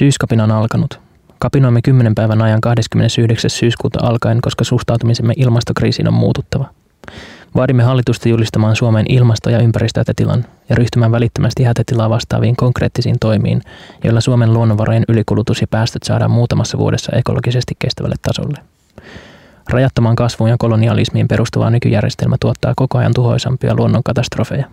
Syyskapina 0.00 0.44
on 0.44 0.50
alkanut. 0.50 1.00
Kapinoimme 1.38 1.82
10 1.82 2.14
päivän 2.14 2.42
ajan 2.42 2.60
29. 2.60 3.50
syyskuuta 3.50 3.98
alkaen, 4.02 4.40
koska 4.40 4.64
suhtautumisemme 4.64 5.32
ilmastokriisiin 5.36 6.08
on 6.08 6.14
muututtava. 6.14 6.68
Vaadimme 7.54 7.82
hallitusta 7.82 8.28
julistamaan 8.28 8.76
Suomeen 8.76 9.06
ilmasto- 9.08 9.50
ja 9.50 9.58
ympäristöhätätilan 9.58 10.44
ja 10.68 10.76
ryhtymään 10.76 11.12
välittömästi 11.12 11.64
hätätilaa 11.64 12.10
vastaaviin 12.10 12.56
konkreettisiin 12.56 13.16
toimiin, 13.20 13.62
joilla 14.04 14.20
Suomen 14.20 14.52
luonnonvarojen 14.52 15.04
ylikulutus 15.08 15.60
ja 15.60 15.66
päästöt 15.66 16.02
saadaan 16.02 16.30
muutamassa 16.30 16.78
vuodessa 16.78 17.16
ekologisesti 17.16 17.74
kestävälle 17.78 18.16
tasolle. 18.22 18.58
Rajattomaan 19.70 20.16
kasvuun 20.16 20.50
ja 20.50 20.56
kolonialismiin 20.58 21.28
perustuva 21.28 21.70
nykyjärjestelmä 21.70 22.36
tuottaa 22.40 22.72
koko 22.76 22.98
ajan 22.98 23.14
tuhoisampia 23.14 23.74
luonnonkatastrofeja. 23.74 24.66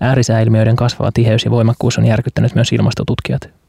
Äärisääilmiöiden 0.00 0.76
kasvava 0.76 1.12
tiheys 1.14 1.44
ja 1.44 1.50
voimakkuus 1.50 1.98
on 1.98 2.06
järkyttänyt 2.06 2.54
myös 2.54 2.72
ilmastotutkijat. 2.72 3.61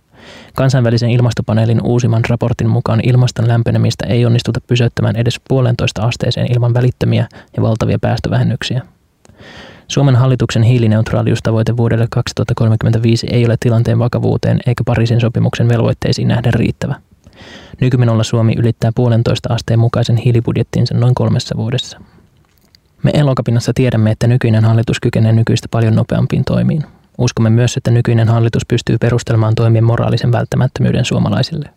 Kansainvälisen 0.55 1.10
ilmastopaneelin 1.10 1.82
uusimman 1.84 2.23
raportin 2.30 2.70
mukaan 2.70 3.00
ilmaston 3.04 3.48
lämpenemistä 3.48 4.05
ei 4.05 4.26
onnistuta 4.26 4.62
pysäyttämään 4.68 5.16
edes 5.16 5.41
puolentoista 5.48 6.02
asteeseen 6.02 6.54
ilman 6.54 6.73
välittömiä 6.73 7.27
ja 7.58 7.64
valtavia 7.64 8.00
päästövähennyksiä. 8.00 8.81
Suomen 9.88 10.16
hallituksen 10.16 10.64
hiilineutraaliustavoite 10.64 11.78
vuodelle 11.78 12.08
2035 12.09 13.28
ei 13.31 13.45
ole 13.45 13.55
tilanteen 13.59 14.00
vakavuuteen 14.00 14.59
eikä 14.67 14.84
Pariisin 14.84 15.22
sopimuksen 15.22 15.70
velvoitteisiin 15.70 16.28
nähden 16.28 16.53
riittävä. 16.53 16.95
Nykymenolla 17.81 18.23
Suomi 18.23 18.53
ylittää 18.58 18.92
puolentoista 18.95 19.53
asteen 19.53 19.80
mukaisen 19.80 20.17
hiilibudjettinsa 20.17 20.94
noin 20.94 21.16
kolmessa 21.16 21.58
vuodessa. 21.58 22.00
Me 23.03 23.12
Elokapinassa 23.14 23.72
tiedämme, 23.76 24.12
että 24.12 24.28
nykyinen 24.28 24.66
hallitus 24.66 25.00
kykenee 25.00 25.31
nykyistä 25.31 25.67
paljon 25.72 25.95
nopeampiin 25.95 26.44
toimiin. 26.45 26.84
Uskomme 27.17 27.49
myös, 27.49 27.77
että 27.77 27.91
nykyinen 27.91 28.27
hallitus 28.27 28.66
pystyy 28.67 28.98
perustelemaan 28.98 29.55
toimien 29.55 29.84
moraalisen 29.84 30.31
välttämättömyyden 30.31 31.05
suomalaisille. 31.05 31.70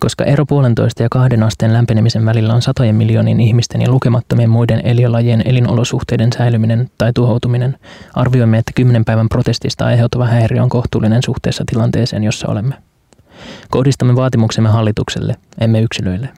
Koska 0.00 0.24
ero 0.24 0.46
puolentoista 0.46 1.02
ja 1.02 1.08
kahden 1.10 1.42
asteen 1.42 1.72
lämpenemisen 1.72 2.24
välillä 2.24 2.54
on 2.54 2.62
satojen 2.62 2.94
miljoonien 2.94 3.40
ihmisten 3.40 3.82
ja 3.82 3.90
lukemattomien 3.90 4.50
muiden 4.50 4.80
eliölajien 4.84 5.42
elinolosuhteiden 5.44 6.32
säilyminen 6.38 6.90
tai 6.98 7.12
tuhoutuminen, 7.12 7.78
arvioimme, 8.14 8.58
että 8.58 8.72
kymmenen 8.74 9.04
päivän 9.04 9.28
protestista 9.28 9.86
aiheutuva 9.86 10.26
häiriö 10.26 10.62
on 10.62 10.68
kohtuullinen 10.68 11.22
suhteessa 11.22 11.64
tilanteeseen, 11.66 12.24
jossa 12.24 12.48
olemme. 12.48 12.74
Kohdistamme 13.70 14.16
vaatimuksemme 14.16 14.68
hallitukselle, 14.68 15.36
emme 15.60 15.80
yksilöille. 15.80 16.28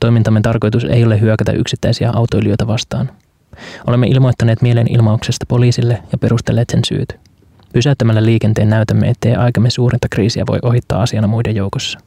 Toimintamme 0.00 0.40
tarkoitus 0.40 0.84
ei 0.84 1.04
ole 1.04 1.20
hyökätä 1.20 1.52
yksittäisiä 1.52 2.10
autoilijoita 2.10 2.66
vastaan. 2.66 3.10
Olemme 3.86 4.06
ilmoittaneet 4.06 4.62
mielenilmauksesta 4.62 5.46
poliisille 5.48 6.02
ja 6.12 6.18
perustelleet 6.18 6.70
sen 6.70 6.84
syyt. 6.84 7.16
Pysäyttämällä 7.72 8.24
liikenteen 8.24 8.70
näytämme, 8.70 9.08
ettei 9.08 9.34
aikamme 9.34 9.70
suurinta 9.70 10.08
kriisiä 10.10 10.44
voi 10.48 10.58
ohittaa 10.62 11.02
asiana 11.02 11.26
muiden 11.26 11.56
joukossa. 11.56 11.98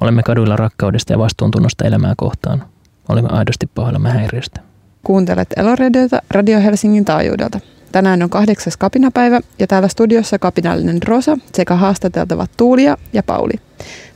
Olemme 0.00 0.22
kaduilla 0.22 0.56
rakkaudesta 0.56 1.12
ja 1.12 1.18
vastuuntunnosta 1.18 1.84
elämää 1.84 2.14
kohtaan. 2.16 2.64
Olemme 3.08 3.28
aidosti 3.32 3.66
pahoillamme 3.74 4.10
häiriöstä. 4.10 4.60
Kuuntelet 5.02 5.48
Eloradiota 5.56 6.22
Radio 6.30 6.60
Helsingin 6.60 7.04
taajuudelta. 7.04 7.60
Tänään 7.92 8.22
on 8.22 8.30
kahdeksas 8.30 8.76
kapinapäivä 8.76 9.40
ja 9.58 9.66
täällä 9.66 9.88
studiossa 9.88 10.38
kapinallinen 10.38 11.02
Rosa 11.02 11.38
sekä 11.54 11.76
haastateltavat 11.76 12.50
Tuulia 12.56 12.96
ja 13.12 13.22
Pauli. 13.22 13.54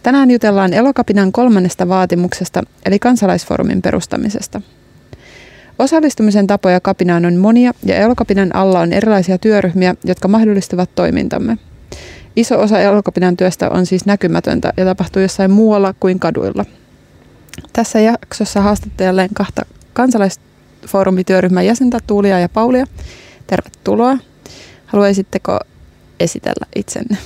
Tänään 0.02 0.30
jutellaan 0.30 0.72
Elokapinan 0.72 1.32
kolmannesta 1.32 1.88
vaatimuksesta 1.88 2.62
eli 2.86 2.98
kansalaisfoorumin 2.98 3.82
perustamisesta. 3.82 4.60
Osallistumisen 5.78 6.46
tapoja 6.46 6.80
kapinaan 6.80 7.24
on 7.24 7.36
monia 7.36 7.72
ja 7.84 7.96
Elokapinan 7.96 8.56
alla 8.56 8.80
on 8.80 8.92
erilaisia 8.92 9.38
työryhmiä, 9.38 9.94
jotka 10.04 10.28
mahdollistavat 10.28 10.90
toimintamme. 10.94 11.58
Iso 12.36 12.60
osa 12.60 12.80
Elokapinan 12.80 13.36
työstä 13.36 13.70
on 13.70 13.86
siis 13.86 14.06
näkymätöntä 14.06 14.72
ja 14.76 14.84
tapahtuu 14.84 15.22
jossain 15.22 15.50
muualla 15.50 15.94
kuin 16.00 16.20
kaduilla. 16.20 16.64
Tässä 17.72 18.00
jaksossa 18.00 18.60
haastattelen 18.60 19.28
kahta 19.34 19.62
kansalaisfoorumityöryhmän 19.92 21.66
jäsentä 21.66 21.98
Tuulia 22.06 22.40
ja 22.40 22.48
Paulia– 22.48 22.86
Tervetuloa. 23.46 24.18
Haluaisitteko 24.86 25.58
esitellä 26.20 26.66
itsenne? 26.76 27.16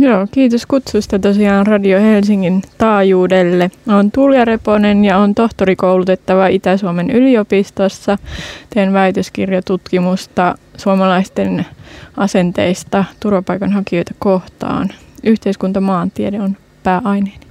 Joo, 0.00 0.26
kiitos 0.30 0.66
kutsusta 0.66 1.18
tosiaan 1.18 1.66
Radio 1.66 2.00
Helsingin 2.00 2.62
taajuudelle. 2.78 3.70
Olen 3.88 4.10
Tulia 4.10 4.44
Reponen 4.44 5.04
ja 5.04 5.18
on 5.18 5.34
tohtorikoulutettava 5.34 6.46
Itä-Suomen 6.46 7.10
yliopistossa. 7.10 8.18
Teen 8.74 8.92
väitöskirjatutkimusta 8.92 10.54
suomalaisten 10.76 11.66
asenteista 12.16 13.04
turvapaikanhakijoita 13.20 14.14
kohtaan. 14.18 14.88
Yhteiskuntamaantiede 15.22 16.40
on 16.40 16.56
pääaineeni. 16.82 17.46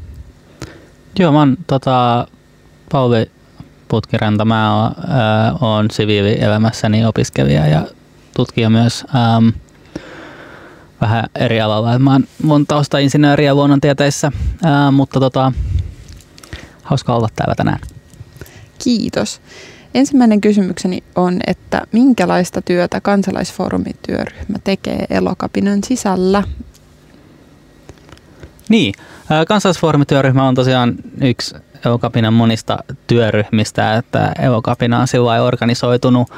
Joo, 1.19 1.31
mä 1.31 1.39
oon 1.39 1.57
tota, 1.67 2.27
Pauli 2.91 3.31
Putkiranta. 3.87 4.45
Mä 4.45 4.75
oon, 4.75 4.91
äh, 4.97 5.63
oon 5.63 5.91
siviilielämässäni 5.91 7.05
opiskelija 7.05 7.67
ja 7.67 7.81
tutkija 8.35 8.69
myös 8.69 9.05
ähm, 9.15 9.47
vähän 11.01 11.23
eri 11.35 11.61
alalla. 11.61 11.99
Mä 11.99 12.11
oon 12.11 12.23
mun 12.43 12.67
tausta 12.67 12.97
insinööri 12.97 13.45
ja 13.45 13.55
luonnontieteissä, 13.55 14.31
äh, 14.65 14.91
mutta 14.91 15.19
tota, 15.19 15.51
hauska 16.83 17.15
olla 17.15 17.29
täällä 17.35 17.55
tänään. 17.55 17.79
Kiitos. 18.83 19.41
Ensimmäinen 19.93 20.41
kysymykseni 20.41 21.03
on, 21.15 21.39
että 21.47 21.81
minkälaista 21.91 22.61
työtä 22.61 23.01
kansalaisfoorumityöryhmä 23.01 24.57
tekee 24.63 25.05
Elokapinan 25.09 25.83
sisällä? 25.83 26.43
Niin, 28.69 28.93
kansalaisfoorumityöryhmä 29.47 30.47
on 30.47 30.55
tosiaan 30.55 30.95
yksi 31.21 31.55
Elokapinan 31.85 32.33
monista 32.33 32.77
työryhmistä, 33.07 33.95
että 33.95 34.31
Elokapina 34.39 34.99
on 34.99 35.07
sillä 35.07 35.43
organisoitunut 35.43 36.31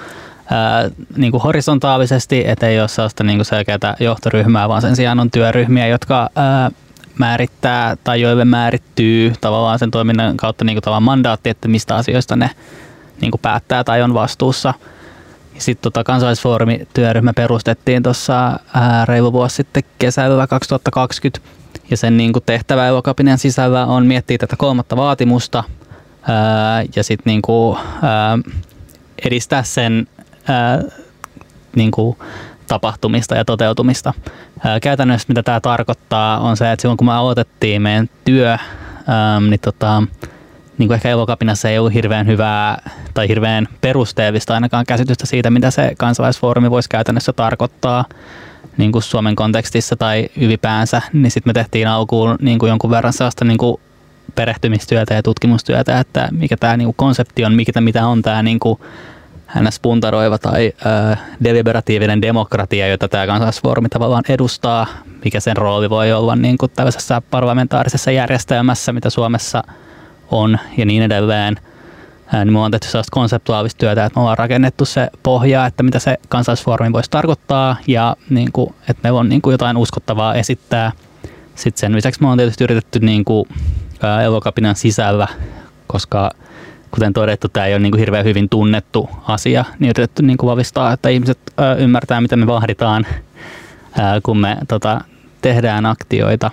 ää, 0.51 0.89
niin 1.17 1.31
kuin 1.31 1.43
horisontaalisesti, 1.43 2.43
että 2.47 2.67
ei 2.67 2.79
ole 2.79 2.87
sellaista 2.87 3.23
niin 3.23 3.37
kuin 3.37 3.45
selkeää 3.45 3.95
johtoryhmää, 3.99 4.69
vaan 4.69 4.81
sen 4.81 4.95
sijaan 4.95 5.19
on 5.19 5.31
työryhmiä, 5.31 5.87
jotka 5.87 6.29
ää, 6.35 6.71
määrittää 7.19 7.97
tai 8.03 8.21
joille 8.21 8.45
määrittyy 8.45 9.33
tavallaan 9.41 9.79
sen 9.79 9.91
toiminnan 9.91 10.37
kautta 10.37 10.65
niin 10.65 10.75
kuin 10.75 10.83
tavallaan 10.83 11.03
mandaatti, 11.03 11.49
että 11.49 11.67
mistä 11.67 11.95
asioista 11.95 12.35
ne 12.35 12.49
niin 13.21 13.31
kuin 13.31 13.41
päättää 13.41 13.83
tai 13.83 14.01
on 14.01 14.13
vastuussa. 14.13 14.73
Sitten 15.57 15.81
tota 15.81 16.03
kansalaisfoorumi-työryhmä 16.03 17.33
perustettiin 17.33 18.03
tuossa 18.03 18.59
reilu 19.05 19.33
vuosi 19.33 19.55
sitten 19.55 19.83
kesällä 19.99 20.47
2020 20.47 21.39
ja 21.89 21.97
sen 21.97 22.17
niin 22.17 22.33
kuin 22.33 22.43
tehtävä 22.45 22.87
elokapinen 22.87 23.37
sisällä 23.37 23.85
on 23.85 24.05
miettiä 24.05 24.37
tätä 24.37 24.55
kolmatta 24.55 24.97
vaatimusta 24.97 25.63
ää, 26.27 26.83
ja 26.95 27.03
sitten 27.03 27.31
niin 27.31 27.41
kuin, 27.41 27.77
ää, 28.01 28.39
edistää 29.25 29.63
sen 29.63 30.07
ää, 30.47 30.81
niin 31.75 31.91
kuin 31.91 32.17
tapahtumista 32.67 33.35
ja 33.35 33.45
toteutumista. 33.45 34.13
Ää, 34.63 34.79
käytännössä 34.79 35.25
mitä 35.27 35.43
tämä 35.43 35.59
tarkoittaa 35.59 36.39
on 36.39 36.57
se, 36.57 36.71
että 36.71 36.81
silloin 36.81 36.97
kun 36.97 37.07
me 37.07 37.13
aloitettiin 37.13 37.81
meidän 37.81 38.09
työ, 38.25 38.57
ää, 39.07 39.39
niin, 39.39 39.59
tota, 39.59 40.03
niin 40.77 40.87
kuin 40.87 40.95
ehkä 40.95 41.09
Elokapinassa 41.09 41.69
ei 41.69 41.79
ollut 41.79 41.93
hirveän 41.93 42.27
hyvää 42.27 42.89
tai 43.13 43.27
hirveän 43.27 43.67
perusteellista 43.81 44.53
ainakaan 44.53 44.85
käsitystä 44.85 45.25
siitä, 45.25 45.49
mitä 45.49 45.71
se 45.71 45.91
kansalaisfoorumi 45.97 46.71
voisi 46.71 46.89
käytännössä 46.89 47.33
tarkoittaa 47.33 48.05
niin 48.77 48.91
kuin 48.91 49.03
Suomen 49.03 49.35
kontekstissa 49.35 49.95
tai 49.95 50.29
ylipäänsä, 50.37 51.01
niin 51.13 51.31
sitten 51.31 51.49
me 51.49 51.53
tehtiin 51.53 51.87
alkuun 51.87 52.35
niin 52.41 52.59
kuin 52.59 52.69
jonkun 52.69 52.89
verran 52.89 53.13
sellaista 53.13 53.45
niin 53.45 53.57
kuin 53.57 53.81
perehtymistyötä 54.35 55.13
ja 55.13 55.23
tutkimustyötä, 55.23 55.99
että 55.99 56.27
mikä 56.31 56.57
tämä 56.57 56.77
niin 56.77 56.85
kuin 56.85 56.95
konsepti 56.95 57.45
on, 57.45 57.53
mikä, 57.53 57.81
mitä 57.81 58.07
on 58.07 58.21
tämä 58.21 58.43
niin 58.43 58.59
kuin 58.59 58.79
ns. 59.59 59.79
puntaroiva 59.79 60.37
tai 60.37 60.73
äh, 60.85 61.19
deliberatiivinen 61.43 62.21
demokratia, 62.21 62.87
jota 62.87 63.07
tämä 63.07 63.27
kansalaisfoorumi 63.27 63.89
tavallaan 63.89 64.23
edustaa, 64.29 64.87
mikä 65.25 65.39
sen 65.39 65.57
rooli 65.57 65.89
voi 65.89 66.13
olla 66.13 66.35
niin 66.35 66.57
kuin 66.57 66.71
tällaisessa 66.75 67.21
parlamentaarisessa 67.31 68.11
järjestelmässä, 68.11 68.93
mitä 68.93 69.09
Suomessa 69.09 69.63
on 70.31 70.59
ja 70.77 70.85
niin 70.85 71.03
edelleen– 71.03 71.59
niin 72.31 72.53
me 72.53 72.59
on 72.59 72.71
tehty 72.71 72.87
sellaista 72.87 73.13
konseptuaalista 73.13 73.79
työtä, 73.79 74.05
että 74.05 74.19
me 74.19 74.21
ollaan 74.21 74.37
rakennettu 74.37 74.85
se 74.85 75.09
pohja, 75.23 75.65
että 75.65 75.83
mitä 75.83 75.99
se 75.99 76.17
kansallisfoorumi 76.29 76.93
voisi 76.93 77.11
tarkoittaa 77.11 77.75
ja 77.87 78.15
niin 78.29 78.51
kuin, 78.51 78.73
että 78.89 78.99
meillä 79.03 79.19
on 79.19 79.29
niin 79.29 79.41
kuin 79.41 79.51
jotain 79.51 79.77
uskottavaa 79.77 80.35
esittää. 80.35 80.91
Sitten 81.55 81.79
sen 81.79 81.95
lisäksi 81.95 82.21
me 82.21 82.27
on 82.27 82.37
tietysti 82.37 82.63
yritetty 82.63 82.99
niin 82.99 83.25
kuin, 83.25 83.49
elokapinan 84.23 84.75
sisällä, 84.75 85.27
koska 85.87 86.31
kuten 86.91 87.13
todettu, 87.13 87.49
tämä 87.49 87.65
ei 87.65 87.73
ole 87.73 87.79
niin 87.79 87.91
kuin 87.91 87.99
hirveän 87.99 88.25
hyvin 88.25 88.49
tunnettu 88.49 89.09
asia, 89.27 89.65
niin 89.79 89.89
yritetty 89.89 90.23
niin 90.23 90.37
kuin 90.37 90.47
vahvistaa, 90.47 90.93
että 90.93 91.09
ihmiset 91.09 91.39
ää, 91.57 91.75
ymmärtää, 91.75 92.21
mitä 92.21 92.35
me 92.35 92.47
vahditaan, 92.47 93.05
kun 94.23 94.37
me 94.37 94.57
tota, 94.67 95.01
tehdään 95.41 95.85
aktioita. 95.85 96.51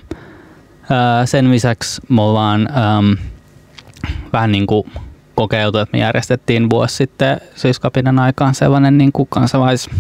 Sen 1.25 1.51
lisäksi 1.51 2.03
me 2.09 2.23
ollaan 2.23 2.69
äm, 2.71 3.17
vähän 4.33 4.53
niin 4.53 4.67
kuin 4.67 4.93
kokeiltu, 5.35 5.79
että 5.79 5.97
me 5.97 6.03
järjestettiin 6.03 6.71
vuosi 6.71 6.97
sitten 6.97 7.41
syyskapinan 7.55 8.19
aikaan 8.19 8.55
sellainen 8.55 8.99
niin 8.99 9.13
kuin 9.13 9.29
kansalais 9.31 9.91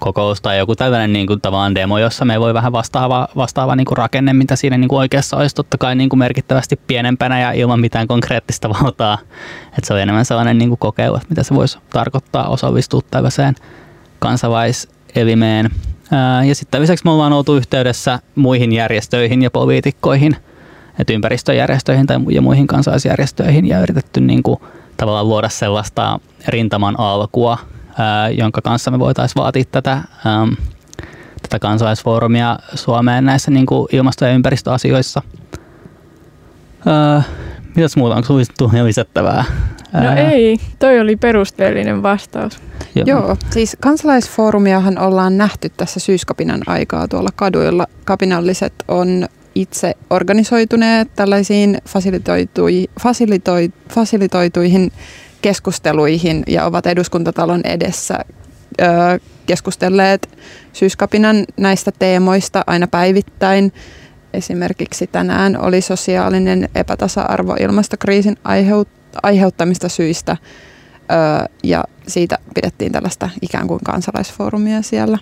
kokous 0.00 0.40
tai 0.40 0.58
joku 0.58 0.76
tällainen 0.76 1.12
niin 1.12 1.26
kuin, 1.26 1.40
tavallaan 1.40 1.74
demo, 1.74 1.98
jossa 1.98 2.24
me 2.24 2.40
voi 2.40 2.54
vähän 2.54 2.72
vastaava, 2.72 3.28
vastaava 3.36 3.76
niin 3.76 3.84
kuin 3.84 3.98
rakenne, 3.98 4.32
mitä 4.32 4.56
siinä 4.56 4.78
niin 4.78 4.88
kuin 4.88 4.98
oikeassa 4.98 5.36
olisi 5.36 5.54
totta 5.54 5.78
kai 5.78 5.94
niin 5.94 6.08
kuin 6.08 6.18
merkittävästi 6.18 6.80
pienempänä 6.86 7.40
ja 7.40 7.52
ilman 7.52 7.80
mitään 7.80 8.06
konkreettista 8.06 8.68
valtaa. 8.82 9.18
Että 9.66 9.86
se 9.86 9.94
on 9.94 10.00
enemmän 10.00 10.24
sellainen 10.24 10.58
niin 10.58 10.68
kuin 10.68 10.78
kokeilu, 10.78 11.16
että 11.16 11.28
mitä 11.28 11.42
se 11.42 11.54
voisi 11.54 11.78
tarkoittaa 11.90 12.48
osallistua 12.48 13.00
tällaiseen 13.10 13.54
kansalaiselimeen. 14.18 15.70
Ja 16.48 16.54
sitten 16.54 16.82
lisäksi 16.82 17.04
me 17.04 17.10
ollaan 17.10 17.32
oltu 17.32 17.56
yhteydessä 17.56 18.18
muihin 18.34 18.72
järjestöihin 18.72 19.42
ja 19.42 19.50
poliitikkoihin, 19.50 20.36
että 20.98 21.12
ympäristöjärjestöihin 21.12 22.06
tai 22.06 22.18
ja 22.28 22.42
muihin 22.42 22.66
kansalaisjärjestöihin 22.66 23.68
ja 23.68 23.80
yritetty 23.80 24.20
niin 24.20 24.42
kuin, 24.42 24.60
tavallaan 24.96 25.28
luoda 25.28 25.48
sellaista 25.48 26.20
rintaman 26.48 27.00
alkua, 27.00 27.58
jonka 28.38 28.60
kanssa 28.62 28.90
me 28.90 28.98
voitaisiin 28.98 29.42
vaatia 29.42 29.64
tätä, 29.72 30.02
tätä 31.42 31.58
kansalaisfoorumia 31.58 32.58
Suomeen 32.74 33.24
näissä 33.24 33.50
niin 33.50 33.66
kuin 33.66 33.88
ilmasto- 33.92 34.24
ja 34.24 34.32
ympäristöasioissa. 34.32 35.22
mitäs 37.76 37.96
muuta, 37.96 38.16
onko 38.16 38.26
sinulla 38.26 38.86
lisättävää? 38.86 39.44
No 39.92 40.12
ei, 40.16 40.58
toi 40.78 41.00
oli 41.00 41.16
perusteellinen 41.16 42.02
vastaus. 42.02 42.58
Joo. 42.94 43.04
Joo, 43.06 43.36
siis 43.50 43.76
kansalaisfoorumiahan 43.80 44.98
ollaan 44.98 45.38
nähty 45.38 45.68
tässä 45.76 46.00
syyskapinan 46.00 46.60
aikaa 46.66 47.08
tuolla 47.08 47.30
kaduilla. 47.36 47.86
Kapinalliset 48.04 48.72
on 48.88 49.26
itse 49.54 49.94
organisoituneet 50.10 51.14
tällaisiin 51.16 51.78
fasilitoitui, 51.88 52.88
fasilitoi, 53.00 53.72
fasilitoituihin 53.88 54.92
keskusteluihin 55.42 56.42
ja 56.46 56.64
ovat 56.64 56.86
eduskuntatalon 56.86 57.60
edessä 57.64 58.18
keskustelleet 59.46 60.38
syyskapinan 60.72 61.44
näistä 61.56 61.92
teemoista 61.98 62.64
aina 62.66 62.86
päivittäin. 62.86 63.72
Esimerkiksi 64.34 65.06
tänään 65.06 65.60
oli 65.60 65.80
sosiaalinen 65.80 66.68
epätasa-arvo 66.74 67.56
ilmastokriisin 67.60 68.36
aiheuttamista 69.22 69.88
syistä 69.88 70.36
ja 71.62 71.84
siitä 72.06 72.38
pidettiin 72.54 72.92
tällaista 72.92 73.30
ikään 73.42 73.66
kuin 73.66 73.80
kansalaisfoorumia 73.84 74.82
siellä. 74.82 75.18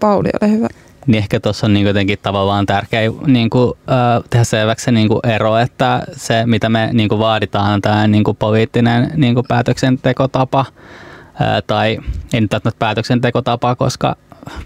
Pauli, 0.00 0.28
ole 0.40 0.50
hyvä 0.50 0.68
niin 1.06 1.18
ehkä 1.18 1.40
tuossa 1.40 1.66
on 1.66 1.74
niin 1.74 1.86
jotenkin 1.86 2.18
tavallaan 2.22 2.66
tärkeä 2.66 3.00
niin 3.26 3.50
kuin, 3.50 3.72
äh, 3.90 4.24
tehdä 4.30 4.44
selväksi 4.44 4.84
se 4.84 4.92
niin 4.92 5.08
kuin 5.08 5.20
ero, 5.24 5.58
että 5.58 6.02
se 6.12 6.46
mitä 6.46 6.68
me 6.68 6.90
niin 6.92 7.08
kuin 7.08 7.18
vaaditaan 7.18 7.82
tämä 7.82 8.06
niin 8.06 8.24
kuin 8.24 8.36
poliittinen 8.36 9.10
niin 9.16 9.34
kuin 9.34 9.46
päätöksentekotapa, 9.48 10.60
äh, 10.60 11.62
tai 11.66 11.98
ei 12.32 12.40
nyt 12.40 12.52
välttämättä 12.52 12.78
päätöksentekotapa, 12.78 13.76
koska 13.76 14.16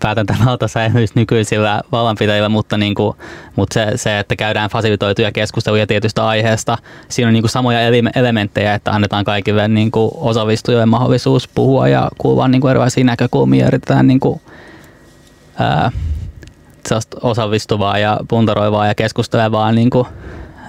päätäntävalta 0.00 0.68
säilyisi 0.68 1.12
nykyisillä 1.16 1.80
vallanpitäjillä, 1.92 2.48
mutta, 2.48 2.78
niin 2.78 2.94
kuin, 2.94 3.16
mutta 3.56 3.74
se, 3.74 3.92
se, 3.94 4.18
että 4.18 4.36
käydään 4.36 4.70
fasilitoituja 4.70 5.32
keskusteluja 5.32 5.86
tietystä 5.86 6.26
aiheesta, 6.26 6.78
siinä 7.08 7.28
on 7.28 7.32
niin 7.32 7.42
kuin 7.42 7.50
samoja 7.50 7.80
elementtejä, 8.14 8.74
että 8.74 8.90
annetaan 8.92 9.24
kaikille 9.24 9.68
niin 9.68 9.90
kuin 9.90 10.10
osallistujille 10.14 10.86
mahdollisuus 10.86 11.48
puhua 11.48 11.88
ja 11.88 12.08
kuulla 12.18 12.48
niin 12.48 12.60
kuin 12.60 12.70
erilaisia 12.70 13.04
näkökulmia 13.04 13.66
yritetään 13.66 14.06
niin 14.06 14.20
kuin, 14.20 14.40
ää, 15.58 15.92
osallistuvaa 17.22 17.98
ja 17.98 18.20
puntaroivaa 18.28 18.86
ja 18.86 18.94
keskustelevaa 18.94 19.72
niin 19.72 19.90
kuin, 19.90 20.06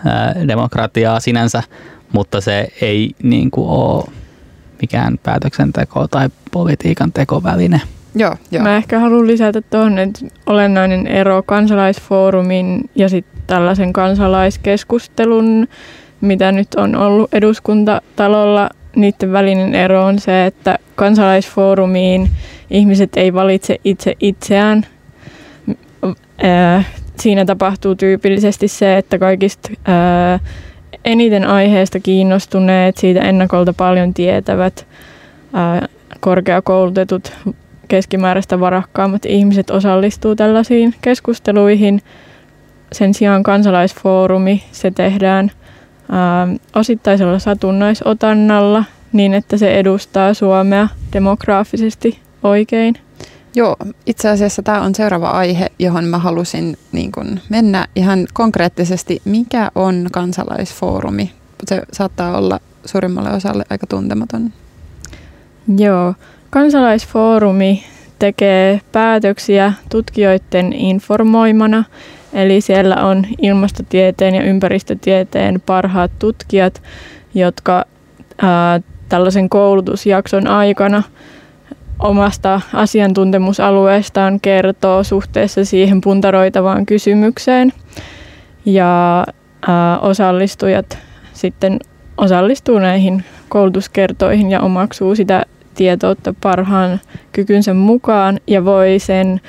ää, 0.06 0.36
demokratiaa 0.48 1.20
sinänsä, 1.20 1.64
mutta 2.12 2.42
se 2.42 2.68
ei 2.82 3.12
niin 3.24 3.52
kuin, 3.52 3.70
ole 3.70 4.04
mikään 4.82 5.20
päätöksenteko 5.24 6.08
tai 6.08 6.30
politiikan 6.52 7.14
tekoväline. 7.14 7.82
Joo, 8.16 8.36
joo. 8.52 8.64
Mä 8.64 8.78
ehkä 8.78 9.00
haluan 9.00 9.28
lisätä 9.28 9.62
tuohon, 9.62 10.00
että 10.00 10.26
olennainen 10.46 11.08
ero 11.08 11.44
kansalaisfoorumin 11.44 12.90
ja 12.96 13.10
sitten 13.10 13.42
tällaisen 13.48 13.94
kansalaiskeskustelun, 13.94 15.68
mitä 16.22 16.52
nyt 16.52 16.76
on 16.76 16.96
ollut 16.96 17.34
eduskuntatalolla, 17.34 18.70
niiden 18.96 19.32
välinen 19.32 19.76
ero 19.76 20.06
on 20.06 20.20
se, 20.20 20.46
että 20.46 20.80
kansalaisfoorumiin 20.96 22.30
ihmiset 22.70 23.10
ei 23.16 23.34
valitse 23.34 23.78
itse 23.84 24.16
itseään, 24.20 24.86
siinä 27.20 27.46
tapahtuu 27.46 27.96
tyypillisesti 27.96 28.68
se, 28.68 28.98
että 28.98 29.18
kaikista 29.18 29.70
eniten 31.06 31.46
aiheesta 31.46 32.00
kiinnostuneet, 32.00 32.98
siitä 32.98 33.22
ennakolta 33.22 33.74
paljon 33.74 34.14
tietävät, 34.14 34.88
korkeakoulutetut, 36.20 37.34
keskimääräistä 37.88 38.60
varakkaammat 38.60 39.26
ihmiset 39.26 39.70
osallistuu 39.70 40.36
tällaisiin 40.36 40.96
keskusteluihin. 41.02 42.02
Sen 42.92 43.14
sijaan 43.14 43.44
kansalaisfoorumi, 43.44 44.64
se 44.72 44.92
tehdään 44.92 45.52
osittaisella 46.76 47.40
satunnaisotannalla 47.40 48.84
niin, 49.14 49.34
että 49.34 49.58
se 49.58 49.80
edustaa 49.80 50.34
Suomea 50.34 50.88
demograafisesti 51.14 52.20
oikein. 52.44 52.96
Joo, 53.56 53.76
itse 54.06 54.30
asiassa 54.30 54.62
tämä 54.62 54.82
on 54.82 54.96
seuraava 54.96 55.30
aihe, 55.30 55.68
johon 55.80 56.06
mä 56.06 56.18
halusin 56.18 56.78
niin 56.92 57.12
kun 57.12 57.40
mennä 57.50 57.88
ihan 57.96 58.28
konkreettisesti. 58.34 59.22
Mikä 59.26 59.72
on 59.76 60.08
kansalaisfoorumi? 60.12 61.32
Se 61.68 61.82
saattaa 61.94 62.38
olla 62.38 62.60
suurimmalle 62.86 63.30
osalle 63.30 63.64
aika 63.70 63.88
tuntematon. 63.88 64.54
Joo, 65.78 66.14
kansalaisfoorumi 66.50 67.84
tekee 68.20 68.82
päätöksiä 68.92 69.74
tutkijoiden 69.90 70.74
informoimana. 70.74 71.84
Eli 72.34 72.62
siellä 72.62 72.96
on 72.96 73.26
ilmastotieteen 73.42 74.36
ja 74.36 74.44
ympäristötieteen 74.44 75.62
parhaat 75.66 76.12
tutkijat, 76.20 76.82
jotka 77.34 77.86
ää, 78.42 78.82
tällaisen 79.10 79.50
koulutusjakson 79.50 80.48
aikana– 80.48 81.04
omasta 82.00 82.62
asiantuntemusalueestaan 82.74 84.40
kertoo 84.40 85.04
suhteessa 85.04 85.66
siihen 85.66 86.02
puntaroitavaan 86.02 86.86
kysymykseen. 86.86 87.74
Ja 88.66 89.26
ää, 89.68 90.00
osallistujat 90.00 90.98
sitten 91.34 91.80
osallistuu 92.18 92.80
näihin 92.80 93.24
koulutuskertoihin 93.50 94.52
ja 94.52 94.60
omaksuu 94.60 95.16
sitä 95.16 95.46
tietoutta 95.76 96.34
parhaan 96.42 97.00
kykynsä 97.32 97.74
mukaan 97.74 98.40
ja 98.48 98.66
voi 98.66 99.00
sen 99.00 99.42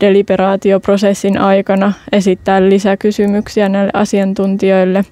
deliberaatioprosessin 0.00 1.38
aikana 1.38 1.92
esittää 2.12 2.68
lisäkysymyksiä 2.68 3.68
näille 3.68 3.90
asiantuntijoille. 3.94 5.04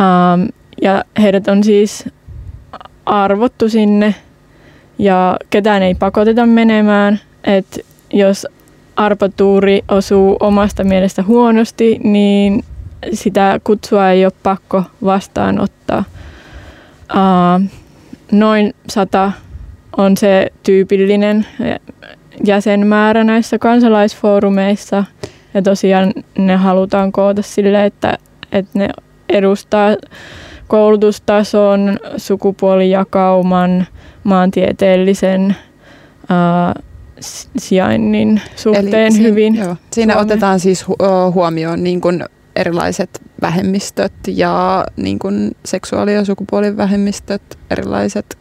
Ähm, 0.00 0.48
ja 0.82 1.04
heidät 1.22 1.48
on 1.48 1.64
siis 1.64 2.08
arvottu 3.06 3.68
sinne 3.68 4.14
ja 4.98 5.36
ketään 5.50 5.82
ei 5.82 5.94
pakoteta 5.94 6.46
menemään. 6.46 7.20
että 7.44 7.80
jos 8.12 8.46
arpatuuri 8.96 9.82
osuu 9.88 10.36
omasta 10.40 10.84
mielestä 10.84 11.22
huonosti, 11.22 12.00
niin 12.04 12.64
sitä 13.12 13.60
kutsua 13.64 14.10
ei 14.10 14.24
ole 14.24 14.32
pakko 14.42 14.82
vastaanottaa. 15.04 16.04
Uh, 17.14 17.68
noin 18.32 18.74
sata 18.88 19.32
on 19.96 20.16
se 20.16 20.52
tyypillinen 20.62 21.46
jäsenmäärä 22.44 23.24
näissä 23.24 23.58
kansalaisfoorumeissa. 23.58 25.04
Ja 25.54 25.62
tosiaan 25.62 26.12
ne 26.38 26.56
halutaan 26.56 27.12
koota 27.12 27.42
sille, 27.42 27.84
että, 27.84 28.18
että 28.52 28.78
ne 28.78 28.88
edustaa 29.28 29.96
koulutustason, 30.68 31.98
sukupuolijakauman, 32.16 33.86
maantieteellisen 34.24 35.56
uh, 36.22 36.82
sijainnin 37.58 38.40
suhteen 38.56 39.16
Eli 39.16 39.22
hyvin. 39.22 39.54
Joo. 39.54 39.76
Siinä 39.92 40.12
Suomeen. 40.12 40.32
otetaan 40.32 40.60
siis 40.60 40.86
huomioon 41.34 41.84
niin 41.84 42.00
kuin 42.00 42.24
erilaiset 42.56 43.22
vähemmistöt 43.40 44.12
ja 44.26 44.84
niin 44.96 45.18
kuin 45.18 45.56
seksuaali- 45.64 46.14
ja 46.14 46.24
sukupuolivähemmistöt, 46.24 47.42
erilaiset 47.70 48.38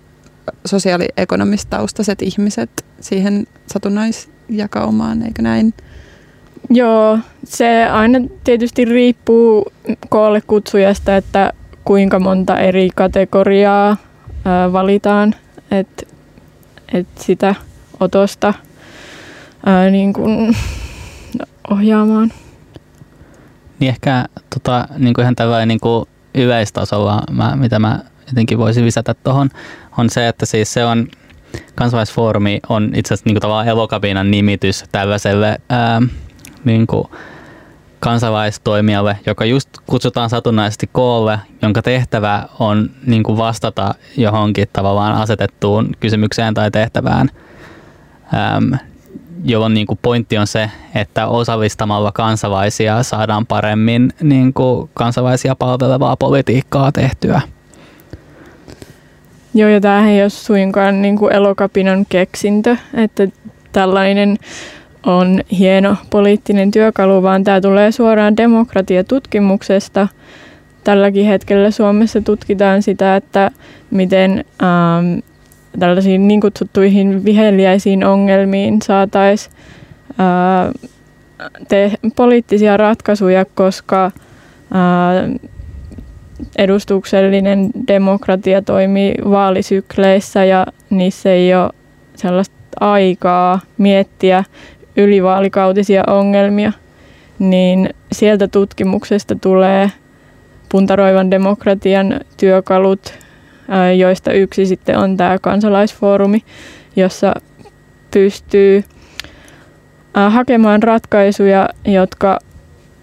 sosiaaliekonomistaustaiset 0.65 2.21
ihmiset 2.21 2.85
siihen 2.99 3.47
satunnaisjakaumaan, 3.67 5.21
eikö 5.21 5.41
näin? 5.41 5.73
Joo, 6.69 7.19
se 7.43 7.85
aina 7.85 8.19
tietysti 8.43 8.85
riippuu 8.85 9.71
koolle 10.09 10.41
kutsujasta, 10.41 11.15
että 11.15 11.53
kuinka 11.83 12.19
monta 12.19 12.59
eri 12.59 12.89
kategoriaa 12.95 13.97
ää, 14.45 14.73
valitaan, 14.73 15.35
että 15.71 16.03
et 16.93 17.07
sitä 17.15 17.55
otosta 17.99 18.53
ää, 19.65 19.89
niin 19.89 20.13
kun, 20.13 20.55
ohjaamaan. 21.69 22.31
Niin 23.79 23.89
ehkä 23.89 24.25
tota, 24.53 24.87
niin 24.97 25.13
kuin 25.13 25.23
ihan 25.23 25.35
tällainen 25.35 25.67
niin 25.67 25.79
kuin 25.79 26.05
yleistasolla, 26.35 27.23
mä, 27.31 27.55
mitä 27.55 27.79
mä 27.79 27.99
jotenkin 28.27 28.57
voisin 28.57 28.85
lisätä 28.85 29.13
tuohon, 29.13 29.49
on 29.97 30.09
se, 30.09 30.27
että 30.27 30.45
siis 30.45 30.73
se 30.73 30.85
on 30.85 31.07
kansalaisfoorumi 31.75 32.59
on 32.69 32.91
itse 32.95 33.13
asiassa 33.13 33.27
niin 33.27 33.35
kuin 33.35 33.41
tavallaan 33.41 33.67
elokapinan 33.67 34.31
nimitys 34.31 34.83
tällaiselle 34.91 35.57
ää, 35.69 36.01
niin 36.65 36.87
kuin 36.87 37.07
kansalaistoimijalle, 37.99 39.17
joka 39.25 39.45
just 39.45 39.69
kutsutaan 39.87 40.29
satunnaisesti 40.29 40.89
koolle, 40.91 41.39
jonka 41.61 41.81
tehtävä 41.81 42.43
on 42.59 42.89
niin 43.05 43.23
kuin 43.23 43.37
vastata 43.37 43.95
johonkin 44.17 44.67
tavallaan 44.73 45.15
asetettuun 45.15 45.89
kysymykseen 45.99 46.53
tai 46.53 46.71
tehtävään, 46.71 47.29
äm, 48.33 48.79
jolloin 49.43 49.73
niin 49.73 49.87
kuin 49.87 49.99
pointti 50.01 50.37
on 50.37 50.47
se, 50.47 50.71
että 50.95 51.27
osallistamalla 51.27 52.11
kansalaisia 52.11 53.03
saadaan 53.03 53.45
paremmin 53.45 54.13
niin 54.21 54.53
kuin 54.53 54.89
kansalaisia 54.93 55.55
palvelevaa 55.55 56.17
politiikkaa 56.17 56.91
tehtyä. 56.91 57.41
Joo, 59.53 59.69
ja 59.69 59.81
tämähän 59.81 60.09
ei 60.09 60.21
ole 60.21 60.29
suinkaan 60.29 61.01
niin 61.01 61.17
kuin 61.17 61.33
elokapinan 61.33 62.05
keksintö, 62.09 62.77
että 62.93 63.27
tällainen 63.71 64.37
on 65.05 65.41
hieno 65.51 65.95
poliittinen 66.09 66.71
työkalu, 66.71 67.23
vaan 67.23 67.43
tämä 67.43 67.61
tulee 67.61 67.91
suoraan 67.91 68.37
demokratiatutkimuksesta. 68.37 70.07
Tälläkin 70.83 71.25
hetkellä 71.25 71.71
Suomessa 71.71 72.21
tutkitaan 72.21 72.81
sitä, 72.83 73.15
että 73.15 73.51
miten 73.91 74.45
ähm, 74.63 75.19
tällaisiin 75.79 76.27
niin 76.27 76.41
kutsuttuihin 76.41 77.25
viheliäisiin 77.25 78.05
ongelmiin 78.05 78.81
saataisiin 78.81 79.55
äh, 80.09 80.91
te- 81.67 81.91
poliittisia 82.15 82.77
ratkaisuja, 82.77 83.45
koska 83.45 84.05
äh, 84.05 84.11
edustuksellinen 86.57 87.69
demokratia 87.87 88.61
toimii 88.61 89.15
vaalisykleissä 89.29 90.45
ja 90.45 90.65
niissä 90.89 91.31
ei 91.31 91.55
ole 91.55 91.69
sellaista 92.15 92.55
aikaa 92.79 93.59
miettiä 93.77 94.43
ylivaalikautisia 94.97 96.03
ongelmia, 96.07 96.71
niin 97.39 97.89
sieltä 98.11 98.47
tutkimuksesta 98.47 99.35
tulee 99.35 99.91
puntaroivan 100.69 101.31
demokratian 101.31 102.19
työkalut, 102.37 103.13
joista 103.97 104.31
yksi 104.31 104.65
sitten 104.65 104.97
on 104.97 105.17
tämä 105.17 105.37
kansalaisfoorumi, 105.41 106.43
jossa 106.95 107.33
pystyy 108.11 108.83
hakemaan 110.29 110.83
ratkaisuja, 110.83 111.69
jotka, 111.85 112.39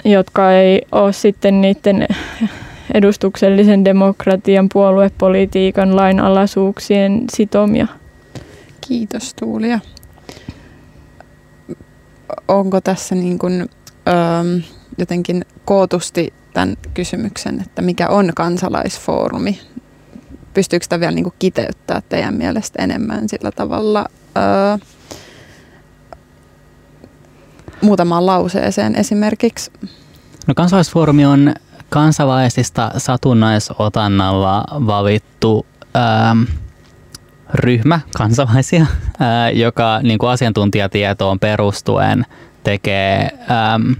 jotka 0.04 0.52
ei 0.52 0.82
ole 0.92 1.12
sitten 1.12 1.60
niiden 1.60 2.06
edustuksellisen 2.94 3.84
demokratian 3.84 4.68
puoluepolitiikan 4.72 5.96
lainalaisuuksien 5.96 7.24
sitomia. 7.32 7.86
Kiitos 8.88 9.34
Tuulia 9.34 9.80
onko 12.48 12.80
tässä 12.80 13.14
niin 13.14 13.38
kuin, 13.38 13.70
öö, 14.08 14.60
jotenkin 14.98 15.44
kootusti 15.64 16.32
tämän 16.52 16.76
kysymyksen, 16.94 17.60
että 17.60 17.82
mikä 17.82 18.08
on 18.08 18.30
kansalaisfoorumi? 18.36 19.60
Pystyykö 20.54 20.82
sitä 20.84 21.00
vielä 21.00 21.12
niin 21.12 21.24
kuin 21.24 21.34
kiteyttää 21.38 22.02
teidän 22.08 22.34
mielestä 22.34 22.82
enemmän 22.82 23.28
sillä 23.28 23.50
tavalla 23.50 24.06
öö, 24.36 24.86
muutamaan 27.80 28.26
lauseeseen 28.26 28.96
esimerkiksi? 28.96 29.72
No 30.46 30.54
kansalaisfoorumi 30.54 31.26
on 31.26 31.54
kansalaisista 31.88 32.90
satunnaisotannalla 32.96 34.64
valittu 34.70 35.66
öö, 35.96 36.54
ryhmä 37.54 38.00
kansalaisia, 38.16 38.86
ää, 39.20 39.50
joka 39.50 40.00
niin 40.02 40.18
kuin 40.18 40.30
asiantuntijatietoon 40.30 41.38
perustuen 41.38 42.26
tekee 42.64 43.30
äm, 43.74 43.96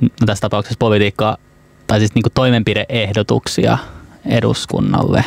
no 0.00 0.26
tässä 0.26 0.40
tapauksessa 0.40 0.78
politiikka 0.78 1.38
tai 1.86 1.98
siis 1.98 2.14
niin 2.14 2.22
kuin 2.22 2.32
toimenpideehdotuksia 2.32 3.78
eduskunnalle. 4.26 5.24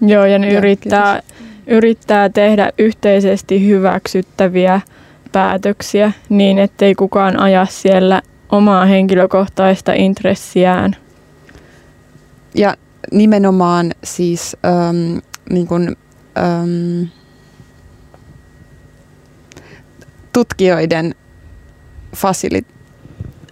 Joo, 0.00 0.24
ja 0.24 0.38
ne 0.38 0.52
yrittää, 0.52 1.22
yrittää 1.66 2.28
tehdä 2.28 2.72
yhteisesti 2.78 3.66
hyväksyttäviä 3.66 4.80
päätöksiä 5.32 6.12
niin, 6.28 6.58
ettei 6.58 6.94
kukaan 6.94 7.40
aja 7.40 7.66
siellä 7.70 8.22
omaa 8.48 8.84
henkilökohtaista 8.84 9.92
intressiään. 9.92 10.96
Ja 12.54 12.74
nimenomaan 13.12 13.92
siis 14.04 14.56
ähm, 14.64 15.18
niin 15.50 15.66
kuin, 15.66 15.96
ähm, 16.38 17.08
tutkijoiden 20.32 21.14
fasilit... 22.16 22.66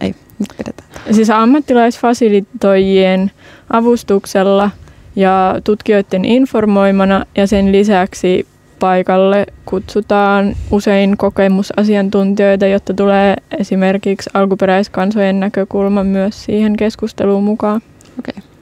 Ei, 0.01 0.15
nyt 0.39 0.49
pidetään. 0.59 0.89
Siis 1.11 1.31
ammattilaisfasilitoijien 1.31 3.31
avustuksella 3.71 4.71
ja 5.17 5.61
tutkijoiden 5.65 6.25
informoimana 6.25 7.27
ja 7.37 7.47
sen 7.47 7.73
lisäksi 7.73 8.47
paikalle 8.81 9.47
kutsutaan 9.65 10.57
usein 10.71 11.17
kokemusasiantuntijoita, 11.17 12.67
jotta 12.67 12.95
tulee 12.95 13.37
esimerkiksi 13.59 14.31
alkuperäiskansojen 14.35 15.41
näkökulma 15.41 16.05
myös 16.05 16.45
siihen 16.45 16.77
keskusteluun 16.77 17.45
mukaan. 17.45 17.81
Okei. 18.19 18.35
Okay 18.39 18.54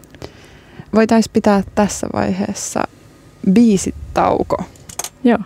voitaisiin 0.95 1.33
pitää 1.33 1.63
tässä 1.75 2.07
vaiheessa 2.13 2.83
biisitauko. 3.53 4.65
Joo. 5.25 5.39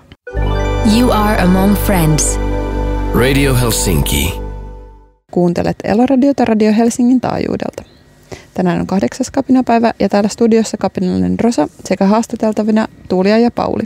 You 0.98 1.10
are 1.12 1.42
among 1.42 1.74
friends. 1.74 2.40
Radio 3.14 3.54
Helsinki. 3.54 4.34
Kuuntelet 5.30 5.76
Eloradiota 5.84 6.44
Radio 6.44 6.72
Helsingin 6.72 7.20
taajuudelta. 7.20 7.82
Tänään 8.54 8.80
on 8.80 8.86
kahdeksas 8.86 9.30
kapinapäivä 9.30 9.92
ja 10.00 10.08
täällä 10.08 10.28
studiossa 10.28 10.76
kapinallinen 10.76 11.40
Rosa 11.40 11.68
sekä 11.84 12.06
haastateltavina 12.06 12.88
Tuulia 13.08 13.38
ja 13.38 13.50
Pauli. 13.50 13.82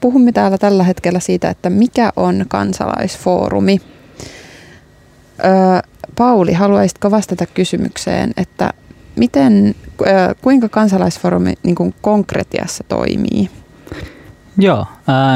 Puhumme 0.00 0.32
täällä 0.32 0.58
tällä 0.58 0.84
hetkellä 0.84 1.20
siitä, 1.20 1.50
että 1.50 1.70
mikä 1.70 2.12
on 2.16 2.44
kansalaisfoorumi. 2.48 3.80
Öö, 5.44 5.90
Pauli, 6.16 6.52
haluaisitko 6.52 7.10
vastata 7.10 7.46
kysymykseen, 7.46 8.32
että 8.36 8.72
miten, 9.16 9.74
kuinka 10.42 10.68
kansalaisfoorumi 10.68 11.54
niin 11.62 11.74
kuin 11.74 11.94
konkretiassa 12.00 12.84
toimii? 12.88 13.50
Joo, 14.58 14.86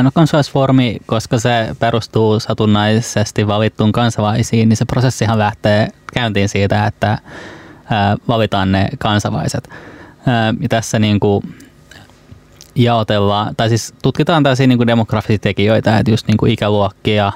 no 0.02 0.10
kansalaisfoorumi, 0.14 0.96
koska 1.06 1.38
se 1.38 1.76
perustuu 1.78 2.40
satunnaisesti 2.40 3.46
valittuun 3.46 3.92
kansalaisiin, 3.92 4.68
niin 4.68 4.76
se 4.76 4.84
prosessihan 4.84 5.38
lähtee 5.38 5.88
käyntiin 6.14 6.48
siitä, 6.48 6.86
että 6.86 7.18
valitaan 8.28 8.72
ne 8.72 8.88
kansalaiset. 8.98 9.68
Ja 10.60 10.68
tässä 10.68 10.98
niin 10.98 11.20
kuin 11.20 11.54
jaotellaan, 12.74 13.56
tai 13.56 13.68
siis 13.68 13.94
tutkitaan 14.02 14.42
tällaisia 14.42 14.66
niin 14.66 14.86
demografisia 14.86 15.38
tekijöitä, 15.38 15.98
että 15.98 16.10
just 16.10 16.26
niin 16.26 16.36
kuin 16.36 16.52
ikäluokkia, 16.52 17.32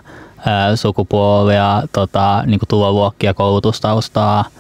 sukupuolia, 0.74 1.82
tota, 1.92 2.42
niin 2.46 2.60
kuin 2.60 2.68
tuloluokkia, 2.68 3.34
koulutustaustaa– 3.34 4.44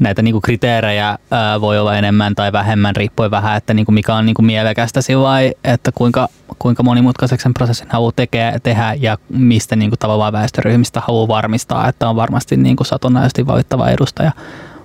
näitä 0.00 0.22
niinku 0.22 0.40
kriteerejä 0.40 1.18
ää, 1.30 1.60
voi 1.60 1.78
olla 1.78 1.96
enemmän 1.96 2.34
tai 2.34 2.52
vähemmän, 2.52 2.96
riippuen 2.96 3.30
vähän, 3.30 3.56
että 3.56 3.74
niinku 3.74 3.92
mikä 3.92 4.14
on 4.14 4.26
niinku 4.26 4.42
mielekästä 4.42 5.02
sillä 5.02 5.40
että 5.64 5.92
kuinka, 5.94 6.28
kuinka 6.58 6.82
monimutkaiseksi 6.82 7.42
sen 7.42 7.54
prosessin 7.54 7.88
haluaa 7.90 8.12
tekee, 8.16 8.58
tehdä 8.62 8.94
ja 9.00 9.18
mistä 9.28 9.76
niinku 9.76 9.96
tavallaan 9.96 10.32
väestöryhmistä 10.32 11.02
haluaa 11.06 11.28
varmistaa, 11.28 11.88
että 11.88 12.08
on 12.08 12.16
varmasti 12.16 12.56
niinku 12.56 12.84
satunnaisesti 12.84 13.46
valittava 13.46 13.88
edustaja. 13.88 14.32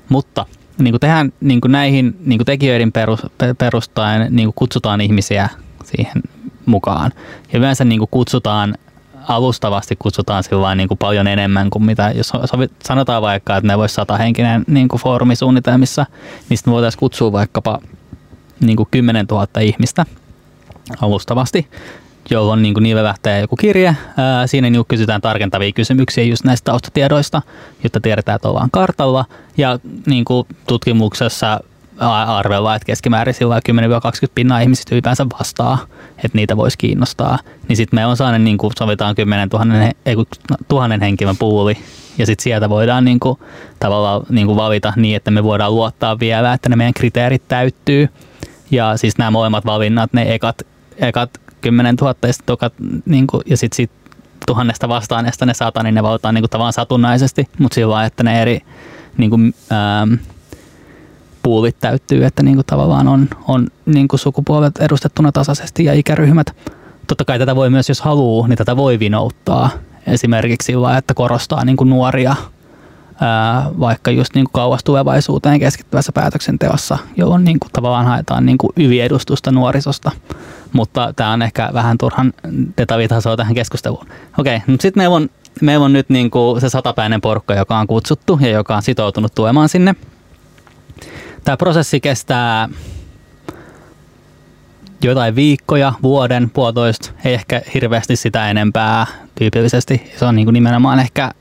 Mutta 0.09 0.45
niinku 0.77 0.99
tehdään 0.99 1.33
niinku 1.41 1.67
näihin 1.67 2.17
niinku 2.25 2.45
tekijöiden 2.45 2.91
perus, 2.91 3.25
perustaen 3.57 4.35
niinku 4.35 4.53
kutsutaan 4.55 5.01
ihmisiä 5.01 5.49
siihen 5.83 6.23
mukaan. 6.65 7.11
Ja 7.53 7.59
yleensä 7.59 7.85
niinku 7.85 8.07
kutsutaan 8.11 8.75
alustavasti 9.27 9.95
kutsutaan 9.99 10.43
sillä 10.43 10.75
niin 10.75 10.87
kuin 10.87 10.97
paljon 10.97 11.27
enemmän 11.27 11.69
kuin 11.69 11.85
mitä, 11.85 12.11
jos 12.15 12.31
sanotaan 12.83 13.21
vaikka, 13.21 13.57
että 13.57 13.67
ne 13.67 13.77
voisi 13.77 13.95
sata 13.95 14.17
henkinen 14.17 14.63
niin 14.67 14.87
kuin 14.87 15.01
foorumisuunnitelmissa, 15.01 16.05
mistä 16.49 16.69
me 16.69 16.73
voitaisiin 16.73 16.99
kutsua 16.99 17.31
vaikkapa 17.31 17.79
niin 18.59 18.77
kuin 18.77 18.87
10 18.91 19.25
000 19.31 19.47
ihmistä 19.61 20.05
alustavasti, 21.01 21.67
jolloin 22.29 22.61
niin 22.61 22.73
niille 22.79 23.03
lähtee 23.03 23.41
joku 23.41 23.55
kirje. 23.55 23.95
Siinä 24.45 24.69
niin 24.69 24.85
kysytään 24.87 25.21
tarkentavia 25.21 25.71
kysymyksiä 25.71 26.23
just 26.23 26.43
näistä 26.43 26.71
taustatiedoista, 26.71 27.41
jotta 27.83 27.99
tiedetään, 27.99 28.35
että 28.35 28.49
ollaan 28.49 28.71
kartalla. 28.71 29.25
Ja 29.57 29.79
niin 30.05 30.25
kuin 30.25 30.47
tutkimuksessa 30.67 31.59
arvella, 31.99 32.75
että 32.75 32.85
keskimäärin 32.85 33.33
sillä 33.33 33.59
10-20 33.69 34.31
pinnaa 34.35 34.59
ihmisistä 34.59 34.95
ylipäänsä 34.95 35.25
vastaa, 35.39 35.77
että 36.17 36.37
niitä 36.37 36.57
voisi 36.57 36.77
kiinnostaa. 36.77 37.39
Niin 37.67 37.77
sitten 37.77 37.99
me 37.99 38.05
on 38.05 38.17
sellainen, 38.17 38.43
niin 38.43 38.57
kuin 38.57 38.73
sovitaan 38.79 39.15
10 39.15 39.49
000, 39.49 39.65
ei, 40.05 40.15
tuhannen 40.67 41.01
henkilön 41.01 41.37
puuli, 41.37 41.77
ja 42.17 42.25
sitten 42.25 42.43
sieltä 42.43 42.69
voidaan 42.69 43.05
niin 43.05 43.19
kuin, 43.19 43.39
tavallaan 43.79 44.21
niin 44.29 44.47
kuin 44.47 44.57
valita 44.57 44.93
niin, 44.95 45.15
että 45.15 45.31
me 45.31 45.43
voidaan 45.43 45.75
luottaa 45.75 46.19
vielä, 46.19 46.53
että 46.53 46.69
ne 46.69 46.75
meidän 46.75 46.93
kriteerit 46.93 47.47
täyttyy. 47.47 48.09
Ja 48.71 48.97
siis 48.97 49.17
nämä 49.17 49.31
molemmat 49.31 49.65
valinnat, 49.65 50.13
ne 50.13 50.33
ekat, 50.33 50.61
ekat 50.97 51.29
10 51.61 51.95
000 51.95 52.15
ja, 52.21 52.33
tokat, 52.45 52.73
niin 53.05 53.27
kuin, 53.27 53.43
ja 53.45 53.57
sitten 53.57 53.75
sit 53.75 53.91
tuhannesta 54.47 54.89
vastaaneesta 54.89 55.45
ne 55.45 55.53
saattaa, 55.53 55.83
niin 55.83 55.95
ne 55.95 56.03
valitaan 56.03 56.35
niin 56.35 56.41
kuin 56.41 56.49
tavallaan 56.49 56.73
satunnaisesti, 56.73 57.47
mutta 57.59 57.75
sillä 57.75 58.05
että 58.05 58.23
ne 58.23 58.41
eri 58.41 58.59
niin 59.17 59.29
kuin, 59.29 59.53
ähm, 59.71 60.13
puulit 61.45 61.79
täyttyy, 61.79 62.25
että 62.25 62.43
niin 62.43 62.55
kuin 62.55 62.65
tavallaan 62.65 63.07
on, 63.07 63.29
on 63.47 63.67
niin 63.85 64.07
kuin 64.07 64.19
sukupuolet 64.19 64.77
edustettuna 64.77 65.31
tasaisesti 65.31 65.85
ja 65.85 65.93
ikäryhmät. 65.93 66.55
Totta 67.07 67.25
kai 67.25 67.39
tätä 67.39 67.55
voi 67.55 67.69
myös, 67.69 67.89
jos 67.89 68.01
haluaa, 68.01 68.47
niin 68.47 68.57
tätä 68.57 68.77
voi 68.77 68.99
vinouttaa. 68.99 69.69
Esimerkiksi 70.07 70.65
sillä, 70.65 70.97
että 70.97 71.13
korostaa 71.13 71.65
niin 71.65 71.77
kuin 71.77 71.89
nuoria 71.89 72.35
ää, 73.21 73.71
vaikka 73.79 74.11
just 74.11 74.35
niin 74.35 74.45
kuin 74.45 74.51
kauas 74.53 74.83
tulevaisuuteen 74.83 75.59
keskittyvässä 75.59 76.11
päätöksenteossa, 76.11 76.97
jolloin 77.17 77.43
niin 77.43 77.59
kuin 77.59 77.71
tavallaan 77.71 78.05
haetaan 78.05 78.45
niin 78.45 78.57
kuin 78.57 78.71
yliedustusta 78.77 79.51
nuorisosta. 79.51 80.11
Mutta 80.73 81.13
tämä 81.15 81.31
on 81.31 81.41
ehkä 81.41 81.69
vähän 81.73 81.97
turhan 81.97 82.33
detaljitasoa 82.77 83.37
tähän 83.37 83.55
keskusteluun. 83.55 84.07
Okei, 84.37 84.61
mutta 84.67 84.81
sitten 84.81 85.01
meillä 85.01 85.15
on, 85.15 85.29
meillä 85.61 85.85
on 85.85 85.93
nyt 85.93 86.09
niin 86.09 86.31
kuin 86.31 86.61
se 86.61 86.69
satapäinen 86.69 87.21
porukka, 87.21 87.53
joka 87.53 87.77
on 87.77 87.87
kutsuttu 87.87 88.39
ja 88.41 88.49
joka 88.49 88.75
on 88.75 88.81
sitoutunut 88.81 89.35
tulemaan 89.35 89.69
sinne. 89.69 89.95
Tämä 91.45 91.57
prosessi 91.57 91.99
kestää 91.99 92.69
jotain 95.03 95.35
viikkoja, 95.35 95.93
vuoden, 96.03 96.49
puolitoista, 96.49 97.11
ei 97.25 97.33
ehkä 97.33 97.61
hirveästi 97.73 98.15
sitä 98.15 98.49
enempää 98.49 99.07
tyypillisesti. 99.35 100.11
Se 100.19 100.25
on 100.25 100.35
niin 100.35 100.45
kuin 100.45 100.53
nimenomaan 100.53 100.99
ehkä 100.99 101.31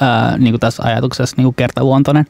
ää, 0.00 0.38
niin 0.38 0.52
kuin 0.52 0.60
tässä 0.60 0.82
ajatuksessa 0.82 1.36
niin 1.36 1.44
kuin 1.44 1.54
kertaluontoinen. 1.54 2.26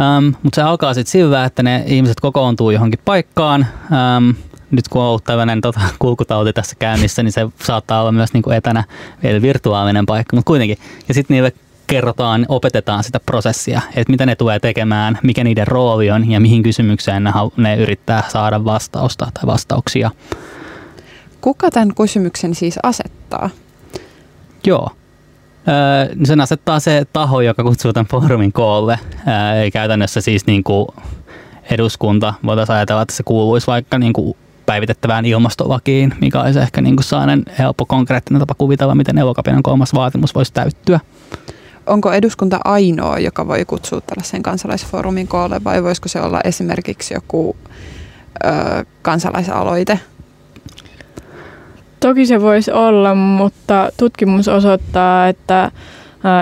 Ähm, 0.00 0.26
Mutta 0.42 0.56
se 0.56 0.62
alkaa 0.62 0.94
sitten 0.94 1.12
sillä, 1.12 1.44
että 1.44 1.62
ne 1.62 1.84
ihmiset 1.86 2.20
kokoontuu 2.20 2.70
johonkin 2.70 3.00
paikkaan. 3.04 3.66
Ähm, 3.92 4.30
nyt 4.70 4.88
kun 4.88 5.02
on 5.02 5.08
ollut 5.08 5.24
tällainen 5.24 5.60
tota, 5.60 5.80
kulkutauti 5.98 6.52
tässä 6.52 6.76
käynnissä, 6.78 7.22
niin 7.22 7.32
se 7.32 7.48
saattaa 7.62 8.00
olla 8.00 8.12
myös 8.12 8.32
niin 8.32 8.42
kuin 8.42 8.56
etänä 8.56 8.84
vielä 9.22 9.42
virtuaalinen 9.42 10.06
paikka, 10.06 10.36
mutta 10.36 10.48
kuitenkin. 10.48 10.78
Ja 11.08 11.14
sitten 11.14 11.34
niille 11.34 11.52
kerrotaan, 11.86 12.46
opetetaan 12.48 13.04
sitä 13.04 13.20
prosessia, 13.20 13.80
että 13.96 14.10
mitä 14.12 14.26
ne 14.26 14.36
tulee 14.36 14.60
tekemään, 14.60 15.18
mikä 15.22 15.44
niiden 15.44 15.66
rooli 15.66 16.10
on 16.10 16.30
ja 16.30 16.40
mihin 16.40 16.62
kysymykseen 16.62 17.24
ne, 17.24 17.32
ne 17.56 17.76
yrittää 17.76 18.22
saada 18.28 18.64
vastausta 18.64 19.28
tai 19.34 19.46
vastauksia. 19.46 20.10
Kuka 21.40 21.70
tämän 21.70 21.94
kysymyksen 21.94 22.54
siis 22.54 22.78
asettaa? 22.82 23.50
Joo. 24.66 24.90
Öö, 25.68 26.16
sen 26.24 26.40
asettaa 26.40 26.80
se 26.80 27.06
taho, 27.12 27.40
joka 27.40 27.62
kutsuu 27.62 27.92
tämän 27.92 28.06
foorumin 28.06 28.52
koolle. 28.52 28.98
Öö, 29.14 29.70
käytännössä 29.72 30.20
siis 30.20 30.46
niin 30.46 30.64
kuin 30.64 30.88
eduskunta, 31.70 32.34
voitaisiin 32.46 32.76
ajatella, 32.76 33.02
että 33.02 33.14
se 33.14 33.22
kuuluisi 33.22 33.66
vaikka 33.66 33.98
niin 33.98 34.12
kuin 34.12 34.36
päivitettävään 34.66 35.24
ilmastolakiin, 35.24 36.14
mikä 36.20 36.40
olisi 36.40 36.58
ehkä 36.58 36.80
niin 36.80 36.96
kuin 36.96 37.04
sellainen 37.04 37.42
helppo 37.58 37.86
konkreettinen 37.86 38.40
tapa 38.40 38.54
kuvitella, 38.54 38.94
miten 38.94 39.18
elokapinan 39.18 39.62
kolmas 39.62 39.94
vaatimus 39.94 40.34
voisi 40.34 40.52
täyttyä 40.52 41.00
onko 41.86 42.12
eduskunta 42.12 42.60
ainoa, 42.64 43.18
joka 43.18 43.48
voi 43.48 43.64
kutsua 43.64 44.00
tällaisen 44.00 44.42
kansalaisfoorumin 44.42 45.28
koolle 45.28 45.64
vai 45.64 45.82
voisiko 45.82 46.08
se 46.08 46.20
olla 46.20 46.40
esimerkiksi 46.44 47.14
joku 47.14 47.56
ö, 48.44 48.84
kansalaisaloite? 49.02 49.98
Toki 52.00 52.26
se 52.26 52.40
voisi 52.40 52.72
olla, 52.72 53.14
mutta 53.14 53.88
tutkimus 53.96 54.48
osoittaa, 54.48 55.28
että 55.28 55.70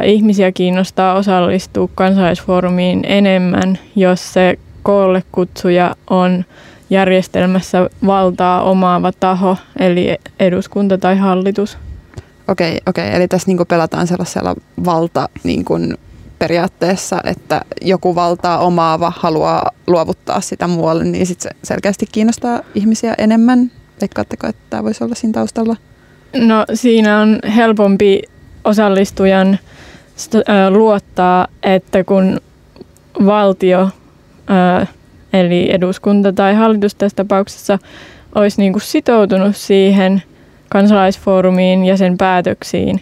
ihmisiä 0.05 0.53
kiinnostaa 0.53 1.15
osallistua 1.15 1.89
kansalaisfoorumiin 1.95 3.05
enemmän, 3.05 3.79
jos 3.97 4.33
se 4.33 4.59
koolle 4.83 5.23
kutsuja 5.33 5.97
on 6.11 6.45
järjestelmässä 6.91 7.91
valtaa 8.07 8.63
omaava 8.63 9.13
taho, 9.21 9.57
eli 9.79 10.17
eduskunta 10.41 10.99
tai 10.99 11.17
hallitus. 11.17 11.79
Okei, 12.49 12.81
okei. 12.87 13.15
Eli 13.15 13.29
tässä 13.29 13.49
niin 13.49 13.67
pelataan 13.69 14.07
sellaisella 14.07 14.55
valta 14.85 15.29
niin 15.45 15.65
kuin 15.65 15.99
periaatteessa, 16.39 17.21
että 17.25 17.61
joku 17.81 18.15
valtaa 18.15 18.59
omaava 18.59 19.13
haluaa 19.17 19.71
luovuttaa 19.87 20.41
sitä 20.41 20.67
muualle, 20.67 21.05
niin 21.05 21.27
sit 21.27 21.41
se 21.41 21.51
selkeästi 21.63 22.07
kiinnostaa 22.13 22.61
ihmisiä 22.75 23.15
enemmän. 23.19 23.71
Veikkaatteko, 24.01 24.47
että 24.47 24.63
tämä 24.71 24.85
voisi 24.85 25.05
olla 25.05 25.15
siinä 25.15 25.33
taustalla? 25.33 25.77
No 26.37 26.65
siinä 26.75 27.21
on 27.21 27.39
helpompi 27.57 28.23
osallistujan 28.65 29.59
luottaa, 30.71 31.47
että 31.63 32.05
kun 32.05 32.41
valtio, 33.27 33.89
eli 35.33 35.73
eduskunta 35.73 36.33
tai 36.33 36.55
hallitus 36.55 36.95
tässä 36.95 37.17
tapauksessa, 37.17 37.79
olisi 38.35 38.61
niin 38.61 38.73
kuin 38.73 38.83
sitoutunut 38.83 39.57
siihen– 39.57 40.23
kansalaisfoorumiin 40.73 41.85
ja 41.85 41.97
sen 41.97 42.19
päätöksiin, 42.19 43.01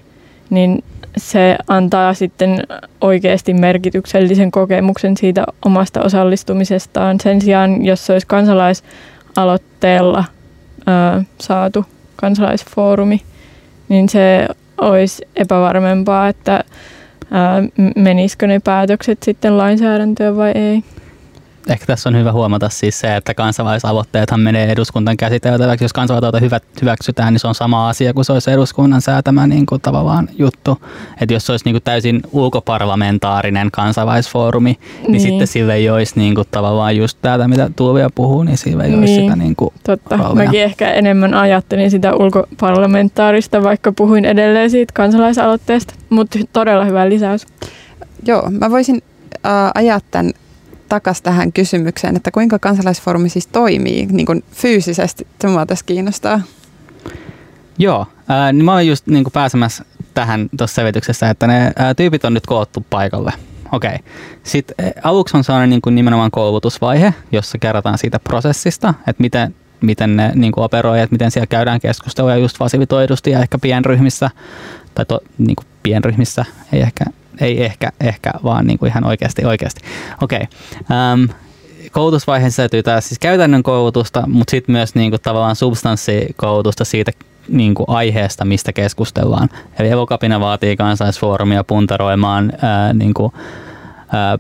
niin 0.51 0.85
se 1.17 1.57
antaa 1.69 2.15
sitten 2.15 2.63
oikeasti 3.01 3.55
merkityksellisen 3.55 4.51
kokemuksen 4.51 5.17
siitä 5.17 5.45
omasta 5.65 6.03
osallistumisestaan. 6.03 7.21
Sen 7.21 7.41
sijaan, 7.41 7.85
jos 7.85 8.07
se 8.07 8.13
olisi 8.13 8.27
kansalaisaloitteella 8.27 10.25
ää, 10.87 11.23
saatu 11.41 11.85
kansalaisfoorumi, 12.17 13.21
niin 13.89 14.09
se 14.09 14.49
olisi 14.81 15.29
epävarmempaa, 15.37 16.29
että 16.29 16.65
ää, 17.31 17.63
menisikö 17.97 18.47
ne 18.47 18.61
päätökset 18.65 19.23
sitten 19.23 19.59
lainsäädäntöön 19.59 20.37
vai 20.37 20.53
ei 20.55 20.83
ehkä 21.71 21.87
tässä 21.87 22.09
on 22.09 22.17
hyvä 22.17 22.33
huomata 22.33 22.69
siis 22.69 23.01
se, 23.01 23.17
että 23.17 23.35
kansalaisaloitteethan 23.35 24.41
menee 24.41 24.73
eduskunnan 24.73 25.17
käsiteltäväksi. 25.17 25.85
Jos 25.85 25.93
kansalaisaloite 25.93 26.59
hyväksytään, 26.83 27.33
niin 27.33 27.41
se 27.41 27.49
on 27.49 27.55
sama 27.55 27.89
asia 27.89 28.15
kuin 28.15 28.25
se 28.25 28.33
olisi 28.33 28.51
eduskunnan 28.51 29.01
säätämä 29.01 29.47
niin 29.47 29.67
kuin 29.67 29.81
tavallaan 29.81 30.29
juttu. 30.39 30.79
Että 31.21 31.35
jos 31.35 31.47
se 31.47 31.53
olisi 31.53 31.65
niin 31.65 31.75
kuin 31.75 31.83
täysin 31.83 32.21
ulkoparlamentaarinen 32.33 33.71
kansalaisfoorumi, 33.71 34.79
niin, 35.03 35.13
niin 35.13 35.21
sitten 35.21 35.47
sille 35.47 35.75
ei 35.75 35.91
olisi 35.91 36.13
niin 36.17 36.35
kuin 36.35 36.49
tavallaan 36.51 36.97
just 36.97 37.19
tätä, 37.23 37.49
mitä 37.49 37.71
Tuuvia 37.77 38.11
puhuu, 38.15 38.43
niin 38.43 38.59
sille 38.59 38.83
ei 38.83 38.91
niin. 38.91 38.99
olisi 38.99 39.15
sitä 39.15 39.37
niin 39.37 39.57
kuin 39.57 39.75
Totta. 39.85 40.17
Roolia. 40.17 40.45
Mäkin 40.45 40.63
ehkä 40.63 40.91
enemmän 40.91 41.35
ajattelin 41.35 41.91
sitä 41.91 42.15
ulkoparlamentaarista, 42.15 43.63
vaikka 43.63 43.93
puhuin 43.93 44.25
edelleen 44.25 44.71
siitä 44.71 44.93
kansalaisaloitteesta, 44.93 45.95
mutta 46.11 46.39
todella 46.53 46.85
hyvä 46.85 47.09
lisäys. 47.09 47.47
Joo, 48.27 48.51
mä 48.51 48.71
voisin 48.71 49.03
äh, 49.47 49.71
ajaa 49.75 50.01
tämän 50.11 50.33
takaisin 50.91 51.25
tähän 51.25 51.53
kysymykseen, 51.53 52.17
että 52.17 52.31
kuinka 52.31 52.59
kansalaisfoorumi 52.59 53.29
siis 53.29 53.47
toimii 53.47 54.07
niin 54.07 54.27
kuin 54.27 54.45
fyysisesti, 54.53 55.27
se 55.41 55.49
mua 55.49 55.67
tässä 55.67 55.85
kiinnostaa. 55.85 56.41
Joo, 57.79 58.07
ää, 58.29 58.53
niin 58.53 58.65
mä 58.65 58.73
oon 58.73 58.87
just 58.87 59.07
niin 59.07 59.25
kuin 59.25 59.33
pääsemässä 59.33 59.85
tähän 60.15 60.49
tuossa 60.59 60.75
selvityksessä, 60.75 61.31
että 61.31 61.47
ne 61.47 61.73
ää, 61.77 61.95
tyypit 61.95 62.25
on 62.25 62.35
nyt 62.35 62.47
koottu 62.47 62.87
paikalle. 62.91 63.33
Okei. 63.73 63.99
Sitten 64.43 64.77
aluksi 65.03 65.37
on 65.37 65.45
sellainen 65.45 65.71
niin 65.71 65.83
kuin 65.83 65.95
nimenomaan 65.95 66.31
koulutusvaihe, 66.31 67.15
jossa 67.33 67.59
kerrotaan 67.59 67.99
siitä 67.99 68.19
prosessista, 68.19 68.95
että 68.99 69.23
miten, 69.23 69.55
miten 69.81 70.17
ne 70.17 70.33
niin 70.35 70.53
kuin 70.53 70.65
operoi, 70.65 71.01
että 71.01 71.15
miten 71.15 71.31
siellä 71.31 71.47
käydään 71.47 71.81
keskustelua 71.81 72.37
just 72.37 72.59
fasilitoidusti 72.59 73.31
ja 73.31 73.41
ehkä 73.41 73.59
pienryhmissä, 73.59 74.31
tai 74.95 75.07
to, 75.07 75.21
niin 75.39 75.57
kuin 75.57 75.67
pienryhmissä, 75.83 76.45
ei 76.73 76.81
ehkä 76.81 77.05
ei 77.41 77.65
ehkä, 77.65 77.93
ehkä 78.01 78.31
vaan 78.45 78.67
niin 78.67 78.79
kuin 78.79 78.91
ihan 78.91 79.07
oikeasti 79.07 79.45
oikeasti. 79.45 79.81
Okei. 80.23 80.41
Okay. 80.83 81.13
Um, 81.13 81.29
koulutusvaiheessa 81.93 82.63
täytyy 82.63 82.83
taas 82.83 83.09
siis 83.09 83.19
käytännön 83.19 83.63
koulutusta, 83.63 84.23
mutta 84.27 84.51
sitten 84.51 84.73
myös 84.73 84.95
niin 84.95 85.11
kuin 85.11 85.23
tavallaan 85.23 85.57
substanssikoulutusta 85.57 86.85
siitä 86.85 87.13
niin 87.49 87.75
kuin 87.75 87.89
aiheesta, 87.89 88.45
mistä 88.45 88.73
keskustellaan. 88.73 89.49
Eli 89.79 89.89
Evokapina 89.89 90.41
vaatii 90.41 90.77
kansallisfoorumia 90.77 91.65
puntaroimaan 91.65 92.53
ää, 92.63 92.93
niin 92.93 93.15
kuin, 93.15 93.33
ää, 94.13 94.39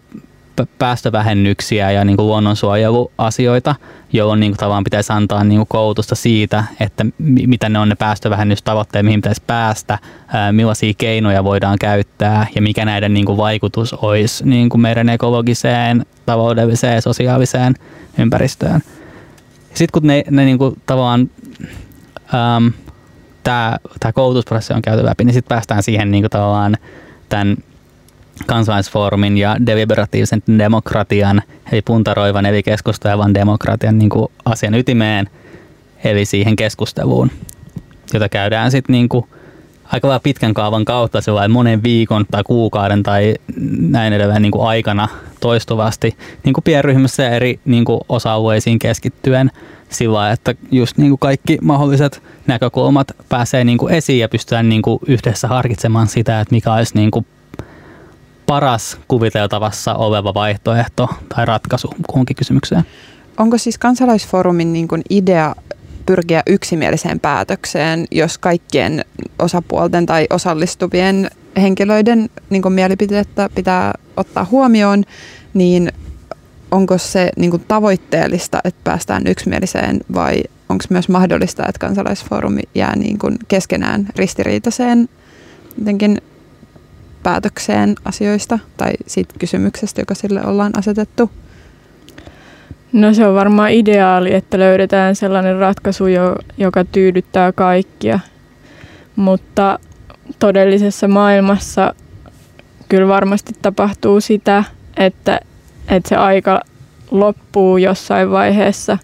päästövähennyksiä 0.78 1.90
ja 1.90 2.04
niin 2.04 2.16
kuin 2.16 2.26
luonnonsuojeluasioita, 2.26 3.74
jolloin 4.12 4.40
niin 4.40 4.52
kuin 4.52 4.58
tavallaan 4.58 4.84
pitäisi 4.84 5.12
antaa 5.12 5.44
niin 5.44 5.58
kuin 5.58 5.68
koulutusta 5.68 6.14
siitä, 6.14 6.64
että 6.80 7.06
mitä 7.46 7.68
ne 7.68 7.78
on 7.78 7.88
ne 7.88 7.94
päästövehennystavoitteet, 7.94 9.04
mihin 9.04 9.22
pitäisi 9.22 9.42
päästä, 9.46 9.98
ää, 10.28 10.52
millaisia 10.52 10.92
keinoja 10.98 11.44
voidaan 11.44 11.78
käyttää 11.78 12.46
ja 12.54 12.62
mikä 12.62 12.84
näiden 12.84 13.14
niin 13.14 13.26
kuin 13.26 13.36
vaikutus 13.36 13.94
olisi 13.94 14.46
niin 14.46 14.68
kuin 14.68 14.80
meidän 14.80 15.08
ekologiseen, 15.08 16.06
taloudelliseen 16.26 16.94
ja 16.94 17.00
sosiaaliseen 17.00 17.74
ympäristöön. 18.18 18.80
Sitten 19.74 20.00
kun 20.00 20.06
ne, 20.06 20.24
ne 20.30 20.44
niin 20.44 20.58
kuin 20.58 20.76
tavallaan 20.86 21.30
tämä 23.44 24.12
koulutusprosessi 24.14 24.72
on 24.72 24.82
käyty 24.82 25.04
läpi, 25.04 25.24
niin 25.24 25.34
sitten 25.34 25.54
päästään 25.54 25.82
siihen 25.82 26.10
niin 26.10 26.22
kuin 26.22 26.30
tavallaan 26.30 26.76
tämän 27.28 27.56
kansalaisfoorumin 28.46 29.38
ja 29.38 29.56
deliberatiivisen 29.66 30.42
demokratian, 30.58 31.42
eli 31.72 31.82
puntaroivan 31.82 32.46
eli 32.46 32.62
keskustelevan 32.62 33.34
demokratian 33.34 33.98
niin 33.98 34.10
kuin 34.10 34.28
asian 34.44 34.74
ytimeen, 34.74 35.30
eli 36.04 36.24
siihen 36.24 36.56
keskusteluun, 36.56 37.30
jota 38.14 38.28
käydään 38.28 38.70
sitten 38.70 38.92
niin 38.92 39.08
aika 39.92 40.20
pitkän 40.22 40.54
kaavan 40.54 40.84
kautta 40.84 41.20
sellainen 41.20 41.50
monen 41.50 41.82
viikon 41.82 42.26
tai 42.30 42.42
kuukauden 42.42 43.02
tai 43.02 43.34
näin 43.78 44.12
edelleen 44.12 44.42
niin 44.42 44.52
kuin 44.52 44.68
aikana 44.68 45.08
toistuvasti 45.40 46.16
niin 46.44 46.52
kuin 46.52 46.64
pienryhmässä 46.64 47.22
ja 47.22 47.30
eri 47.30 47.60
niin 47.64 47.84
kuin 47.84 48.00
osa-alueisiin 48.08 48.78
keskittyen 48.78 49.50
sillä 49.88 50.32
että 50.32 50.54
just 50.70 50.96
niin 50.96 51.10
kuin 51.10 51.18
kaikki 51.18 51.58
mahdolliset 51.62 52.22
näkökulmat 52.46 53.08
pääsee 53.28 53.64
niin 53.64 53.78
kuin 53.78 53.94
esiin 53.94 54.18
ja 54.18 54.28
pystytään 54.28 54.68
niin 54.68 54.82
kuin 54.82 54.98
yhdessä 55.06 55.48
harkitsemaan 55.48 56.06
sitä, 56.06 56.40
että 56.40 56.54
mikä 56.54 56.74
olisi 56.74 56.94
niin 56.94 57.10
kuin 57.10 57.26
paras 58.50 58.98
kuviteltavassa 59.08 59.94
oleva 59.94 60.34
vaihtoehto 60.34 61.08
tai 61.34 61.46
ratkaisu 61.46 61.94
kuhunkin 62.06 62.36
kysymykseen. 62.36 62.82
Onko 63.36 63.58
siis 63.58 63.78
kansalaisfoorumin 63.78 64.72
niin 64.72 64.88
kuin 64.88 65.02
idea 65.10 65.54
pyrkiä 66.06 66.42
yksimieliseen 66.46 67.20
päätökseen, 67.20 68.06
jos 68.10 68.38
kaikkien 68.38 69.04
osapuolten 69.38 70.06
tai 70.06 70.26
osallistuvien 70.30 71.30
henkilöiden 71.60 72.30
niin 72.50 72.62
kuin 72.62 72.74
mielipidettä 72.74 73.50
pitää 73.54 73.92
ottaa 74.16 74.46
huomioon, 74.50 75.04
niin 75.54 75.92
onko 76.70 76.98
se 76.98 77.30
niin 77.36 77.50
kuin 77.50 77.64
tavoitteellista, 77.68 78.60
että 78.64 78.80
päästään 78.84 79.26
yksimieliseen 79.26 80.00
vai 80.14 80.42
onko 80.68 80.84
myös 80.88 81.08
mahdollista, 81.08 81.62
että 81.68 81.78
kansalaisfoorumi 81.78 82.62
jää 82.74 82.96
niin 82.96 83.18
kuin 83.18 83.36
keskenään 83.48 84.06
ristiriitaiseen 84.16 85.08
jotenkin 85.78 86.20
päätökseen 87.22 87.94
asioista 88.04 88.58
tai 88.76 88.92
siitä 89.06 89.34
kysymyksestä, 89.38 90.00
joka 90.00 90.14
sille 90.14 90.44
ollaan 90.44 90.72
asetettu? 90.78 91.30
No 92.92 93.14
se 93.14 93.26
on 93.26 93.34
varmaan 93.34 93.70
ideaali, 93.70 94.34
että 94.34 94.58
löydetään 94.58 95.16
sellainen 95.16 95.56
ratkaisu, 95.56 96.04
joka 96.58 96.84
tyydyttää 96.84 97.52
kaikkia. 97.52 98.20
Mutta 99.16 99.78
todellisessa 100.38 101.08
maailmassa 101.08 101.94
kyllä 102.88 103.08
varmasti 103.08 103.52
tapahtuu 103.62 104.20
sitä, 104.20 104.64
että, 104.96 105.40
että 105.88 106.08
se 106.08 106.16
aika 106.16 106.60
loppuu 107.10 107.76
jossain 107.76 108.30
vaiheessa. 108.30 108.98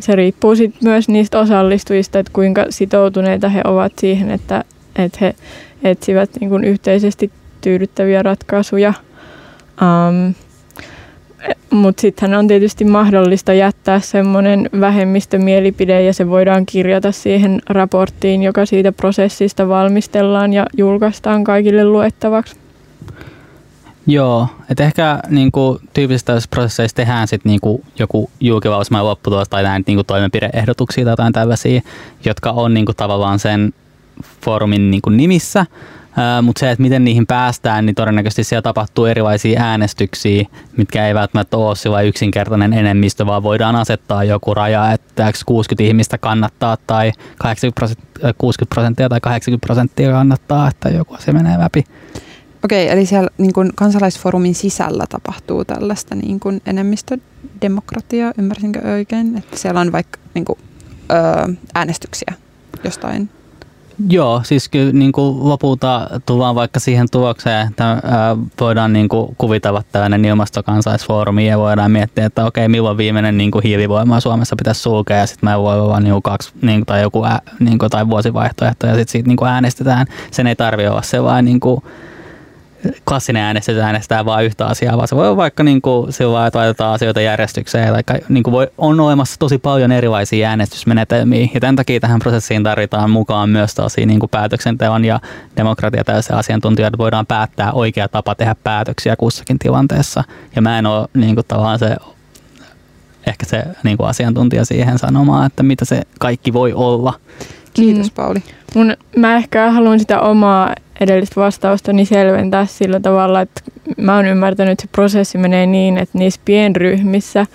Se 0.00 0.16
riippuu 0.16 0.56
sitten 0.56 0.88
myös 0.88 1.08
niistä 1.08 1.38
osallistujista, 1.38 2.18
että 2.18 2.32
kuinka 2.32 2.66
sitoutuneita 2.70 3.48
he 3.48 3.60
ovat 3.64 3.92
siihen, 3.98 4.30
että, 4.30 4.64
että 4.96 5.18
he 5.20 5.34
etsivät 5.82 6.30
niin 6.40 6.50
kuin 6.50 6.64
yhteisesti 6.64 7.30
tyydyttäviä 7.60 8.22
ratkaisuja. 8.22 8.94
Um, 9.82 10.34
mutta 11.70 12.00
sittenhän 12.00 12.38
on 12.38 12.48
tietysti 12.48 12.84
mahdollista 12.84 13.52
jättää 13.52 14.00
semmoinen 14.00 14.70
vähemmistömielipide 14.80 16.02
ja 16.02 16.14
se 16.14 16.28
voidaan 16.28 16.66
kirjata 16.66 17.12
siihen 17.12 17.60
raporttiin, 17.68 18.42
joka 18.42 18.66
siitä 18.66 18.92
prosessista 18.92 19.68
valmistellaan 19.68 20.52
ja 20.52 20.66
julkaistaan 20.76 21.44
kaikille 21.44 21.84
luettavaksi. 21.84 22.56
Joo, 24.06 24.46
että 24.70 24.84
ehkä 24.84 25.20
niin 25.28 25.52
kuin, 25.52 25.78
tyyppisistä 25.94 26.38
prosesseista 26.50 26.96
tehdään 26.96 27.28
sit, 27.28 27.44
niin 27.44 27.60
kuin, 27.60 27.82
joku 27.98 28.30
julkilausuma 28.40 29.04
lopputulos 29.04 29.48
tai 29.48 29.62
näin 29.62 29.84
niin 29.86 29.96
kuin, 29.96 30.06
toimenpideehdotuksia 30.06 31.04
tai 31.04 31.12
jotain 31.12 31.32
tällaisia, 31.32 31.80
jotka 32.24 32.50
on 32.50 32.74
niin 32.74 32.86
kuin, 32.86 32.96
tavallaan 32.96 33.38
sen 33.38 33.72
foorumin 34.44 34.90
niin 34.90 35.02
kuin, 35.02 35.16
nimissä, 35.16 35.66
mutta 36.42 36.60
se, 36.60 36.70
että 36.70 36.82
miten 36.82 37.04
niihin 37.04 37.26
päästään, 37.26 37.86
niin 37.86 37.94
todennäköisesti 37.94 38.44
siellä 38.44 38.62
tapahtuu 38.62 39.04
erilaisia 39.04 39.62
äänestyksiä, 39.62 40.44
mitkä 40.76 41.06
ei 41.08 41.14
välttämättä 41.14 41.56
ole 41.56 41.76
sillä 41.76 42.02
yksinkertainen 42.02 42.72
enemmistö, 42.72 43.26
vaan 43.26 43.42
voidaan 43.42 43.76
asettaa 43.76 44.24
joku 44.24 44.54
raja, 44.54 44.92
että 44.92 45.32
60 45.46 45.84
ihmistä 45.84 46.18
kannattaa 46.18 46.76
tai 46.86 47.12
80 47.38 47.74
prosenttia, 47.74 48.34
60 48.38 48.74
prosenttia 48.74 49.08
tai 49.08 49.20
80 49.20 49.66
prosenttia 49.66 50.10
kannattaa, 50.10 50.68
että 50.68 50.88
joku 50.88 51.14
asia 51.14 51.34
menee 51.34 51.58
läpi. 51.58 51.84
Okei, 52.64 52.88
eli 52.88 53.06
siellä 53.06 53.30
niin 53.38 53.52
kuin 53.52 53.70
kansalaisfoorumin 53.74 54.54
sisällä 54.54 55.04
tapahtuu 55.08 55.64
tällaista 55.64 56.14
niin 56.14 56.40
kuin 56.40 56.62
enemmistödemokratiaa, 56.66 58.32
ymmärsinkö 58.38 58.80
oikein? 58.92 59.38
Että 59.38 59.58
siellä 59.58 59.80
on 59.80 59.92
vaikka 59.92 60.18
niin 60.34 60.44
kuin, 60.44 60.58
öö, 61.10 61.54
äänestyksiä 61.74 62.32
jostain 62.84 63.30
Joo, 64.08 64.40
siis 64.44 64.68
kyllä 64.68 64.92
niin 64.92 65.12
kuin 65.12 65.48
lopulta 65.48 66.10
tullaan 66.26 66.54
vaikka 66.54 66.80
siihen 66.80 67.06
tulokseen, 67.10 67.68
että 67.68 68.02
voidaan 68.60 68.92
niin 68.92 69.08
kuin 69.08 69.36
kuvitella 69.38 69.82
tällainen 69.92 70.24
ilmastokansaisfoorumi 70.24 71.46
ja 71.46 71.58
voidaan 71.58 71.90
miettiä, 71.90 72.26
että 72.26 72.44
okei, 72.44 72.68
milloin 72.68 72.96
viimeinen 72.96 73.38
niin 73.38 73.50
kuin 73.50 73.62
hiilivoima 73.62 74.20
Suomessa 74.20 74.56
pitäisi 74.56 74.80
sulkea 74.80 75.16
ja 75.16 75.26
sitten 75.26 75.50
me 75.50 75.58
voi 75.58 75.80
olla 75.80 76.00
niin 76.00 76.12
kuin 76.12 76.22
kaksi 76.22 76.52
niin 76.62 76.80
kuin, 76.80 76.86
tai 76.86 77.02
joku 77.02 77.24
ää, 77.24 77.40
niin 77.60 77.78
kuin, 77.78 77.90
tai 77.90 78.08
vuosivaihtoehto 78.08 78.86
ja 78.86 78.94
sitten 78.94 79.12
siitä 79.12 79.28
niin 79.28 79.36
kuin 79.36 79.48
äänestetään. 79.48 80.06
Sen 80.30 80.46
ei 80.46 80.56
tarvitse 80.56 80.90
olla 80.90 81.02
sellainen 81.02 81.44
niin 81.44 81.60
kuin, 81.60 81.82
klassinen 83.08 83.42
äänestys 83.42 83.78
äänestää 83.78 84.24
vain 84.24 84.46
yhtä 84.46 84.66
asiaa, 84.66 84.96
vaan 84.96 85.08
se 85.08 85.16
voi 85.16 85.26
olla 85.26 85.36
vaikka 85.36 85.62
niin 85.62 85.82
kuin 85.82 86.12
sillä 86.12 86.46
että 86.46 86.58
laitetaan 86.58 86.94
asioita 86.94 87.20
järjestykseen. 87.20 88.04
Tai 88.06 88.18
niin 88.28 88.42
kuin 88.42 88.52
voi, 88.52 88.68
on 88.78 89.00
olemassa 89.00 89.38
tosi 89.38 89.58
paljon 89.58 89.92
erilaisia 89.92 90.48
äänestysmenetelmiä 90.48 91.48
ja 91.54 91.60
tämän 91.60 91.76
takia 91.76 92.00
tähän 92.00 92.18
prosessiin 92.18 92.62
tarvitaan 92.62 93.10
mukaan 93.10 93.50
myös 93.50 93.74
tosi 93.74 94.06
niin 94.06 94.20
kuin 94.20 94.30
päätöksenteon 94.30 95.04
ja 95.04 95.20
demokratia 95.56 96.04
tällaisia 96.04 96.38
asiantuntijoita 96.38 96.98
voidaan 96.98 97.26
päättää 97.26 97.72
oikea 97.72 98.08
tapa 98.08 98.34
tehdä 98.34 98.54
päätöksiä 98.64 99.16
kussakin 99.16 99.58
tilanteessa. 99.58 100.24
Ja 100.56 100.62
mä 100.62 100.78
en 100.78 100.86
ole 100.86 101.08
niin 101.14 101.34
kuin 101.34 101.46
tavallaan 101.48 101.78
se 101.78 101.96
ehkä 103.26 103.46
se 103.46 103.62
niin 103.82 103.96
kuin 103.96 104.08
asiantuntija 104.08 104.64
siihen 104.64 104.98
sanomaan, 104.98 105.46
että 105.46 105.62
mitä 105.62 105.84
se 105.84 106.02
kaikki 106.18 106.52
voi 106.52 106.72
olla. 106.72 107.14
Kiitos 107.74 108.10
Pauli. 108.10 108.42
Mun, 108.74 108.96
mä 109.16 109.36
ehkä 109.36 109.70
haluan 109.70 109.98
sitä 109.98 110.20
omaa 110.20 110.74
edellistä 111.00 111.40
vastaustani 111.40 112.04
selventää 112.04 112.66
sillä 112.66 113.00
tavalla, 113.00 113.40
että 113.40 113.60
mä 113.96 114.16
oon 114.16 114.26
ymmärtänyt, 114.26 114.72
että 114.72 114.82
se 114.82 114.88
prosessi 114.92 115.38
menee 115.38 115.66
niin, 115.66 115.98
että 115.98 116.18
niissä 116.18 116.40
pienryhmissä 116.44 117.46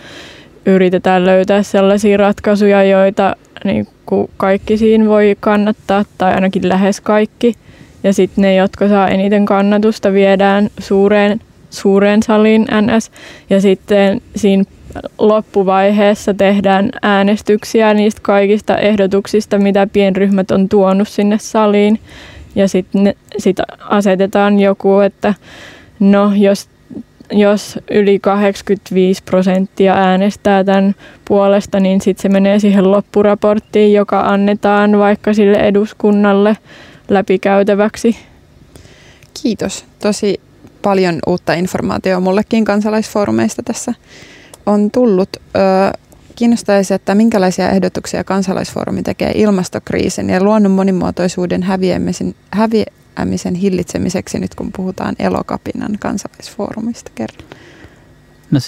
yritetään 0.66 1.26
löytää 1.26 1.64
sellaisia 1.64 2.18
ratkaisuja, 2.18 2.84
joita 2.84 3.36
niin 3.64 3.88
kuin 4.06 4.30
kaikki 4.38 4.78
siinä 4.78 5.06
voi 5.06 5.38
kannattaa, 5.40 6.06
tai 6.18 6.34
ainakin 6.34 6.70
lähes 6.70 7.02
kaikki. 7.02 7.54
Ja 8.04 8.14
sitten 8.14 8.42
ne, 8.42 8.56
jotka 8.56 8.88
saa 8.88 9.10
eniten 9.10 9.46
kannatusta, 9.46 10.14
viedään 10.14 10.70
suureen, 10.80 11.40
suureen 11.70 12.24
saliin 12.24 12.66
NS. 12.82 13.12
Ja 13.50 13.62
sitten 13.62 14.22
siinä 14.36 14.64
loppuvaiheessa 15.18 16.34
tehdään 16.34 16.90
äänestyksiä 17.02 17.94
niistä 17.94 18.22
kaikista 18.24 18.78
ehdotuksista, 18.78 19.58
mitä 19.58 19.88
pienryhmät 19.94 20.52
on 20.52 20.70
tuonut 20.70 21.08
sinne 21.08 21.38
saliin. 21.40 22.00
Ja 22.56 22.68
sitten 22.68 23.16
sit 23.38 23.58
asetetaan 23.80 24.60
joku, 24.60 25.00
että 25.00 25.34
no 26.00 26.32
jos, 26.36 26.70
jos 27.32 27.80
yli 27.92 28.20
85 28.20 29.24
prosenttia 29.24 29.94
äänestää 29.94 30.64
tämän 30.64 30.96
puolesta, 31.26 31.80
niin 31.80 32.02
sitten 32.02 32.22
se 32.22 32.30
menee 32.30 32.60
siihen 32.60 32.92
loppuraporttiin, 32.92 33.94
joka 33.94 34.20
annetaan 34.20 34.98
vaikka 34.98 35.34
sille 35.34 35.58
eduskunnalle 35.58 36.58
läpikäytäväksi. 37.10 38.18
Kiitos. 39.44 39.86
Tosi 40.00 40.42
paljon 40.82 41.20
uutta 41.28 41.54
informaatiota 41.54 42.20
mullekin 42.20 42.66
kansalaisfoorumeista 42.66 43.64
tässä 43.64 43.94
on 44.66 44.92
tullut. 44.92 45.30
Öö, 45.56 46.02
kiinnostaisi, 46.36 46.94
että 46.94 47.16
minkälaisia 47.16 47.70
ehdotuksia 47.70 48.24
kansalaisfoorumi 48.24 49.04
tekee 49.04 49.32
ilmastokriisin 49.36 50.30
ja 50.30 50.44
luonnon 50.44 50.72
monimuotoisuuden 50.72 51.64
häviämisen, 51.64 52.36
häviämisen 52.52 53.56
hillitsemiseksi 53.56 54.40
nyt 54.40 54.56
kun 54.56 54.72
puhutaan 54.76 55.16
Elokapinan 55.20 55.98
kansalaisfoorumista 56.00 57.12
kerran. 57.16 57.48
No 58.52 58.60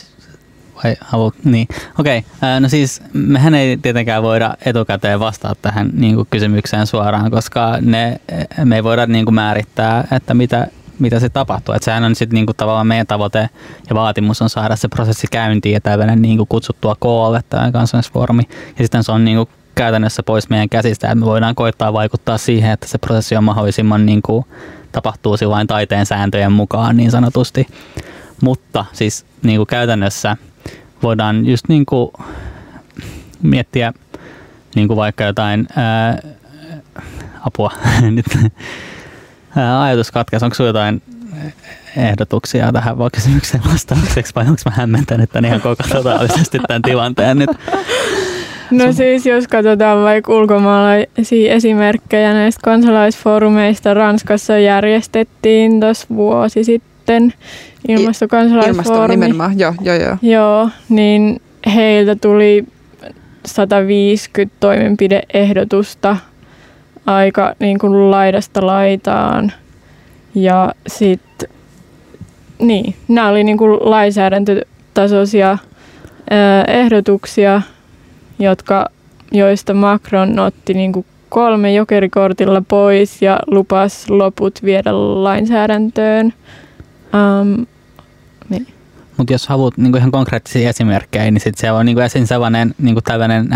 vai 0.84 0.96
halu, 1.02 1.34
niin. 1.44 1.68
Okei, 2.00 2.24
okay. 2.38 2.60
no 2.60 2.70
siis 2.70 3.02
mehän 3.14 3.56
ei 3.56 3.78
tietenkään 3.78 4.24
voida 4.24 4.58
etukäteen 4.66 5.20
vastata 5.20 5.56
tähän 5.62 5.90
niin 5.94 6.16
kuin 6.16 6.28
kysymykseen 6.32 6.88
suoraan, 6.88 7.32
koska 7.32 7.78
ne, 7.82 8.22
me 8.66 8.76
ei 8.76 8.84
voida 8.84 9.06
niin 9.06 9.26
kuin 9.26 9.36
määrittää, 9.36 10.08
että 10.12 10.34
mitä 10.34 10.68
mitä 11.00 11.20
se 11.20 11.30
tapahtuu. 11.30 11.76
Että 11.76 11.86
sehän 11.86 12.04
on 12.04 12.16
sitten 12.16 12.36
niinku 12.36 12.54
tavallaan 12.54 12.88
meidän 12.88 13.08
tavoite 13.08 13.50
ja 13.90 13.96
vaatimus 13.96 14.42
on 14.42 14.50
saada 14.50 14.76
se 14.76 14.88
prosessi 14.88 15.28
käyntiin 15.32 15.74
ja 15.74 15.82
tällainen 15.82 16.22
niinku 16.22 16.46
kutsuttua 16.46 16.96
koolle 17.00 17.44
tämä 17.50 17.72
kansallisfoorumi. 17.72 18.44
Ja 18.50 18.84
sitten 18.84 19.04
se 19.04 19.12
on 19.12 19.26
niinku 19.26 19.50
käytännössä 19.76 20.24
pois 20.24 20.50
meidän 20.50 20.70
käsistä, 20.70 21.08
että 21.08 21.16
me 21.16 21.26
voidaan 21.26 21.56
koittaa 21.56 21.94
vaikuttaa 21.94 22.38
siihen, 22.38 22.72
että 22.72 22.88
se 22.88 22.98
prosessi 22.98 23.36
on 23.36 23.44
mahdollisimman 23.44 24.06
niinku, 24.06 24.48
tapahtuu 24.92 25.38
silloin 25.38 25.68
taiteen 25.68 26.06
sääntöjen 26.06 26.52
mukaan 26.52 26.98
niin 26.98 27.12
sanotusti. 27.12 27.68
Mutta 28.42 28.86
siis 28.94 29.26
niinku 29.44 29.66
käytännössä 29.66 30.38
voidaan 31.04 31.46
just 31.46 31.68
niinku 31.68 32.14
miettiä 33.42 33.94
niinku 34.76 34.96
vaikka 34.96 35.24
jotain 35.24 35.68
ää, 35.76 36.22
apua 37.46 37.72
nyt 38.02 38.26
ajatus 39.56 40.12
katkesi. 40.12 40.46
Onko 40.46 40.56
sinulla 40.56 40.70
jotain 40.80 41.02
ehdotuksia 41.98 42.72
tähän 42.72 42.98
vaan 42.98 43.12
kysymykseen 43.14 43.64
vastaukseksi 43.72 44.36
vai 44.36 44.44
onko 44.44 44.62
mä 44.66 44.72
hämmentänyt 44.72 45.30
tämän 45.30 45.46
ihan 45.46 45.62
koko 45.62 45.84
totaalisesti 45.90 46.60
tämän 46.68 46.82
tilanteen 46.82 47.40
nyt? 47.40 47.50
No 48.72 48.94
siis 48.94 49.26
jos 49.26 49.48
katsotaan 49.48 50.04
vaikka 50.04 50.34
ulkomaalaisia 50.34 51.54
esimerkkejä 51.54 52.34
näistä 52.34 52.62
kansalaisfoorumeista, 52.64 53.94
Ranskassa 53.94 54.58
järjestettiin 54.58 55.80
tuossa 55.80 56.08
vuosi 56.16 56.64
sitten 56.64 57.34
ilmastokansalaisfoorumi. 57.88 59.04
Ilmasto 59.04 59.08
nimenomaan, 59.08 59.60
joo, 59.60 59.74
joo, 59.82 59.96
joo. 59.96 60.18
Joo, 60.22 60.70
niin 60.90 61.42
heiltä 61.76 62.16
tuli 62.16 62.66
150 63.46 64.56
toimenpideehdotusta 64.60 66.18
aika 67.06 67.56
niin 67.60 67.80
kuin 67.80 68.12
laidasta 68.12 68.66
laitaan. 68.66 69.52
Ja 70.36 70.74
sitten, 70.88 71.50
niin, 72.60 72.96
nämä 73.08 73.30
oli 73.30 73.44
niin 73.44 73.58
kuin 73.58 73.80
lainsäädäntötasoisia 73.82 75.58
ää, 76.30 76.64
ehdotuksia, 76.64 77.62
jotka, 78.40 78.90
joista 79.32 79.74
Macron 79.74 80.40
otti 80.40 80.74
niin 80.74 80.92
kuin 80.92 81.06
kolme 81.30 81.74
jokerikortilla 81.74 82.64
pois 82.68 83.22
ja 83.22 83.40
lupas 83.48 84.10
loput 84.10 84.60
viedä 84.64 84.92
lainsäädäntöön. 85.24 86.34
Um. 87.42 87.66
Mutta 89.18 89.34
jos 89.34 89.48
haluat 89.48 89.78
niinku 89.78 89.98
ihan 89.98 90.12
konkreettisia 90.12 90.70
esimerkkejä, 90.70 91.32
niin 91.32 91.42
sit 91.42 91.58
se 91.58 91.72
on 91.72 91.86
niinku 91.86 92.02
esim. 92.02 92.26
sellainen 92.26 92.76
niinku 92.78 93.02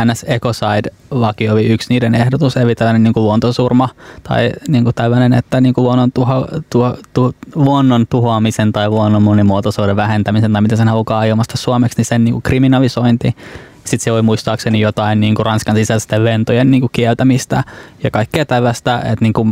NS 0.05 0.25
Ecocide-laki 0.27 1.49
oli 1.49 1.65
yksi 1.65 1.89
niiden 1.89 2.15
ehdotus, 2.15 2.57
eli 2.57 2.75
tällainen 2.75 3.03
niinku 3.03 3.21
luontosurma 3.21 3.89
tai 4.23 4.51
niinku 4.67 4.93
tällainen, 4.93 5.33
että 5.33 5.61
niinku 5.61 5.83
luonnon, 5.83 6.11
tuho, 6.11 6.47
tuho, 6.69 6.97
tu, 7.13 7.35
luonnon 7.55 8.07
tuhoamisen 8.07 8.73
tai 8.73 8.89
luonnon 8.89 9.23
monimuotoisuuden 9.23 9.95
vähentämisen 9.95 10.53
tai 10.53 10.61
mitä 10.61 10.75
sen 10.75 10.87
haluaa 10.87 11.23
ilmasta 11.23 11.57
suomeksi, 11.57 11.97
niin 11.97 12.05
sen 12.05 12.23
niinku 12.23 12.41
kriminalisointi. 12.41 13.35
Sitten 13.85 14.03
se 14.03 14.11
oli 14.11 14.21
muistaakseni 14.21 14.79
jotain 14.79 15.19
niinku 15.19 15.43
Ranskan 15.43 15.75
sisäisten 15.75 16.25
lentojen 16.25 16.71
niinku 16.71 16.89
kieltämistä 16.91 17.63
ja 18.03 18.11
kaikkea 18.11 18.45
tällaista, 18.45 18.97
että 18.97 19.17
niinku, 19.21 19.47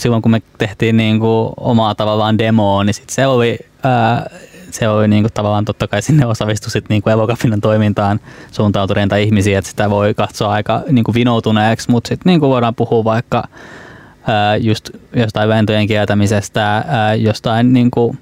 silloin 0.00 0.22
kun 0.22 0.30
me 0.30 0.42
tehtiin 0.58 0.96
niinku 0.96 1.52
omaa 1.56 1.94
tavallaan 1.94 2.38
demoa, 2.38 2.84
niin 2.84 2.94
sit 2.94 3.10
se 3.10 3.26
oli 3.26 3.58
ää, 3.84 4.30
se 4.78 4.88
oli 4.88 5.08
niinku 5.08 5.28
tavallaan 5.34 5.64
totta 5.64 5.88
kai 5.88 6.02
sinne 6.02 6.26
osallistui 6.26 6.70
sit 6.70 6.88
niinku 6.88 7.10
evokapinan 7.10 7.60
toimintaan 7.60 8.20
suuntautuneita 8.52 9.16
ihmisiä, 9.16 9.58
että 9.58 9.70
sitä 9.70 9.90
voi 9.90 10.14
katsoa 10.14 10.52
aika 10.52 10.82
niinku 10.90 11.14
vinoutuneeksi, 11.14 11.90
mutta 11.90 12.08
sitten 12.08 12.30
niinku 12.30 12.48
voidaan 12.48 12.74
puhua 12.74 13.04
vaikka 13.04 13.44
ää, 14.26 14.56
just 14.56 14.90
jostain 15.16 15.48
ventojen 15.48 15.86
kieltämisestä, 15.86 16.84
ää, 16.88 17.14
jostain 17.14 17.72
niinku, 17.72 18.16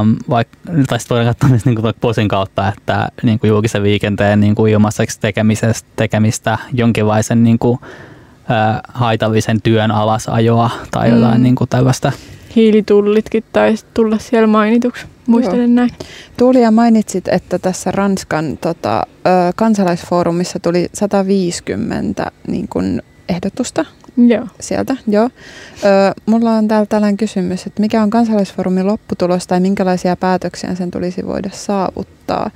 Um, 0.00 0.16
vaikka, 0.30 0.58
tai 0.88 1.00
sitten 1.00 1.14
voidaan 1.14 1.34
katsoa 1.34 1.48
myös 1.48 1.64
niin 1.64 1.76
kuin 1.76 1.94
posin 2.00 2.28
kautta, 2.28 2.68
että 2.68 3.08
niin 3.22 3.38
kuin 3.38 3.48
julkisen 3.48 3.82
liikenteen 3.82 4.40
niin 4.40 4.54
kuin 4.54 4.72
ilmaiseksi 4.72 5.20
tekemisestä, 5.20 5.88
tekemistä 5.96 6.58
jonkinlaisen 6.72 7.44
niin 7.44 7.58
kuin, 7.58 7.78
haitallisen 8.94 9.62
työn 9.62 9.90
alasajoa 9.90 10.70
tai 10.90 11.10
jotain 11.10 11.36
mm. 11.36 11.42
niin 11.42 11.54
kuin 11.54 11.70
tällaista. 11.70 12.12
Hiilitullitkin 12.56 13.44
taisi 13.52 13.86
tulla 13.94 14.18
siellä 14.18 14.46
mainituksi, 14.46 15.06
muistelen 15.26 15.60
Joo. 15.60 15.74
näin. 15.74 15.90
Tuulia 16.36 16.70
mainitsit, 16.70 17.28
että 17.28 17.58
tässä 17.58 17.90
Ranskan 17.90 18.58
tota, 18.60 19.06
kansalaisfoorumissa 19.56 20.58
tuli 20.58 20.88
150 20.92 22.32
niin 22.46 22.68
kuin, 22.68 23.02
ehdotusta 23.28 23.84
Joo. 24.16 24.46
sieltä. 24.60 24.96
Joo. 25.06 25.24
Ö, 25.24 25.28
mulla 26.26 26.50
on 26.50 26.68
täällä 26.68 26.86
tällainen 26.86 27.16
kysymys, 27.16 27.66
että 27.66 27.80
mikä 27.80 28.02
on 28.02 28.10
kansalaisfoorumin 28.10 28.86
lopputulos 28.86 29.46
tai 29.46 29.60
minkälaisia 29.60 30.16
päätöksiä 30.16 30.74
sen 30.74 30.90
tulisi 30.90 31.26
voida 31.26 31.50
saavuttaa? 31.52 32.50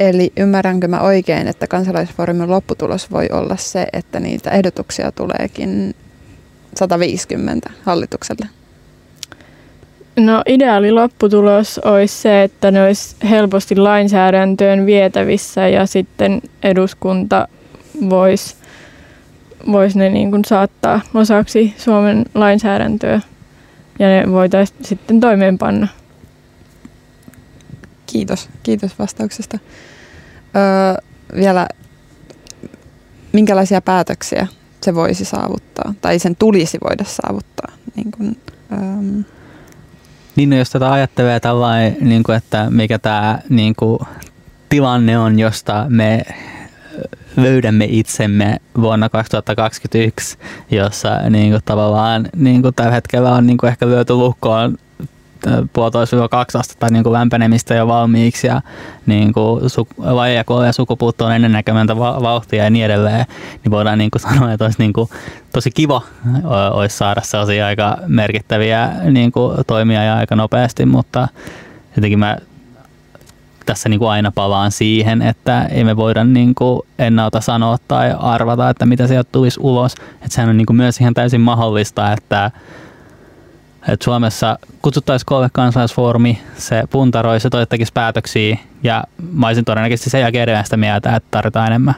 Eli 0.00 0.32
ymmärränkö 0.36 0.88
mä 0.88 1.00
oikein, 1.00 1.48
että 1.48 1.66
kansalaisfoorumin 1.66 2.50
lopputulos 2.50 3.10
voi 3.10 3.28
olla 3.32 3.56
se, 3.56 3.86
että 3.92 4.20
niitä 4.20 4.50
ehdotuksia 4.50 5.12
tuleekin 5.12 5.94
150 6.78 7.70
hallitukselle? 7.82 8.46
No 10.16 10.42
ideaali 10.46 10.92
lopputulos 10.92 11.78
olisi 11.78 12.14
se, 12.22 12.42
että 12.42 12.70
ne 12.70 12.84
olisi 12.84 13.16
helposti 13.30 13.76
lainsäädäntöön 13.76 14.86
vietävissä 14.86 15.68
ja 15.68 15.86
sitten 15.86 16.42
eduskunta 16.62 17.48
voisi 18.10 18.56
vois 19.72 19.96
ne 19.96 20.08
niin 20.08 20.30
kuin 20.30 20.44
saattaa 20.44 21.00
osaksi 21.14 21.74
Suomen 21.78 22.24
lainsäädäntöä 22.34 23.20
ja 23.98 24.08
ne 24.08 24.32
voitaisiin 24.32 24.84
sitten 24.84 25.20
toimeenpanna. 25.20 25.88
Kiitos, 28.06 28.48
kiitos 28.62 28.98
vastauksesta. 28.98 29.58
Öö, 30.56 31.04
vielä, 31.36 31.68
minkälaisia 33.32 33.80
päätöksiä 33.80 34.46
se 34.82 34.94
voisi 34.94 35.24
saavuttaa 35.24 35.94
tai 36.00 36.18
sen 36.18 36.36
tulisi 36.36 36.78
voida 36.88 37.04
saavuttaa? 37.04 37.72
Niin 37.96 38.10
kuin, 38.10 38.36
öö, 38.72 39.22
Niin, 40.36 40.50
no 40.50 40.56
jos 40.56 40.70
tätä 40.70 40.92
ajattelee 40.92 41.40
tällainen, 41.40 41.96
niin 42.00 42.22
kuin, 42.22 42.36
että 42.36 42.70
mikä 42.70 42.98
tämä 42.98 43.38
niin 43.48 43.74
kuin, 43.76 43.98
tilanne 44.68 45.18
on, 45.18 45.38
josta 45.38 45.86
me 45.88 46.22
löydämme 47.36 47.86
itsemme 47.88 48.56
vuonna 48.80 49.08
2021, 49.08 50.38
jossa 50.70 51.30
niin 51.30 51.50
kuin, 51.50 51.62
tavallaan 51.64 52.28
niin 52.36 52.62
kuin, 52.62 52.74
tällä 52.74 52.92
hetkellä 52.92 53.32
on 53.32 53.46
niin 53.46 53.58
kuin, 53.58 53.68
ehkä 53.68 53.86
lyöty 53.86 54.14
lukkoon 54.14 54.78
puolitoista 55.72 56.28
kaksi 56.28 56.58
astetta 56.58 56.86
niin 56.90 57.02
kuin 57.02 57.12
lämpenemistä 57.12 57.74
jo 57.74 57.88
valmiiksi 57.88 58.46
ja 58.46 58.62
niin 59.06 59.32
kuin 59.32 59.62
su- 59.62 59.94
lajeja 59.96 60.44
ja 60.66 60.72
sukupuuttoon 60.72 61.32
ennennäkemättä 61.32 61.98
va- 61.98 62.22
vauhtia 62.22 62.64
ja 62.64 62.70
niin 62.70 62.84
edelleen, 62.84 63.26
niin 63.64 63.70
voidaan 63.70 63.98
niin 63.98 64.10
kuin 64.10 64.22
sanoa, 64.32 64.52
että 64.52 64.64
olisi 64.64 64.78
niin 64.78 64.92
kuin 64.92 65.08
tosi 65.52 65.70
kiva 65.70 66.02
olisi 66.70 66.96
saada 66.96 67.20
sellaisia 67.24 67.66
aika 67.66 67.98
merkittäviä 68.06 68.90
niin 69.10 69.32
kuin 69.32 69.56
toimia 69.66 70.04
ja 70.04 70.16
aika 70.16 70.36
nopeasti, 70.36 70.86
mutta 70.86 71.28
jotenkin 71.96 72.18
mä 72.18 72.36
tässä 73.66 73.88
niin 73.88 73.98
kuin 73.98 74.10
aina 74.10 74.32
palaan 74.34 74.72
siihen, 74.72 75.22
että 75.22 75.64
ei 75.64 75.84
me 75.84 75.96
voida 75.96 76.24
niin 76.24 76.54
kuin 76.54 76.80
ennalta 76.98 77.40
sanoa 77.40 77.76
tai 77.88 78.14
arvata, 78.18 78.70
että 78.70 78.86
mitä 78.86 79.06
sieltä 79.06 79.28
tulisi 79.32 79.60
ulos. 79.62 79.94
Että 79.94 80.28
sehän 80.28 80.50
on 80.50 80.56
niin 80.56 80.66
kuin 80.66 80.76
myös 80.76 81.00
ihan 81.00 81.14
täysin 81.14 81.40
mahdollista, 81.40 82.12
että 82.12 82.50
että 83.88 84.04
Suomessa 84.04 84.58
kutsuttaisiin 84.82 85.26
koolle 85.26 85.48
kansalaisfoorumi, 85.52 86.38
se 86.56 86.84
puntaroi, 86.90 87.40
se 87.40 87.48
tekisi 87.68 87.92
päätöksiä 87.92 88.56
ja 88.82 89.04
mä 89.32 89.46
olisin 89.46 89.64
todennäköisesti 89.64 90.10
sen 90.10 90.20
jälkeen 90.20 90.42
edelleen 90.42 90.64
sitä 90.64 90.76
mieltä, 90.76 91.16
että 91.16 91.28
tarvitaan 91.30 91.66
enemmän. 91.66 91.94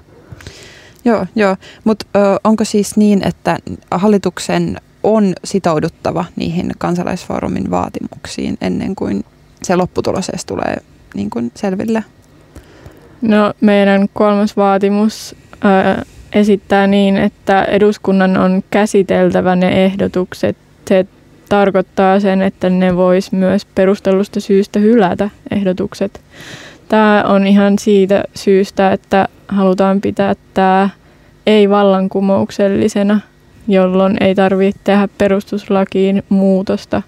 Joo, 1.04 1.26
joo. 1.36 1.56
mutta 1.84 2.06
onko 2.44 2.64
siis 2.64 2.96
niin, 2.96 3.26
että 3.26 3.58
hallituksen 3.90 4.76
on 5.02 5.32
sitouduttava 5.44 6.24
niihin 6.36 6.72
kansalaisfoorumin 6.78 7.70
vaatimuksiin 7.70 8.58
ennen 8.60 8.94
kuin 8.94 9.24
se 9.62 9.76
lopputulos 9.76 10.28
edes 10.28 10.44
tulee 10.44 10.76
niin 11.14 11.30
kuin 11.30 11.52
selville? 11.54 12.04
No 13.22 13.54
meidän 13.60 14.08
kolmas 14.12 14.56
vaatimus 14.56 15.36
ää, 15.60 16.02
esittää 16.32 16.86
niin, 16.86 17.16
että 17.16 17.64
eduskunnan 17.64 18.36
on 18.36 18.62
käsiteltävä 18.70 19.56
ne 19.56 19.84
ehdotukset. 19.84 20.56
Tarkoittaa 21.48 22.20
sen, 22.20 22.42
että 22.42 22.70
ne 22.70 22.96
vois 22.96 23.32
myös 23.32 23.64
perustellusta 23.64 24.40
syystä 24.40 24.78
hylätä 24.78 25.30
ehdotukset. 25.50 26.20
Tämä 26.88 27.24
on 27.26 27.46
ihan 27.46 27.78
siitä 27.78 28.24
syystä, 28.34 28.92
että 28.92 29.28
halutaan 29.48 30.00
pitää 30.00 30.34
tämä 30.54 30.90
ei-vallankumouksellisena, 31.46 33.20
jolloin 33.68 34.16
ei 34.22 34.34
tarvitse 34.34 34.80
tehdä 34.84 35.08
perustuslakiin 35.18 36.22
muutosta. 36.28 37.02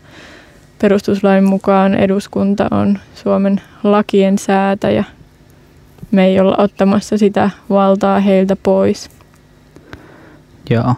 Perustuslain 0.82 1.44
mukaan 1.44 1.94
eduskunta 1.94 2.68
on 2.70 2.98
Suomen 3.14 3.60
lakien 3.84 4.38
säätäjä. 4.38 5.04
Me 6.10 6.26
ei 6.26 6.40
olla 6.40 6.54
ottamassa 6.58 7.18
sitä 7.18 7.50
valtaa 7.70 8.20
heiltä 8.20 8.56
pois. 8.56 9.10
Joo 10.70 10.94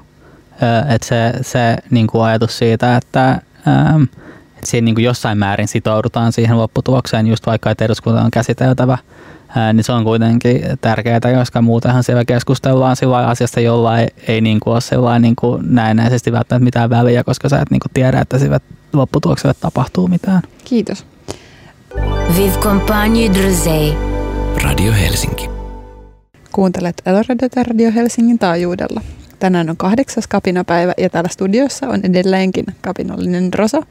että 0.88 1.06
se, 1.06 1.32
se 1.42 1.76
niin 1.90 2.06
kuin 2.06 2.24
ajatus 2.24 2.58
siitä, 2.58 2.96
että, 2.96 3.28
ähm, 3.68 4.02
että 4.02 4.66
siinä 4.66 4.84
niin 4.84 4.94
kuin 4.94 5.04
jossain 5.04 5.38
määrin 5.38 5.68
sitoudutaan 5.68 6.32
siihen 6.32 6.58
lopputulokseen, 6.58 7.26
just 7.26 7.46
vaikka 7.46 7.70
että 7.70 7.84
eduskunta 7.84 8.22
on 8.22 8.30
käsiteltävä, 8.30 8.98
ää, 9.56 9.72
niin 9.72 9.84
se 9.84 9.92
on 9.92 10.04
kuitenkin 10.04 10.62
tärkeää, 10.80 11.20
koska 11.38 11.62
muutenhan 11.62 12.04
siellä 12.04 12.24
keskustellaan 12.24 12.96
sillä 12.96 13.26
asiasta, 13.26 13.60
jolla 13.60 13.98
ei, 13.98 14.08
ei 14.28 14.40
niin 14.40 14.60
kuin 14.60 14.72
ole 14.72 14.80
sillä 14.80 15.18
niin 15.18 15.36
kuin 15.36 15.74
näennäisesti 15.74 16.32
välttämättä 16.32 16.64
mitään 16.64 16.90
väliä, 16.90 17.24
koska 17.24 17.48
sä 17.48 17.60
et 17.60 17.70
niin 17.70 17.80
kuin 17.80 17.92
tiedä, 17.94 18.20
että 18.20 18.38
sillä 18.38 18.60
lopputulokselle 18.92 19.54
tapahtuu 19.60 20.08
mitään. 20.08 20.42
Kiitos. 20.64 21.06
Vive 22.36 22.58
Compagne 22.60 23.34
Druzei. 23.34 23.96
Radio 24.64 24.92
Helsinki. 24.92 25.50
Kuuntelet 26.52 27.02
Eloradiota 27.06 27.62
Radio 27.62 27.92
Helsingin 27.94 28.38
taajuudella. 28.38 29.00
Tänään 29.42 29.70
on 29.70 29.76
kahdeksas 29.76 30.26
kapinapäivä 30.26 30.92
ja 30.98 31.10
täällä 31.10 31.28
studiossa 31.28 31.88
on 31.88 32.00
edelleenkin 32.02 32.64
kapinallinen 32.80 33.54
Rosa 33.54 33.82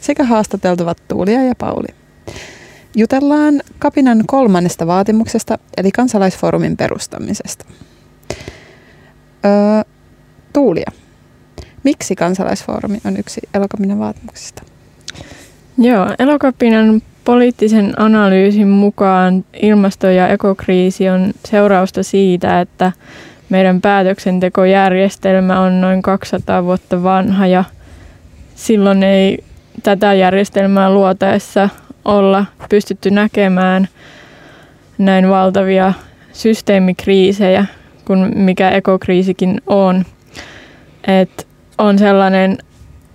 sekä 0.00 0.24
haastateltavat 0.24 0.98
Tuulia 1.08 1.42
ja 1.44 1.54
Pauli. 1.58 1.86
Jutellaan 2.96 3.62
kapinan 3.78 4.24
kolmannesta 4.26 4.86
vaatimuksesta 4.86 5.58
eli 5.76 5.90
kansalaisfoorumin 5.90 6.76
perustamisesta. 6.76 7.64
Öö, 9.44 9.92
Tuulia, 10.52 10.90
miksi 11.84 12.16
kansalaisfoorumi 12.16 12.98
on 13.04 13.16
yksi 13.16 13.40
elokapinan 13.54 13.98
vaatimuksista? 13.98 14.62
Joo, 15.78 16.14
elokapinan 16.18 17.02
poliittisen 17.24 18.00
analyysin 18.00 18.68
mukaan 18.68 19.44
ilmasto- 19.62 20.10
ja 20.10 20.28
ekokriisi 20.28 21.08
on 21.08 21.32
seurausta 21.44 22.02
siitä, 22.02 22.60
että 22.60 22.92
meidän 23.48 23.80
päätöksentekojärjestelmä 23.80 25.60
on 25.60 25.80
noin 25.80 26.02
200 26.02 26.64
vuotta 26.64 27.02
vanha 27.02 27.46
ja 27.46 27.64
silloin 28.54 29.02
ei 29.02 29.44
tätä 29.82 30.14
järjestelmää 30.14 30.90
luotaessa 30.90 31.68
olla 32.04 32.44
pystytty 32.70 33.10
näkemään 33.10 33.88
näin 34.98 35.28
valtavia 35.28 35.92
systeemikriisejä 36.32 37.66
kuin 38.04 38.38
mikä 38.38 38.70
ekokriisikin 38.70 39.60
on. 39.66 40.04
Et 41.06 41.48
on 41.78 41.98
sellainen 41.98 42.58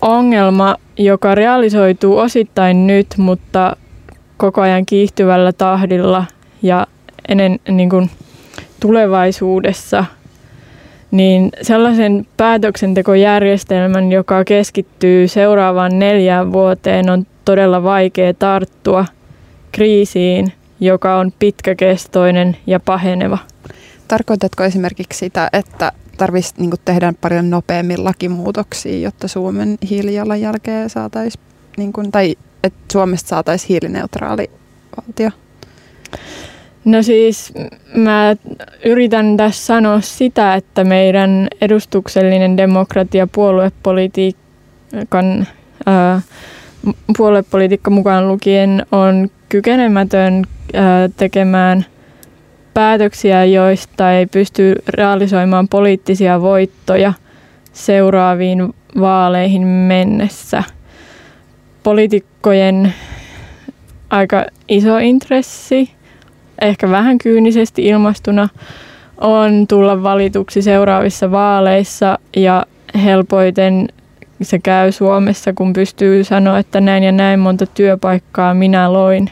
ongelma, 0.01 0.75
joka 0.97 1.35
realisoituu 1.35 2.17
osittain 2.17 2.87
nyt, 2.87 3.07
mutta 3.17 3.75
koko 4.37 4.61
ajan 4.61 4.85
kiihtyvällä 4.85 5.51
tahdilla 5.53 6.25
ja 6.61 6.87
ennen 7.27 7.59
niin 7.69 7.89
kuin 7.89 8.09
tulevaisuudessa, 8.79 10.05
niin 11.13 11.49
sellaisen 11.61 12.27
päätöksentekojärjestelmän, 12.37 14.11
joka 14.11 14.43
keskittyy 14.43 15.27
seuraavaan 15.27 15.99
neljään 15.99 16.53
vuoteen, 16.53 17.09
on 17.09 17.25
todella 17.45 17.83
vaikea 17.83 18.33
tarttua 18.33 19.05
kriisiin, 19.71 20.53
joka 20.79 21.17
on 21.17 21.33
pitkäkestoinen 21.39 22.57
ja 22.67 22.79
paheneva. 22.79 23.37
Tarkoitatko 24.07 24.63
esimerkiksi 24.63 25.19
sitä, 25.19 25.49
että 25.53 25.91
tarvitsisi 26.17 26.55
niin 26.57 26.71
tehdä 26.85 27.13
paljon 27.21 27.49
nopeammin 27.49 28.03
lakimuutoksia, 28.03 28.99
jotta 28.99 29.27
Suomen 29.27 29.77
hiilijalanjälkeä 29.89 30.87
saataisiin, 30.87 31.43
niin 31.77 31.93
tai 32.11 32.35
että 32.63 32.79
Suomesta 32.91 33.29
saataisiin 33.29 33.69
hiilineutraali 33.69 34.51
valtio? 34.97 35.29
No 36.85 37.03
siis 37.03 37.53
mä 37.95 38.35
yritän 38.85 39.37
tässä 39.37 39.65
sanoa 39.65 40.01
sitä, 40.01 40.55
että 40.55 40.83
meidän 40.83 41.47
edustuksellinen 41.61 42.57
demokratia 42.57 43.27
puoluepolitiikan 43.27 45.47
ää, 45.85 46.21
puoluepolitiikka 47.17 47.91
mukaan 47.91 48.27
lukien 48.27 48.85
on 48.91 49.29
kykenemätön 49.49 50.43
ää, 50.73 51.09
tekemään 51.17 51.85
päätöksiä, 52.73 53.45
joista 53.45 54.11
ei 54.11 54.25
pysty 54.25 54.75
realisoimaan 54.87 55.67
poliittisia 55.67 56.41
voittoja 56.41 57.13
seuraaviin 57.73 58.73
vaaleihin 58.99 59.67
mennessä. 59.67 60.63
Poliitikkojen 61.83 62.93
aika 64.09 64.45
iso 64.67 64.97
intressi, 64.97 65.89
ehkä 66.63 66.89
vähän 66.89 67.17
kyynisesti 67.17 67.85
ilmastuna, 67.85 68.49
on 69.17 69.67
tulla 69.67 70.03
valituksi 70.03 70.61
seuraavissa 70.61 71.31
vaaleissa 71.31 72.19
ja 72.35 72.65
helpoiten 73.03 73.87
se 74.41 74.59
käy 74.59 74.91
Suomessa, 74.91 75.53
kun 75.53 75.73
pystyy 75.73 76.23
sanoa, 76.23 76.59
että 76.59 76.81
näin 76.81 77.03
ja 77.03 77.11
näin 77.11 77.39
monta 77.39 77.65
työpaikkaa 77.65 78.53
minä 78.53 78.93
loin. 78.93 79.29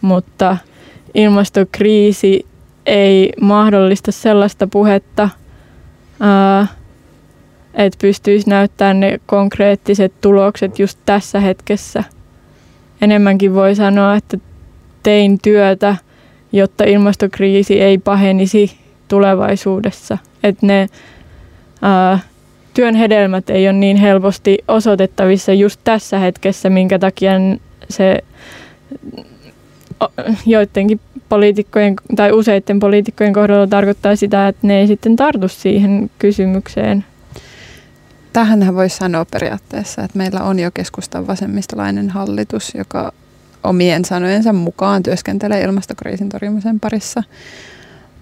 Mutta 0.00 0.56
ilmastokriisi 1.14 2.46
ei 2.86 3.32
mahdollista 3.40 4.12
sellaista 4.12 4.66
puhetta, 4.66 5.28
että 7.74 7.98
pystyisi 8.00 8.50
näyttämään 8.50 9.00
ne 9.00 9.20
konkreettiset 9.26 10.12
tulokset 10.20 10.78
just 10.78 10.98
tässä 11.06 11.40
hetkessä. 11.40 12.04
Enemmänkin 13.00 13.54
voi 13.54 13.74
sanoa, 13.74 14.14
että 14.14 14.38
tein 15.02 15.38
työtä, 15.42 15.96
jotta 16.52 16.84
ilmastokriisi 16.84 17.80
ei 17.80 17.98
pahenisi 17.98 18.76
tulevaisuudessa. 19.08 20.18
Että 20.42 20.66
ne 20.66 20.88
ää, 21.82 22.18
työn 22.74 22.94
hedelmät 22.94 23.50
ei 23.50 23.68
ole 23.68 23.72
niin 23.72 23.96
helposti 23.96 24.58
osoitettavissa 24.68 25.52
just 25.52 25.80
tässä 25.84 26.18
hetkessä, 26.18 26.70
minkä 26.70 26.98
takia 26.98 27.32
se 27.90 28.18
joidenkin 30.46 31.00
poliitikkojen 31.28 31.96
tai 32.16 32.32
useiden 32.32 32.80
poliitikkojen 32.80 33.32
kohdalla 33.32 33.66
tarkoittaa 33.66 34.16
sitä, 34.16 34.48
että 34.48 34.66
ne 34.66 34.80
ei 34.80 34.86
sitten 34.86 35.16
tartu 35.16 35.48
siihen 35.48 36.10
kysymykseen. 36.18 37.04
Tähänhän 38.32 38.74
voisi 38.74 38.96
sanoa 38.96 39.24
periaatteessa, 39.24 40.02
että 40.02 40.18
meillä 40.18 40.40
on 40.40 40.58
jo 40.58 40.70
keskustan 40.74 41.26
vasemmistolainen 41.26 42.10
hallitus, 42.10 42.74
joka 42.74 43.12
omien 43.68 44.04
sanojensa 44.04 44.52
mukaan 44.52 45.02
työskentelee 45.02 45.62
ilmastokriisin 45.62 46.28
torjumisen 46.28 46.80
parissa. 46.80 47.22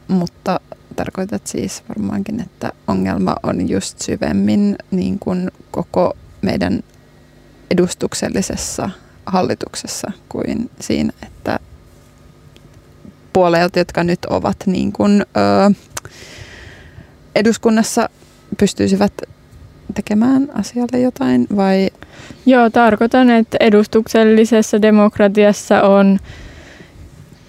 Mutta 0.09 0.61
tarkoitat 0.97 1.47
siis 1.47 1.83
varmaankin, 1.89 2.41
että 2.41 2.73
ongelma 2.87 3.37
on 3.43 3.69
just 3.69 4.01
syvemmin 4.01 4.77
niin 4.91 5.19
kuin 5.19 5.51
koko 5.71 6.17
meidän 6.43 6.81
edustuksellisessa 7.71 8.91
hallituksessa 9.27 10.13
kuin 10.29 10.71
siinä, 10.81 11.13
että 11.23 11.59
puolelta, 13.33 13.79
jotka 13.79 14.05
nyt 14.05 14.25
ovat 14.25 14.57
niin 14.67 14.93
kuin, 14.93 15.23
ö, 15.37 15.75
eduskunnassa, 17.35 18.09
pystyisivät 18.59 19.13
tekemään 19.95 20.49
asialle 20.55 21.01
jotain 21.01 21.47
vai? 21.57 21.91
Joo, 22.47 22.71
tarkoitan, 22.71 23.31
että 23.31 23.57
edustuksellisessa 23.61 24.83
demokratiassa 24.83 25.83
on 25.83 26.19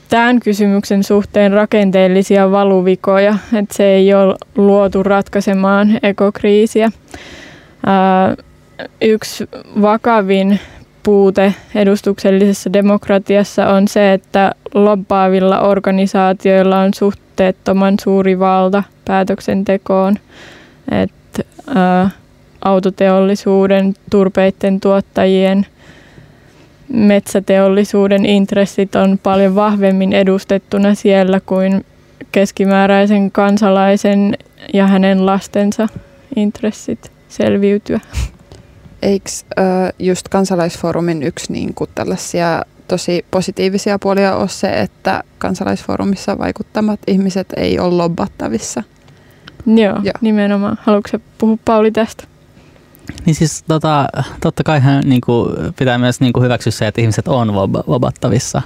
tämän 0.09 0.39
kysymyksen 0.39 1.03
suhteen 1.03 1.51
rakenteellisia 1.51 2.51
valuvikoja, 2.51 3.35
että 3.53 3.75
se 3.75 3.83
ei 3.83 4.13
ole 4.13 4.35
luotu 4.55 5.03
ratkaisemaan 5.03 5.99
ekokriisiä. 6.03 6.91
yksi 9.01 9.49
vakavin 9.81 10.59
puute 11.03 11.53
edustuksellisessa 11.75 12.73
demokratiassa 12.73 13.67
on 13.67 13.87
se, 13.87 14.13
että 14.13 14.51
lobbaavilla 14.73 15.59
organisaatioilla 15.59 16.79
on 16.79 16.93
suhteettoman 16.93 17.95
suuri 18.03 18.39
valta 18.39 18.83
päätöksentekoon. 19.05 20.15
Että 20.91 21.43
autoteollisuuden, 22.61 23.93
turpeiden 24.11 24.79
tuottajien, 24.79 25.65
metsäteollisuuden 26.89 28.25
intressit 28.25 28.95
on 28.95 29.19
paljon 29.23 29.55
vahvemmin 29.55 30.13
edustettuna 30.13 30.95
siellä 30.95 31.39
kuin 31.39 31.85
keskimääräisen 32.31 33.31
kansalaisen 33.31 34.37
ja 34.73 34.87
hänen 34.87 35.25
lastensa 35.25 35.87
intressit 36.35 37.11
selviytyä. 37.29 37.99
Eikö 39.01 39.29
äh, 39.59 39.65
just 39.99 40.29
kansalaisfoorumin 40.29 41.23
yksi 41.23 41.53
niin 41.53 41.73
kuin 41.73 41.89
tällaisia 41.95 42.63
tosi 42.87 43.25
positiivisia 43.31 43.99
puolia 43.99 44.35
ole 44.35 44.49
se, 44.49 44.67
että 44.67 45.23
kansalaisfoorumissa 45.37 46.37
vaikuttamat 46.37 46.99
ihmiset 47.07 47.47
ei 47.57 47.79
ole 47.79 47.95
lobbattavissa? 47.95 48.83
Joo, 49.65 49.99
Joo. 50.03 50.13
nimenomaan. 50.21 50.77
Haluatko 50.81 51.17
puhua 51.37 51.57
Pauli 51.65 51.91
tästä? 51.91 52.23
Niin 53.25 53.35
siis 53.35 53.63
tota, 53.67 54.07
totta 54.41 54.63
kai 54.63 54.81
niin 55.03 55.21
kuin, 55.21 55.49
pitää 55.79 55.97
myös 55.97 56.19
niin 56.19 56.33
kuin 56.33 56.43
hyväksyä 56.43 56.71
se, 56.71 56.87
että 56.87 57.01
ihmiset 57.01 57.27
on 57.27 57.53
lobattavissa, 57.87 58.61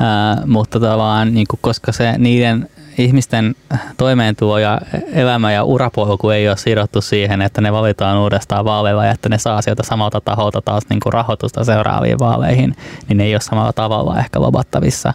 Ää, 0.00 0.42
mutta 0.46 0.80
tavallaan 0.80 1.34
niin 1.34 1.46
kuin, 1.50 1.60
koska 1.62 1.92
se 1.92 2.14
niiden 2.18 2.68
ihmisten 2.98 3.54
toimeentulo 3.96 4.58
ja 4.58 4.80
elämä 5.12 5.52
ja 5.52 5.64
urapolku 5.64 6.30
ei 6.30 6.48
ole 6.48 6.56
sidottu 6.56 7.00
siihen, 7.00 7.42
että 7.42 7.60
ne 7.60 7.72
valitaan 7.72 8.18
uudestaan 8.18 8.64
vaaleilla 8.64 9.04
ja 9.04 9.12
että 9.12 9.28
ne 9.28 9.38
saa 9.38 9.62
sieltä 9.62 9.82
samalta 9.82 10.20
taholta 10.20 10.62
taas 10.62 10.82
niin 10.90 11.00
kuin 11.00 11.12
rahoitusta 11.12 11.64
seuraaviin 11.64 12.18
vaaleihin, 12.18 12.74
niin 13.08 13.16
ne 13.16 13.24
ei 13.24 13.34
ole 13.34 13.40
samalla 13.40 13.72
tavalla 13.72 14.18
ehkä 14.18 14.40
lobattavissa. 14.40 15.12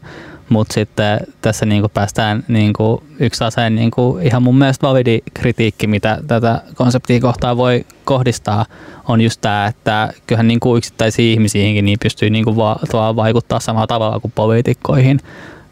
Mutta 0.54 0.74
sitten 0.74 1.20
tässä 1.42 1.66
niinku 1.66 1.89
päästään 1.89 2.44
niinku 2.48 3.04
yksi 3.20 3.44
aseen 3.44 3.76
niinku 3.76 4.20
ihan 4.22 4.44
mun 4.44 4.58
mielestä 4.58 4.88
validi 4.88 5.20
kritiikki, 5.34 5.88
mitä 5.88 6.20
tätä 6.28 6.62
konseptia 6.76 7.20
kohtaan 7.22 7.58
voi 7.58 7.86
kohdistaa, 8.06 8.66
on 9.08 9.22
just 9.22 9.41
tämä, 9.41 9.66
että 9.66 10.14
kyllähän 10.28 10.47
niinku 10.47 10.78
yksittäisiin 10.78 11.34
ihmisiinkin 11.34 11.86
niin 11.86 11.99
pystyy 12.04 12.30
niinku 12.30 12.58
va- 12.58 13.16
vaikuttaa 13.16 13.60
samalla 13.60 13.88
tavalla 13.88 14.20
kuin 14.20 14.32
poliitikkoihin. 14.36 15.20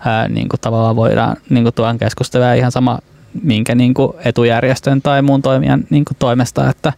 Ää, 0.05 0.27
niinku 0.27 0.57
tavallaan 0.61 0.95
voidaan 0.95 1.37
niinku 1.49 1.71
tuon 1.71 1.97
keskustella 1.97 2.53
ihan 2.53 2.71
sama 2.71 2.99
minkä 3.43 3.75
niinku 3.75 4.15
etujärjestön 4.25 5.01
tai 5.01 5.21
muun 5.21 5.41
toimijan 5.41 5.83
niinku 5.89 6.11
toimesta, 6.19 6.69
että, 6.69 6.93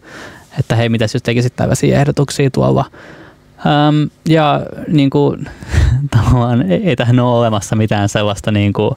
että 0.59 0.75
hei, 0.75 0.89
mitä 0.89 1.05
jos 1.13 1.23
tekisit 1.23 1.55
tällaisia 1.55 1.99
ehdotuksia 1.99 2.49
tuolla 2.49 2.86
Um, 3.66 4.09
ja 4.30 4.61
niin 4.88 5.09
kuin, 5.09 5.49
tavallaan 6.16 6.72
ei, 6.72 6.89
ei 6.89 6.95
tähän 6.95 7.20
ole 7.20 7.39
olemassa 7.39 7.76
mitään 7.76 8.09
sellaista 8.09 8.51
niin 8.51 8.74
kuin, 8.74 8.95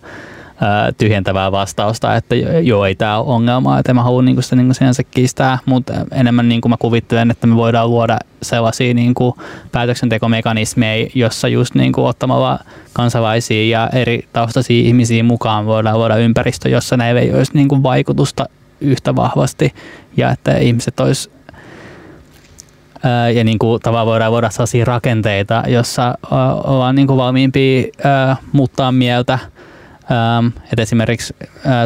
tyhjentävää 0.98 1.52
vastausta, 1.52 2.16
että 2.16 2.34
joo, 2.62 2.84
ei 2.84 2.94
tämä 2.94 3.18
ole 3.18 3.34
ongelma, 3.34 3.78
että 3.78 3.94
mä 3.94 4.02
halua 4.02 4.22
niin 4.22 4.42
sitä 4.42 4.56
niin 4.56 4.74
sinänsä 4.74 5.02
kiistää, 5.02 5.58
mutta 5.66 5.92
enemmän 6.12 6.48
niin 6.48 6.60
kuin 6.60 6.70
mä 6.70 6.76
kuvittelen, 6.78 7.30
että 7.30 7.46
me 7.46 7.56
voidaan 7.56 7.90
luoda 7.90 8.18
sellaisia 8.42 8.94
niin 8.94 9.14
kuin 9.14 9.34
päätöksentekomekanismeja, 9.72 11.08
jossa 11.14 11.48
just 11.48 11.74
niin 11.74 11.92
kuin 11.92 12.06
ottamalla 12.06 12.58
kansalaisia 12.92 13.78
ja 13.78 13.90
eri 13.92 14.28
taustaisia 14.32 14.86
ihmisiä 14.86 15.22
mukaan 15.22 15.66
voidaan 15.66 15.98
luoda 15.98 16.16
ympäristö, 16.16 16.68
jossa 16.68 16.96
näillä 16.96 17.20
ei 17.20 17.34
olisi 17.34 17.52
niin 17.54 17.68
kuin 17.68 17.82
vaikutusta 17.82 18.46
yhtä 18.80 19.16
vahvasti 19.16 19.74
ja 20.16 20.30
että 20.30 20.58
ihmiset 20.58 21.00
olisi 21.00 21.30
ja 23.34 23.44
niin 23.44 23.58
kuin 23.58 23.82
tavallaan 23.82 24.06
voidaan 24.06 24.32
voida 24.32 24.50
sellaisia 24.50 24.84
rakenteita, 24.84 25.62
jossa 25.68 26.18
ollaan 26.64 26.94
niin 26.94 27.06
kuin 27.06 27.16
valmiimpia 27.16 27.84
muuttaa 28.52 28.92
mieltä. 28.92 29.38
Et 30.72 30.78
esimerkiksi 30.78 31.36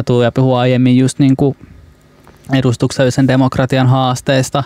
Tuuja 0.05 0.31
puhui 0.31 0.59
aiemmin 0.59 0.97
just 0.97 1.19
niin 1.19 1.35
kuin 1.35 1.57
edustuksellisen 2.53 3.27
demokratian 3.27 3.87
haasteista, 3.87 4.63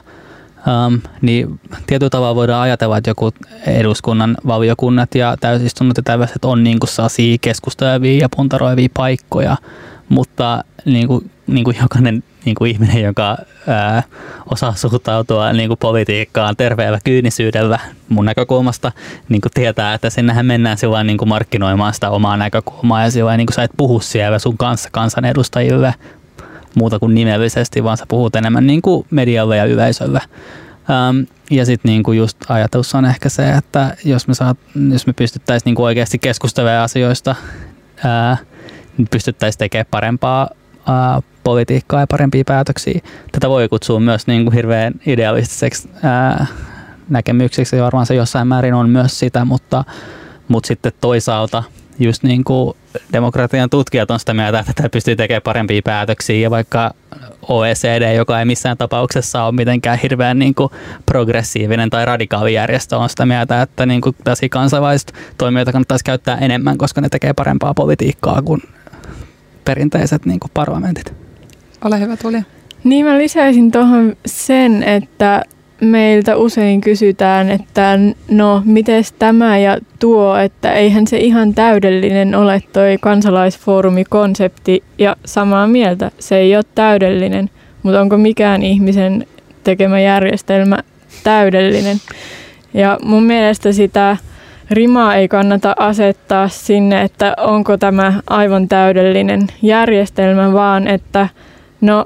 Um, 0.87 1.01
niin 1.21 1.59
tietyllä 1.87 2.09
tavalla 2.09 2.35
voidaan 2.35 2.61
ajatella, 2.61 2.97
että 2.97 3.09
joku 3.09 3.31
eduskunnan 3.67 4.37
valiokunnat 4.47 5.15
ja 5.15 5.37
täysistunnot 5.39 5.97
ja 5.97 6.03
tällaiset 6.03 6.45
on 6.45 6.63
niin 6.63 6.79
kuin 6.79 6.89
keskustelevia 7.41 8.21
ja 8.21 8.29
puntaroivia 8.35 8.89
paikkoja, 8.93 9.57
mutta 10.09 10.63
niin 10.85 11.07
kuin, 11.07 11.31
niin 11.47 11.63
kuin 11.63 11.77
jokainen 11.81 12.23
niin 12.45 12.55
kuin 12.55 12.71
ihminen, 12.71 13.03
joka 13.03 13.37
ää, 13.67 14.03
osaa 14.51 14.75
suhtautua 14.75 15.53
niin 15.53 15.67
kuin 15.67 15.77
politiikkaan 15.77 16.55
terveellä 16.55 16.99
kyynisyydellä 17.03 17.79
mun 18.09 18.25
näkökulmasta, 18.25 18.91
niin 19.29 19.41
kuin 19.41 19.51
tietää, 19.53 19.93
että 19.93 20.09
sinnehän 20.09 20.45
mennään 20.45 20.77
sillä 20.77 21.03
niin 21.03 21.17
kuin 21.17 21.29
markkinoimaan 21.29 21.93
sitä 21.93 22.09
omaa 22.09 22.37
näkökulmaa 22.37 23.03
ja 23.03 23.11
sillä 23.11 23.37
niin 23.37 23.47
kuin 23.47 23.55
sä 23.55 23.63
et 23.63 23.71
puhu 23.77 23.99
siellä 23.99 24.39
sun 24.39 24.57
kanssa 24.57 24.89
kansanedustajille 24.91 25.93
muuta 26.75 26.99
kuin 26.99 27.15
nimellisesti, 27.15 27.83
vaan 27.83 27.97
sä 27.97 28.05
puhut 28.07 28.35
enemmän 28.35 28.67
niin 28.67 28.81
kuin 28.81 29.07
medialle 29.11 29.57
ja 29.57 29.65
yleisölle. 29.65 30.21
Ähm, 30.89 31.19
ja 31.51 31.65
sitten 31.65 31.89
niinku 31.89 32.11
just 32.11 32.37
ajatus 32.49 32.95
on 32.95 33.05
ehkä 33.05 33.29
se, 33.29 33.49
että 33.49 33.97
jos 34.05 34.27
me, 34.27 34.33
saat, 34.33 34.57
jos 34.91 35.07
me 35.07 35.13
pystyttäisiin 35.13 35.65
niinku 35.65 35.83
oikeasti 35.83 36.19
keskustelemaan 36.19 36.83
asioista, 36.83 37.35
ää, 38.03 38.37
niin 38.97 39.07
pystyttäisiin 39.11 39.59
tekemään 39.59 39.85
parempaa 39.91 40.49
ää, 40.87 41.21
politiikkaa 41.43 41.99
ja 41.99 42.07
parempia 42.07 42.43
päätöksiä. 42.47 42.99
Tätä 43.31 43.49
voi 43.49 43.69
kutsua 43.69 43.99
myös 43.99 44.27
niin 44.27 44.43
kuin 44.43 44.53
hirveän 44.53 44.93
idealistiseksi 45.05 45.89
ää, 46.03 46.45
näkemykseksi, 47.09 47.75
ja 47.75 47.83
varmaan 47.83 48.05
se 48.05 48.15
jossain 48.15 48.47
määrin 48.47 48.73
on 48.73 48.89
myös 48.89 49.19
sitä, 49.19 49.45
mutta, 49.45 49.83
mutta 50.47 50.67
sitten 50.67 50.91
toisaalta 51.01 51.63
just 51.99 52.23
niin 52.23 52.43
kuin 52.43 52.73
demokratian 53.13 53.69
tutkijat 53.69 54.11
on 54.11 54.19
sitä 54.19 54.33
mieltä, 54.33 54.59
että 54.59 54.73
tämä 54.75 54.89
pystyy 54.89 55.15
tekemään 55.15 55.41
parempia 55.41 55.81
päätöksiä 55.83 56.35
ja 56.35 56.51
vaikka 56.51 56.93
OECD, 57.49 58.15
joka 58.15 58.39
ei 58.39 58.45
missään 58.45 58.77
tapauksessa 58.77 59.43
ole 59.43 59.51
mitenkään 59.51 59.99
hirveän 59.99 60.39
niin 60.39 60.55
kuin 60.55 60.69
progressiivinen 61.05 61.89
tai 61.89 62.05
radikaali 62.05 62.53
järjestö, 62.53 62.97
on 62.97 63.09
sitä 63.09 63.25
mieltä, 63.25 63.61
että 63.61 63.85
niin 63.85 64.01
kuin 64.01 64.15
tässä 64.23 64.49
kansainväliset 64.49 65.13
toimijoita 65.37 65.71
kannattaisi 65.71 66.05
käyttää 66.05 66.37
enemmän, 66.37 66.77
koska 66.77 67.01
ne 67.01 67.09
tekee 67.09 67.33
parempaa 67.33 67.73
politiikkaa 67.73 68.41
kuin 68.41 68.61
perinteiset 69.65 70.25
niin 70.25 70.39
kuin 70.39 70.51
parlamentit. 70.53 71.13
Ole 71.83 71.99
hyvä, 71.99 72.17
Tulia. 72.17 72.43
Niin 72.83 73.05
mä 73.05 73.17
lisäisin 73.17 73.71
tuohon 73.71 74.15
sen, 74.25 74.83
että 74.83 75.43
meiltä 75.81 76.35
usein 76.35 76.81
kysytään, 76.81 77.49
että 77.49 77.99
no, 78.31 78.61
miten 78.65 79.03
tämä 79.19 79.57
ja 79.57 79.77
tuo, 79.99 80.37
että 80.37 80.73
eihän 80.73 81.07
se 81.07 81.17
ihan 81.17 81.53
täydellinen 81.53 82.35
ole 82.35 82.61
toi 82.73 82.97
kansalaisfoorumikonsepti 83.01 84.83
ja 84.97 85.15
samaa 85.25 85.67
mieltä, 85.67 86.11
se 86.19 86.37
ei 86.37 86.55
ole 86.55 86.63
täydellinen, 86.75 87.49
mutta 87.83 88.01
onko 88.01 88.17
mikään 88.17 88.63
ihmisen 88.63 89.27
tekemä 89.63 89.99
järjestelmä 89.99 90.77
täydellinen? 91.23 91.97
Ja 92.73 92.97
mun 93.03 93.23
mielestä 93.23 93.71
sitä 93.71 94.17
rimaa 94.71 95.15
ei 95.15 95.27
kannata 95.27 95.75
asettaa 95.79 96.47
sinne, 96.47 97.01
että 97.01 97.33
onko 97.37 97.77
tämä 97.77 98.13
aivan 98.27 98.67
täydellinen 98.67 99.41
järjestelmä, 99.61 100.53
vaan 100.53 100.87
että 100.87 101.29
no 101.81 102.05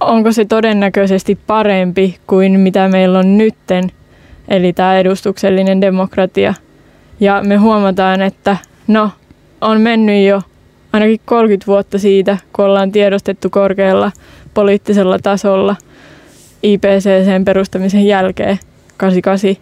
onko 0.00 0.32
se 0.32 0.44
todennäköisesti 0.44 1.38
parempi 1.46 2.16
kuin 2.26 2.60
mitä 2.60 2.88
meillä 2.88 3.18
on 3.18 3.38
nytten, 3.38 3.90
eli 4.48 4.72
tämä 4.72 4.98
edustuksellinen 4.98 5.80
demokratia. 5.80 6.54
Ja 7.20 7.42
me 7.46 7.56
huomataan, 7.56 8.22
että 8.22 8.56
no, 8.86 9.10
on 9.60 9.80
mennyt 9.80 10.26
jo 10.26 10.42
ainakin 10.92 11.20
30 11.24 11.66
vuotta 11.66 11.98
siitä, 11.98 12.38
kun 12.52 12.64
ollaan 12.64 12.92
tiedostettu 12.92 13.50
korkealla 13.50 14.12
poliittisella 14.54 15.18
tasolla 15.18 15.76
IPCCn 16.62 17.44
perustamisen 17.44 18.06
jälkeen 18.06 18.58
88, 18.96 19.56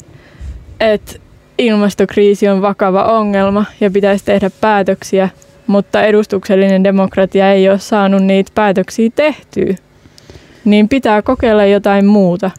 että 0.81 1.28
ilmastokriisi 1.59 2.49
on 2.49 2.63
vakava 2.63 3.03
ongelma 3.05 3.65
ja 3.81 3.91
pitäisi 3.91 4.25
tehdä 4.25 4.51
päätöksiä, 4.61 5.29
mutta 5.67 6.03
edustuksellinen 6.03 6.85
demokratia 6.85 7.53
ei 7.53 7.69
ole 7.69 7.79
saanut 7.79 8.23
niitä 8.23 8.53
päätöksiä 8.55 9.11
tehtyä. 9.15 9.75
Niin 10.65 10.89
pitää 10.89 11.23
kokeilla 11.23 11.65
jotain 11.65 12.07
muuta. 12.07 12.51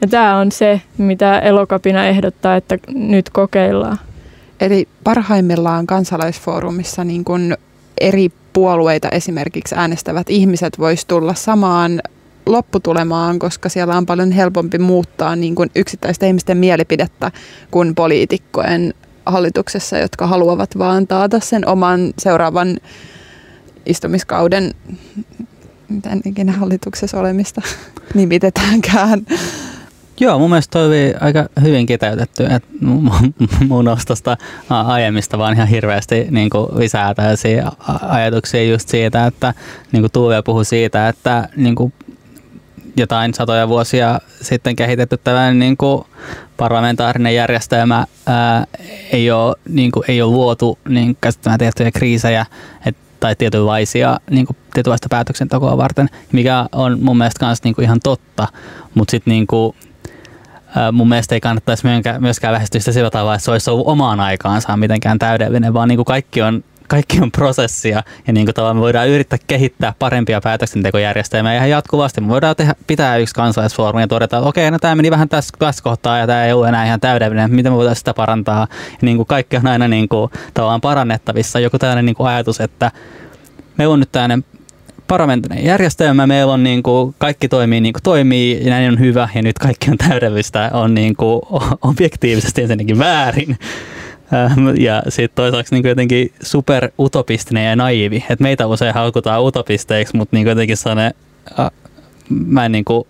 Ja 0.00 0.08
tämä 0.08 0.36
on 0.36 0.52
se, 0.52 0.80
mitä 0.98 1.38
Elokapina 1.38 2.06
ehdottaa, 2.06 2.56
että 2.56 2.78
nyt 2.94 3.30
kokeillaan. 3.30 3.98
Eli 4.60 4.88
parhaimmillaan 5.04 5.86
kansalaisfoorumissa 5.86 7.04
niin 7.04 7.24
kun 7.24 7.56
eri 8.00 8.28
puolueita 8.52 9.08
esimerkiksi 9.08 9.74
äänestävät 9.78 10.30
ihmiset 10.30 10.78
vois 10.78 11.04
tulla 11.04 11.34
samaan 11.34 12.00
lopputulemaan, 12.46 13.38
koska 13.38 13.68
siellä 13.68 13.96
on 13.96 14.06
paljon 14.06 14.32
helpompi 14.32 14.78
muuttaa 14.78 15.36
niin 15.36 15.54
kuin 15.54 15.70
yksittäisten 15.74 16.26
ihmisten 16.26 16.56
mielipidettä 16.56 17.30
kuin 17.70 17.94
poliitikkojen 17.94 18.94
hallituksessa, 19.26 19.98
jotka 19.98 20.26
haluavat 20.26 20.78
vaan 20.78 21.06
taata 21.06 21.40
sen 21.40 21.68
oman 21.68 22.12
seuraavan 22.18 22.76
istumiskauden, 23.86 24.74
miten 25.88 26.20
ikinä 26.24 26.52
hallituksessa 26.52 27.20
olemista 27.20 27.62
nimitetäänkään. 28.14 29.26
Joo, 30.20 30.38
mun 30.38 30.50
mielestä 30.50 30.78
toi 30.78 31.14
aika 31.20 31.48
hyvin 31.62 31.86
kiteytetty, 31.86 32.44
että 32.44 32.68
mun 33.68 33.84
nostosta 33.84 34.36
aiemmista 34.70 35.38
vaan 35.38 35.54
ihan 35.54 35.68
hirveästi 35.68 36.26
niin 36.30 36.50
kuin 36.50 36.66
lisää 36.76 37.14
tällaisia 37.14 37.72
ajatuksia 38.02 38.64
just 38.64 38.88
siitä, 38.88 39.26
että 39.26 39.54
niin 39.92 40.02
kuin 40.02 40.12
Tuuve 40.12 40.42
puhui 40.42 40.64
siitä, 40.64 41.08
että 41.08 41.48
niin 41.56 41.74
kuin 41.74 41.92
jotain 42.96 43.34
satoja 43.34 43.68
vuosia 43.68 44.18
sitten 44.40 44.76
kehitetty 44.76 45.16
tällainen 45.24 45.58
niin 45.58 45.76
kuin 45.76 46.04
parlamentaarinen 46.56 47.34
järjestelmä 47.34 48.06
ää, 48.26 48.64
ei, 49.12 49.30
ole, 49.30 49.56
niin 49.68 49.92
kuin, 49.92 50.04
ei 50.08 50.22
ole 50.22 50.32
luotu 50.32 50.78
niin 50.88 51.16
käsittämään 51.20 51.58
tiettyjä 51.58 51.90
kriisejä 51.90 52.46
et, 52.86 52.96
tai 53.20 53.36
tietynlaisia 53.36 54.20
niin 54.30 54.46
kuin, 54.46 54.56
tietynlaista 54.74 55.08
päätöksentekoa 55.10 55.76
varten, 55.76 56.08
mikä 56.32 56.66
on 56.72 56.98
mun 57.02 57.18
mielestä 57.18 57.46
myös 57.46 57.64
niin 57.64 57.74
kuin 57.74 57.84
ihan 57.84 58.00
totta, 58.02 58.48
mutta 58.94 59.10
sitten 59.10 59.32
niin 59.32 59.46
kuin, 59.46 59.76
mun 60.92 61.08
mielestä 61.08 61.34
ei 61.34 61.40
kannattaisi 61.40 61.86
myöskään 62.18 62.54
lähestyä 62.54 62.80
sitä 62.80 62.92
sillä 62.92 63.10
tavalla, 63.10 63.34
että 63.34 63.44
se 63.44 63.50
olisi 63.50 63.70
ollut 63.70 63.88
omaan 63.88 64.20
aikaansa 64.20 64.76
mitenkään 64.76 65.18
täydellinen, 65.18 65.74
vaan 65.74 65.88
niin 65.88 65.96
kuin 65.96 66.04
kaikki 66.04 66.42
on 66.42 66.64
kaikki 66.88 67.20
on 67.20 67.30
prosessia 67.30 68.02
ja 68.26 68.32
niin 68.32 68.46
kuin 68.46 68.54
tavallaan 68.54 68.76
me 68.76 68.80
voidaan 68.80 69.08
yrittää 69.08 69.38
kehittää 69.46 69.94
parempia 69.98 70.40
päätöksentekojärjestelmiä 70.40 71.56
ihan 71.56 71.70
jatkuvasti. 71.70 72.20
Me 72.20 72.28
voidaan 72.28 72.56
tehdä, 72.56 72.74
pitää 72.86 73.16
yksi 73.16 73.34
kansalaisfoorumi 73.34 74.02
ja 74.02 74.08
todeta, 74.08 74.36
että 74.36 74.48
okei, 74.48 74.70
no 74.70 74.78
tämä 74.78 74.94
meni 74.94 75.10
vähän 75.10 75.28
tässä, 75.28 75.56
tässä 75.58 75.82
kohtaa 75.82 76.18
ja 76.18 76.26
tämä 76.26 76.44
ei 76.44 76.52
ole 76.52 76.68
enää 76.68 76.86
ihan 76.86 77.00
täydellinen, 77.00 77.54
miten 77.54 77.72
me 77.72 77.76
voitaisiin 77.76 78.00
sitä 78.00 78.14
parantaa. 78.14 78.66
Ja 78.90 78.98
niin 79.02 79.16
kuin 79.16 79.26
kaikki 79.26 79.56
on 79.56 79.66
aina 79.66 79.88
niin 79.88 80.08
kuin, 80.08 80.30
tavallaan 80.54 80.80
parannettavissa. 80.80 81.60
Joku 81.60 81.78
tällainen 81.78 82.06
niin 82.06 82.16
kuin 82.16 82.28
ajatus, 82.28 82.60
että 82.60 82.90
meillä 83.76 83.92
on 83.92 84.00
nyt 84.00 84.12
tällainen 84.12 84.44
parlamenttinen 85.08 85.64
järjestelmä, 85.64 86.26
meillä 86.26 86.52
on 86.52 86.62
niin 86.62 86.82
kuin, 86.82 87.14
kaikki 87.18 87.48
toimii 87.48 87.80
niin 87.80 87.92
kuin 87.92 88.02
toimii 88.02 88.64
ja 88.64 88.70
näin 88.70 88.92
on 88.92 88.98
hyvä 88.98 89.28
ja 89.34 89.42
nyt 89.42 89.58
kaikki 89.58 89.90
on 89.90 89.98
täydellistä, 89.98 90.70
on 90.72 90.94
niin 90.94 91.16
kuin, 91.16 91.42
objektiivisesti 91.82 92.62
ensinnäkin 92.62 92.98
väärin. 92.98 93.58
Ähm, 94.32 94.68
ja 94.78 95.02
sitten 95.08 95.36
toisaalta 95.36 95.68
niin 95.70 95.88
jotenkin 95.88 96.32
super 96.42 96.90
utopistinen 96.98 97.66
ja 97.66 97.76
naivi. 97.76 98.24
Et 98.30 98.40
meitä 98.40 98.66
usein 98.66 98.94
haukutaan 98.94 99.42
utopisteiksi, 99.42 100.16
mutta 100.16 100.36
niin 100.36 100.46
jotenkin 100.46 100.76
sellainen, 100.76 101.14
mä 102.28 102.64
en 102.64 102.72
niin 102.72 102.84
kuin, 102.84 103.06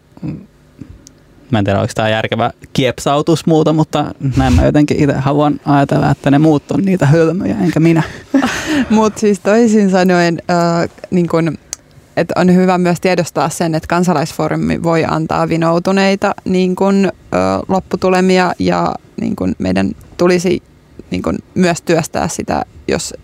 mä 1.51 1.59
en 1.59 1.65
tiedä, 1.65 1.81
onko 1.81 1.93
tämä 1.95 2.09
järkevä 2.09 2.51
kiepsautus 2.73 3.47
muuta, 3.47 3.73
mutta 3.73 4.15
näin 4.37 4.53
mä 4.53 4.65
jotenkin 4.65 5.01
itse 5.01 5.15
haluan 5.15 5.61
ajatella, 5.67 6.11
että 6.11 6.31
ne 6.31 6.39
muut 6.39 6.71
on 6.71 6.81
niitä 6.85 7.07
hölmöjä, 7.07 7.57
enkä 7.63 7.81
minä. 7.81 8.03
mutta 8.91 9.21
siis 9.21 9.41
toisin 9.41 9.91
sanoen, 9.91 10.39
äh, 10.51 10.89
niin 11.11 11.29
kun, 11.29 11.59
että 12.17 12.35
on 12.37 12.55
hyvä 12.55 12.79
myös 12.79 13.01
tiedostaa 13.01 13.49
sen, 13.49 13.75
että 13.75 13.87
kansalaisfoorumi 13.87 14.83
voi 14.83 15.05
antaa 15.09 15.49
vinoutuneita 15.49 16.35
niin 16.45 16.77
kun, 16.77 17.05
äh, 17.05 17.63
lopputulemia 17.69 18.53
ja 18.59 18.95
niin 19.21 19.37
kun 19.37 19.55
meidän 19.59 19.91
tulisi 20.17 20.63
niin 21.15 21.23
kuin 21.23 21.39
myös 21.55 21.83
työstää 21.83 22.29
sitä, 22.29 22.65
jos 22.89 23.15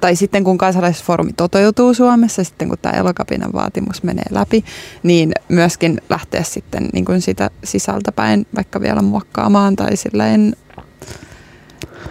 tai 0.00 0.16
sitten 0.16 0.44
kun 0.44 0.58
kansalaisfoorumi 0.58 1.32
toteutuu 1.32 1.94
Suomessa, 1.94 2.44
sitten 2.44 2.68
kun 2.68 2.78
tämä 2.82 2.98
elokapinan 2.98 3.52
vaatimus 3.52 4.02
menee 4.02 4.24
läpi, 4.30 4.64
niin 5.02 5.32
myöskin 5.48 6.00
lähteä 6.10 6.42
sitten 6.42 6.88
niin 6.92 7.04
kuin 7.04 7.20
sitä 7.20 7.50
sisältäpäin 7.64 8.46
vaikka 8.56 8.80
vielä 8.80 9.02
muokkaamaan 9.02 9.76
tai 9.76 9.96
silleen 9.96 10.56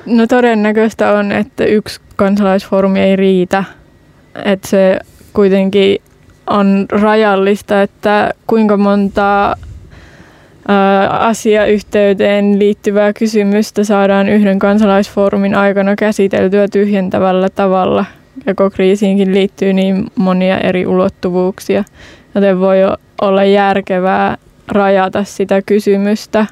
No 0.05 0.27
todennäköistä 0.27 1.11
on, 1.11 1.31
että 1.31 1.65
yksi 1.65 2.01
kansalaisfoorumi 2.15 2.99
ei 2.99 3.15
riitä. 3.15 3.63
Että 4.45 4.67
se 4.67 4.99
kuitenkin 5.33 6.01
on 6.49 6.85
rajallista, 6.89 7.81
että 7.81 8.33
kuinka 8.47 8.77
monta 8.77 9.57
asiayhteyteen 11.09 12.59
liittyvää 12.59 13.13
kysymystä 13.13 13.83
saadaan 13.83 14.29
yhden 14.29 14.59
kansalaisfoorumin 14.59 15.55
aikana 15.55 15.95
käsiteltyä 15.95 16.67
tyhjentävällä 16.67 17.49
tavalla. 17.49 18.05
Ekokriisiinkin 18.47 19.33
liittyy 19.33 19.73
niin 19.73 20.05
monia 20.15 20.59
eri 20.59 20.87
ulottuvuuksia, 20.87 21.83
joten 22.35 22.59
voi 22.59 22.77
olla 23.21 23.43
järkevää 23.43 24.37
rajata 24.67 25.23
sitä 25.23 25.61
kysymystä 25.61 26.45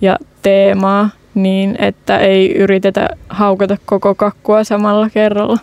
ja 0.00 0.16
teemaa 0.42 1.10
niin, 1.34 1.76
että 1.78 2.18
ei 2.18 2.54
yritetä 2.56 3.08
haukata 3.28 3.76
koko 3.84 4.14
kakkua 4.14 4.64
samalla 4.64 5.10
kerralla. 5.10 5.58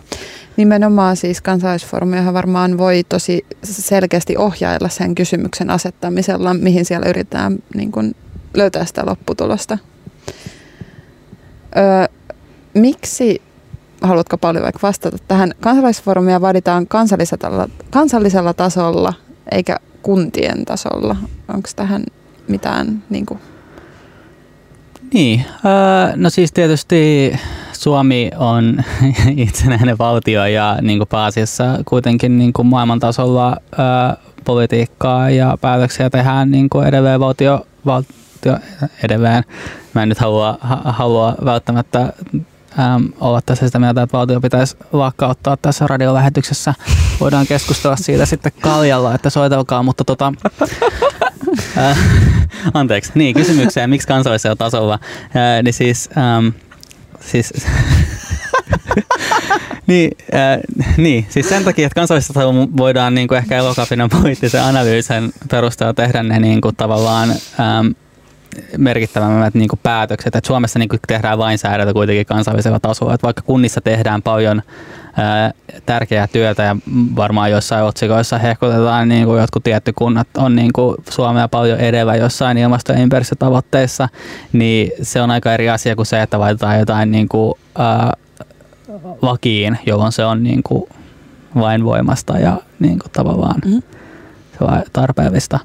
Nimenomaan 0.58 1.16
siis 1.16 1.40
kansalaisfoorumiahan 1.40 2.34
varmaan 2.34 2.78
voi 2.78 3.04
tosi 3.08 3.46
selkeästi 3.62 4.36
ohjailla 4.36 4.88
sen 4.88 5.14
kysymyksen 5.14 5.70
asettamisella, 5.70 6.54
mihin 6.54 6.84
siellä 6.84 7.06
yritetään 7.06 7.58
niin 7.74 7.92
kuin 7.92 8.16
löytää 8.54 8.84
sitä 8.84 9.06
lopputulosta. 9.06 9.78
Öö, 11.76 12.16
miksi, 12.74 13.42
haluatko 14.02 14.38
paljon 14.38 14.64
vaikka 14.64 14.78
vastata 14.82 15.16
tähän, 15.28 15.52
kansalaisfoorumia 15.60 16.40
vaaditaan 16.40 16.86
kansallisella, 16.86 17.68
kansallisella 17.90 18.54
tasolla 18.54 19.14
eikä 19.52 19.76
kuntien 20.02 20.64
tasolla. 20.64 21.16
Onko 21.48 21.68
tähän 21.76 22.04
mitään 22.48 23.02
niin 23.10 23.26
kuin, 23.26 23.40
niin, 25.14 25.44
öö, 25.64 26.16
no 26.16 26.30
siis 26.30 26.52
tietysti 26.52 27.32
Suomi 27.78 28.30
on 28.36 28.84
itsenäinen 29.36 29.98
valtio 29.98 30.46
ja 30.46 30.78
niin 30.82 30.98
kuin 30.98 31.08
pääasiassa 31.08 31.64
kuitenkin 31.84 32.38
niin 32.38 32.52
kuin 32.52 32.66
maailman 32.66 33.00
tasolla 33.00 33.56
öö, 33.78 33.86
politiikkaa 34.44 35.30
ja 35.30 35.58
päätöksiä 35.60 36.10
tehdään 36.10 36.50
niin 36.50 36.68
kuin 36.68 36.88
edelleen 36.88 37.20
valtio, 37.20 37.66
valtio 37.86 38.58
edelleen. 39.02 39.44
Mä 39.94 40.02
en 40.02 40.08
nyt 40.08 40.18
halua, 40.18 40.58
ha, 40.60 40.80
halua 40.84 41.34
välttämättä 41.44 42.00
äm, 42.00 43.12
olla 43.20 43.40
tässä 43.46 43.66
sitä 43.66 43.78
mieltä, 43.78 44.02
että 44.02 44.16
valtio 44.18 44.40
pitäisi 44.40 44.76
lakkauttaa 44.92 45.56
tässä 45.56 45.86
radiolähetyksessä. 45.86 46.74
Voidaan 47.20 47.46
keskustella 47.46 47.96
siitä 47.96 48.26
sitten 48.26 48.52
kaljalla, 48.60 49.14
että 49.14 49.30
soitelkaa, 49.30 49.82
mutta 49.82 50.04
tota, 50.04 50.32
anteeksi, 52.74 53.12
niin 53.14 53.34
kysymykseen, 53.34 53.90
miksi 53.90 54.08
kansallisella 54.08 54.56
tasolla, 54.56 54.94
äh, 55.24 55.62
niin 55.62 55.74
siis, 55.74 56.10
siis 57.20 57.54
niin, 59.86 60.10
äh, 60.34 60.58
niin, 60.96 61.26
siis 61.28 61.48
sen 61.48 61.64
takia, 61.64 61.86
että 61.86 62.00
kansallisella 62.00 62.34
tasolla 62.34 62.68
voidaan 62.76 63.14
niin 63.14 63.28
kuin 63.28 63.38
ehkä 63.38 63.56
elokapinan 63.56 64.10
poliittisen 64.10 64.62
analyysin 64.62 65.32
perusteella 65.50 65.94
tehdä 65.94 66.22
ne 66.22 66.38
niin 66.38 66.60
kuin 66.60 66.76
tavallaan 66.76 67.30
ähm, 67.30 67.86
merkittävämmät 68.78 69.54
niin 69.54 69.68
kuin 69.68 69.80
päätökset. 69.82 70.36
Et 70.36 70.44
Suomessa 70.44 70.78
niin 70.78 70.88
kuin 70.88 71.00
tehdään 71.06 71.38
lainsäädäntö 71.38 71.92
kuitenkin 71.92 72.26
kansallisella 72.26 72.80
tasolla. 72.80 73.14
Et 73.14 73.22
vaikka 73.22 73.42
kunnissa 73.42 73.80
tehdään 73.80 74.22
paljon 74.22 74.62
ää, 75.18 75.52
tärkeää 75.86 76.26
työtä 76.26 76.62
ja 76.62 76.76
varmaan 77.16 77.50
jossain 77.50 77.84
otsikoissa 77.84 78.38
hehkutetaan, 78.38 79.08
niin 79.08 79.26
kuin 79.26 79.40
jotkut 79.40 79.64
tietty 79.64 79.92
kunnat 79.92 80.28
on 80.36 80.56
niin 80.56 80.72
kuin 80.72 80.96
Suomea 81.10 81.48
paljon 81.48 81.78
edellä 81.78 82.16
jossain 82.16 82.58
ilmasto- 82.58 82.92
ja 82.92 82.98
ympäristötavoitteissa, 82.98 84.08
niin 84.52 84.90
se 85.02 85.22
on 85.22 85.30
aika 85.30 85.52
eri 85.52 85.68
asia 85.70 85.96
kuin 85.96 86.06
se, 86.06 86.22
että 86.22 86.40
laitetaan 86.40 86.78
jotain 86.78 87.10
niin 87.10 87.28
kuin, 87.28 87.54
ää, 87.78 88.12
lakiin, 89.22 89.78
jolloin 89.86 90.12
se 90.12 90.24
on 90.24 90.42
niin 90.42 90.62
kuin 90.62 90.88
lainvoimasta 91.54 92.38
ja 92.38 92.56
niin 92.78 92.98
kuin 92.98 93.12
tavallaan 93.12 93.60
mm-hmm. 93.64 93.82
tarpeellista. 94.92 95.58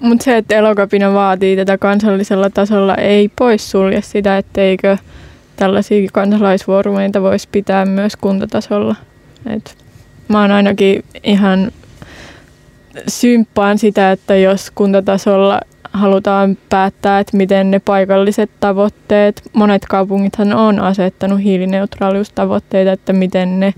Mutta 0.00 0.24
se, 0.24 0.36
että 0.36 0.54
elokapina 0.54 1.14
vaatii 1.14 1.56
tätä 1.56 1.78
kansallisella 1.78 2.50
tasolla, 2.50 2.94
ei 2.94 3.30
poissulje 3.36 4.02
sitä, 4.02 4.38
etteikö 4.38 4.96
tällaisia 5.56 6.08
kansalaisfoorumeita 6.12 7.22
voisi 7.22 7.48
pitää 7.52 7.84
myös 7.84 8.16
kuntatasolla. 8.16 8.96
Et 9.46 9.78
mä 10.28 10.40
oon 10.40 10.50
ainakin 10.50 11.04
ihan 11.24 11.72
symppaan 13.08 13.78
sitä, 13.78 14.12
että 14.12 14.36
jos 14.36 14.70
kuntatasolla 14.70 15.60
halutaan 15.92 16.58
päättää, 16.68 17.18
että 17.18 17.36
miten 17.36 17.70
ne 17.70 17.78
paikalliset 17.78 18.50
tavoitteet, 18.60 19.42
monet 19.52 19.82
kaupungithan 19.88 20.54
on 20.54 20.80
asettanut 20.80 21.42
hiilineutraaliustavoitteita, 21.42 22.92
että 22.92 23.12
miten 23.12 23.60
ne 23.60 23.74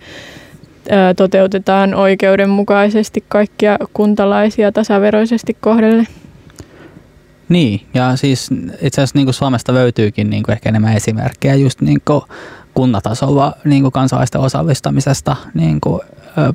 toteutetaan 1.16 1.94
oikeudenmukaisesti 1.94 3.24
kaikkia 3.28 3.78
kuntalaisia 3.92 4.72
tasaveroisesti 4.72 5.56
kohdelle. 5.60 6.06
Niin, 7.48 7.86
ja 7.94 8.16
siis 8.16 8.50
itse 8.80 9.00
asiassa 9.00 9.18
niin 9.18 9.26
kuin 9.26 9.34
Suomesta 9.34 9.74
löytyykin 9.74 10.30
niin 10.30 10.42
kuin 10.42 10.52
ehkä 10.52 10.68
enemmän 10.68 10.96
esimerkkejä 10.96 11.54
just 11.54 11.80
niin 11.80 12.00
kuin 12.04 12.22
kunnatasolla 12.74 13.52
niin 13.64 13.82
kuin 13.82 13.92
kansalaisten 13.92 14.40
osallistamisesta 14.40 15.36
niin 15.54 15.80
kuin, 15.80 16.00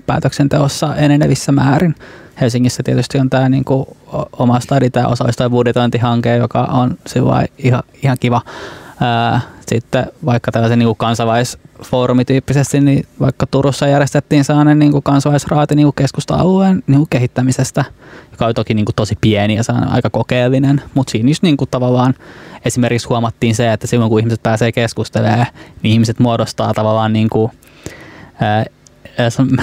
päätöksenteossa 0.05 0.95
enenevissä 0.95 1.51
määrin. 1.51 1.95
Helsingissä 2.41 2.83
tietysti 2.83 3.19
on 3.19 3.29
tämä 3.29 3.49
niin 3.49 3.65
kuin, 3.65 3.85
oma 4.31 4.59
stadi, 4.59 4.89
tämä 4.89 5.07
osallistuja 5.07 5.49
budjetointihanke, 5.49 6.35
joka 6.35 6.63
on 6.63 6.97
ihan, 7.57 7.83
ihan 8.03 8.17
kiva 8.19 8.41
sitten 9.67 10.05
vaikka 10.25 10.51
tällaisen 10.51 10.79
niin 10.79 10.95
kansalaisfoorumityyppisesti, 10.97 12.81
niin 12.81 13.05
vaikka 13.19 13.47
Turussa 13.47 13.87
järjestettiin 13.87 14.43
sellainen 14.43 14.79
niin 14.79 14.91
kuin 14.91 15.03
kansalaisraati 15.03 15.75
niin 15.75 15.93
keskusta-alueen 15.95 16.83
niin 16.87 16.97
kuin 16.99 17.09
kehittämisestä, 17.09 17.85
joka 18.31 18.45
oli 18.45 18.53
toki 18.53 18.73
niin 18.73 18.85
kuin 18.85 18.95
tosi 18.95 19.15
pieni 19.21 19.55
ja 19.55 19.63
aika 19.89 20.09
kokeellinen, 20.09 20.81
mutta 20.93 21.11
siinä 21.11 21.29
just 21.29 21.43
niin 21.43 21.57
kuin 21.57 21.69
tavallaan 21.69 22.13
esimerkiksi 22.65 23.07
huomattiin 23.07 23.55
se, 23.55 23.73
että 23.73 23.87
silloin 23.87 24.09
kun 24.09 24.19
ihmiset 24.19 24.43
pääsee 24.43 24.71
keskustelemaan, 24.71 25.45
niin 25.83 25.93
ihmiset 25.93 26.19
muodostaa 26.19 26.73
tavallaan 26.73 27.13
niin 27.13 27.29
kuin, 27.29 27.51
ää, 28.39 28.65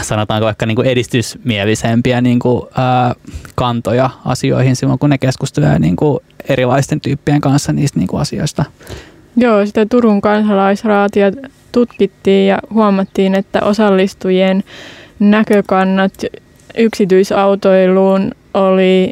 sanotaanko 0.02 0.46
vaikka 0.46 0.66
niin 0.66 0.76
kuin 0.76 0.88
edistysmielisempiä 0.88 2.20
niin 2.20 2.38
kuin, 2.38 2.62
ää, 2.76 3.14
kantoja 3.54 4.10
asioihin 4.24 4.76
silloin, 4.76 4.98
kun 4.98 5.10
ne 5.10 5.18
keskustelee 5.18 5.78
niin 5.78 5.96
kuin 5.96 6.20
erilaisten 6.48 7.00
tyyppien 7.00 7.40
kanssa 7.40 7.72
niistä 7.72 7.98
niin 7.98 8.08
kuin 8.08 8.20
asioista. 8.20 8.64
Joo, 9.36 9.66
sitä 9.66 9.86
Turun 9.86 10.20
kansalaisraatia 10.20 11.32
tutkittiin 11.72 12.46
ja 12.46 12.58
huomattiin, 12.74 13.34
että 13.34 13.60
osallistujien 13.62 14.64
näkökannat 15.18 16.12
yksityisautoiluun 16.78 18.30
oli 18.54 19.10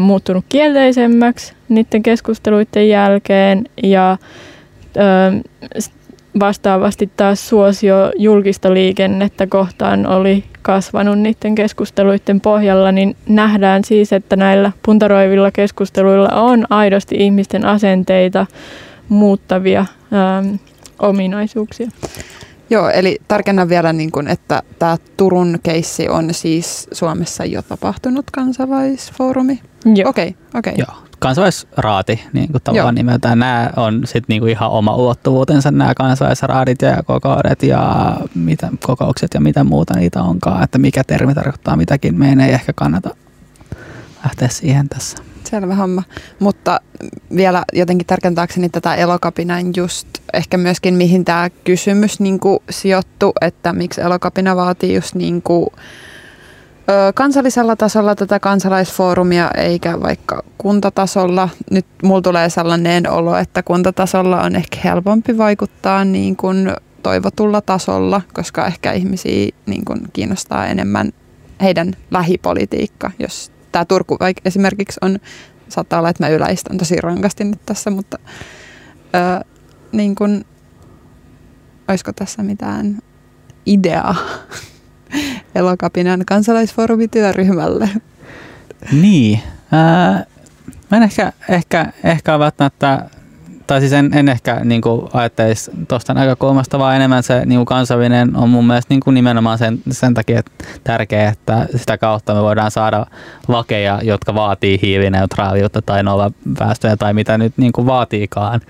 muuttunut 0.00 0.44
kielteisemmäksi 0.48 1.52
niiden 1.68 2.02
keskusteluiden 2.02 2.88
jälkeen 2.88 3.64
ja 3.82 4.16
vastaavasti 6.40 7.10
taas 7.16 7.48
suosio 7.48 8.12
julkista 8.18 8.74
liikennettä 8.74 9.46
kohtaan 9.46 10.06
oli 10.06 10.44
kasvanut 10.62 11.18
niiden 11.18 11.54
keskusteluiden 11.54 12.40
pohjalla, 12.40 12.92
niin 12.92 13.16
nähdään 13.28 13.84
siis, 13.84 14.12
että 14.12 14.36
näillä 14.36 14.72
puntaroivilla 14.82 15.50
keskusteluilla 15.50 16.28
on 16.28 16.66
aidosti 16.70 17.16
ihmisten 17.18 17.64
asenteita 17.64 18.46
muuttavia 19.08 19.80
ähm, 19.80 20.54
ominaisuuksia. 20.98 21.90
Joo, 22.70 22.88
eli 22.88 23.18
tarkennan 23.28 23.68
vielä, 23.68 23.92
niin 23.92 24.12
kun, 24.12 24.28
että 24.28 24.62
tämä 24.78 24.96
Turun 25.16 25.58
keissi 25.62 26.08
on 26.08 26.34
siis 26.34 26.88
Suomessa 26.92 27.44
jo 27.44 27.62
tapahtunut 27.62 28.30
kansalaisfoorumi? 28.30 29.60
Joo. 29.94 30.10
Okei, 30.10 30.28
okay, 30.28 30.58
okei. 30.58 30.72
Okay. 30.72 30.84
Joo, 30.88 31.06
kansalaisraati 31.18 32.20
niin 32.32 32.52
kuin 32.52 32.62
tavallaan 32.62 32.94
Joo. 32.94 33.02
nimeltään. 33.04 33.38
Nämä 33.38 33.70
on 33.76 34.02
sitten 34.04 34.24
niin 34.28 34.40
kuin 34.40 34.50
ihan 34.50 34.70
oma 34.70 34.96
ulottuvuutensa, 34.96 35.70
nämä 35.70 35.94
kansalaisraadit 35.94 36.82
ja 36.82 37.02
kokoudet 37.02 37.62
ja 37.62 38.16
mitä, 38.34 38.68
kokoukset 38.86 39.34
ja 39.34 39.40
mitä 39.40 39.64
muuta 39.64 39.94
niitä 39.94 40.22
onkaan. 40.22 40.64
Että 40.64 40.78
mikä 40.78 41.04
termi 41.04 41.34
tarkoittaa 41.34 41.76
mitäkin, 41.76 42.18
meidän 42.18 42.40
ei 42.40 42.52
ehkä 42.52 42.72
kannata 42.72 43.10
lähteä 44.24 44.48
siihen 44.48 44.88
tässä. 44.88 45.18
Selvä 45.46 45.74
homma. 45.74 46.02
Mutta 46.38 46.80
vielä 47.36 47.64
jotenkin 47.72 48.06
tarkentaakseni 48.06 48.68
tätä 48.68 48.94
elokapinaa 48.94 49.58
just 49.76 50.08
ehkä 50.34 50.56
myöskin 50.56 50.94
mihin 50.94 51.24
tämä 51.24 51.50
kysymys 51.64 52.20
niin 52.20 52.40
sijoittu, 52.70 53.32
että 53.40 53.72
miksi 53.72 54.00
elokapina 54.00 54.56
vaatii 54.56 54.94
just 54.94 55.14
niin 55.14 55.42
kuin, 55.42 55.66
ö, 56.90 57.12
kansallisella 57.14 57.76
tasolla 57.76 58.14
tätä 58.14 58.40
kansalaisfoorumia 58.40 59.50
eikä 59.56 60.00
vaikka 60.00 60.42
kuntatasolla. 60.58 61.48
Nyt 61.70 61.86
mulla 62.02 62.22
tulee 62.22 62.50
sellainen 62.50 63.10
olo, 63.10 63.36
että 63.36 63.62
kuntatasolla 63.62 64.42
on 64.42 64.56
ehkä 64.56 64.78
helpompi 64.84 65.38
vaikuttaa 65.38 66.04
niin 66.04 66.36
kuin 66.36 66.72
toivotulla 67.02 67.60
tasolla, 67.60 68.20
koska 68.32 68.66
ehkä 68.66 68.92
ihmisiä 68.92 69.48
niin 69.66 69.84
kuin 69.84 70.00
kiinnostaa 70.12 70.66
enemmän 70.66 71.12
heidän 71.62 71.92
lähipolitiikka. 72.10 73.10
Jos 73.18 73.55
tämä 73.76 73.84
Turku 73.84 74.18
esimerkiksi 74.44 74.98
on, 75.02 75.18
saattaa 75.68 75.98
olla, 75.98 76.08
että 76.08 76.24
mä 76.24 76.28
yläistän 76.28 76.78
tosi 76.78 77.00
rankasti 77.00 77.44
nyt 77.44 77.60
tässä, 77.66 77.90
mutta 77.90 78.18
ö, 79.14 79.44
niin 79.92 80.14
kuin, 80.14 80.44
olisiko 81.88 82.12
tässä 82.12 82.42
mitään 82.42 82.98
ideaa 83.66 84.16
Elokapinan 85.54 86.22
kansalaisfoorumityöryhmälle? 86.26 87.88
Niin. 88.92 89.40
Ää, 89.72 90.24
mä 90.90 90.96
en 90.96 91.02
ehkä, 91.02 91.32
ehkä, 91.48 91.92
ehkä 92.04 92.38
välttämättä 92.38 93.10
tai 93.66 93.80
siis 93.80 93.92
en, 93.92 94.10
en 94.14 94.28
ehkä 94.28 94.60
niin 94.64 94.82
ajattelisi 95.12 95.70
tuosta 95.88 96.14
näkökulmasta, 96.14 96.78
vaan 96.78 96.96
enemmän 96.96 97.22
se 97.22 97.46
niin 97.46 97.58
kuin 97.58 97.66
kansallinen 97.66 98.36
on 98.36 98.50
mun 98.50 98.66
mielestä 98.66 98.94
niin 98.94 99.00
kuin 99.00 99.14
nimenomaan 99.14 99.58
sen, 99.58 99.78
sen 99.90 100.14
takia 100.14 100.38
että 100.38 100.52
tärkeää, 100.84 101.30
että 101.30 101.66
sitä 101.76 101.98
kautta 101.98 102.34
me 102.34 102.42
voidaan 102.42 102.70
saada 102.70 103.06
lakeja, 103.48 104.00
jotka 104.02 104.34
vaatii 104.34 104.78
hiilineutraaliutta 104.82 105.82
tai 105.82 106.02
nolla 106.02 106.30
päästöjä 106.58 106.96
tai 106.96 107.14
mitä 107.14 107.38
nyt 107.38 107.52
niin 107.56 107.72
kuin 107.72 107.86
vaatiikaan, 107.86 108.60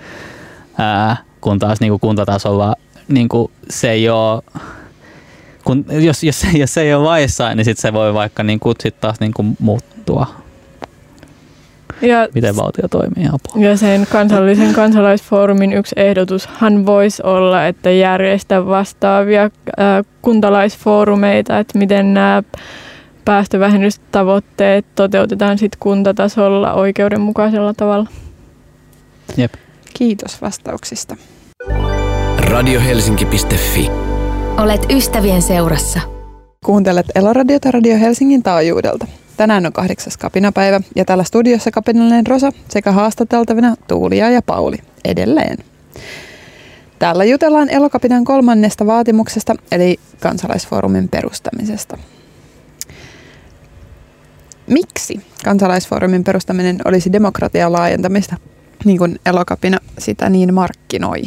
ää, 0.78 1.16
kun 1.40 1.58
taas 1.58 1.80
niin 1.80 1.92
kuin 1.92 2.00
kuntatasolla 2.00 2.74
niin 3.08 3.28
kuin 3.28 3.50
se 3.70 3.90
ei 3.90 4.08
ole 4.08 4.42
kun, 5.64 5.84
jos, 5.90 6.24
jos, 6.24 6.46
jos 6.54 6.74
se 6.74 6.80
ei 6.80 6.94
ole 6.94 7.04
laissa, 7.04 7.54
niin 7.54 7.64
sit 7.64 7.78
se 7.78 7.92
voi 7.92 8.14
vaikka 8.14 8.42
niin 8.42 8.60
kuin, 8.60 8.74
sit 8.80 9.00
taas 9.00 9.20
niin 9.20 9.34
kuin 9.34 9.56
muuttua 9.60 10.26
ja, 12.02 12.28
miten 12.34 12.56
valtio 12.56 12.88
toimii 12.88 13.26
apua. 13.26 13.62
Ja 13.62 13.76
sen 13.76 14.06
kansallisen 14.12 14.74
kansalaisfoorumin 14.74 15.72
yksi 15.72 15.94
ehdotushan 15.98 16.86
voisi 16.86 17.22
olla, 17.22 17.66
että 17.66 17.90
järjestä 17.90 18.66
vastaavia 18.66 19.42
äh, 19.42 19.50
kuntalaisfoorumeita, 20.22 21.58
että 21.58 21.78
miten 21.78 22.14
nämä 22.14 22.42
päästövähennystavoitteet 23.24 24.86
toteutetaan 24.94 25.58
sitten 25.58 25.78
kuntatasolla 25.80 26.72
oikeudenmukaisella 26.72 27.74
tavalla. 27.74 28.06
Jep. 29.36 29.54
Kiitos 29.94 30.42
vastauksista. 30.42 31.16
Radiohelsinki.fi 32.38 33.90
Olet 34.56 34.86
ystävien 34.90 35.42
seurassa. 35.42 36.00
Kuuntelet 36.64 37.06
Eloradiota 37.14 37.70
Radio 37.70 37.96
Helsingin 37.96 38.42
taajuudelta. 38.42 39.06
Tänään 39.36 39.66
on 39.66 39.72
kahdeksas 39.72 40.16
kapinapäivä 40.16 40.80
ja 40.96 41.04
täällä 41.04 41.24
studiossa 41.24 41.70
kapinallinen 41.70 42.26
Rosa 42.26 42.52
sekä 42.68 42.92
haastateltavina 42.92 43.76
Tuulia 43.88 44.30
ja 44.30 44.42
Pauli 44.42 44.76
edelleen. 45.04 45.58
Täällä 46.98 47.24
jutellaan 47.24 47.68
elokapinan 47.68 48.24
kolmannesta 48.24 48.86
vaatimuksesta 48.86 49.54
eli 49.72 50.00
kansalaisfoorumin 50.20 51.08
perustamisesta. 51.08 51.98
Miksi 54.66 55.20
kansalaisfoorumin 55.44 56.24
perustaminen 56.24 56.78
olisi 56.84 57.12
demokratian 57.12 57.72
laajentamista, 57.72 58.36
niin 58.84 58.98
kuin 58.98 59.20
elokapina 59.26 59.78
sitä 59.98 60.30
niin 60.30 60.54
markkinoi? 60.54 61.22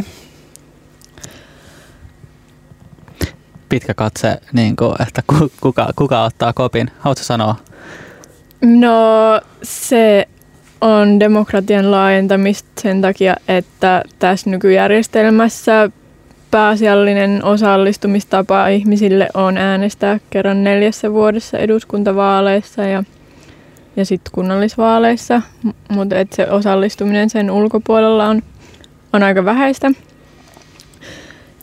Pitkä 3.70 3.94
katse, 3.94 4.42
niin 4.54 4.76
kuin, 4.76 4.96
että 5.08 5.24
kuka, 5.62 5.90
kuka 5.96 6.24
ottaa 6.24 6.54
kopin. 6.54 6.92
Haluatko 7.00 7.24
sanoa? 7.24 7.56
No 8.62 9.42
se 9.64 10.28
on 10.82 11.20
demokratian 11.20 11.92
laajentamista 11.92 12.70
sen 12.82 13.02
takia, 13.02 13.36
että 13.48 14.04
tässä 14.20 14.50
nykyjärjestelmässä 14.50 15.90
pääasiallinen 16.52 17.44
osallistumistapa 17.44 18.68
ihmisille 18.68 19.30
on 19.34 19.58
äänestää 19.58 20.20
kerran 20.30 20.64
neljässä 20.64 21.14
vuodessa 21.14 21.58
eduskuntavaaleissa 21.58 22.84
ja, 22.84 23.04
ja 23.96 24.06
sitten 24.06 24.32
kunnallisvaaleissa, 24.32 25.42
mutta 25.90 26.16
se 26.36 26.52
osallistuminen 26.52 27.30
sen 27.30 27.52
ulkopuolella 27.52 28.26
on, 28.26 28.42
on 29.14 29.24
aika 29.24 29.46
vähäistä. 29.46 29.92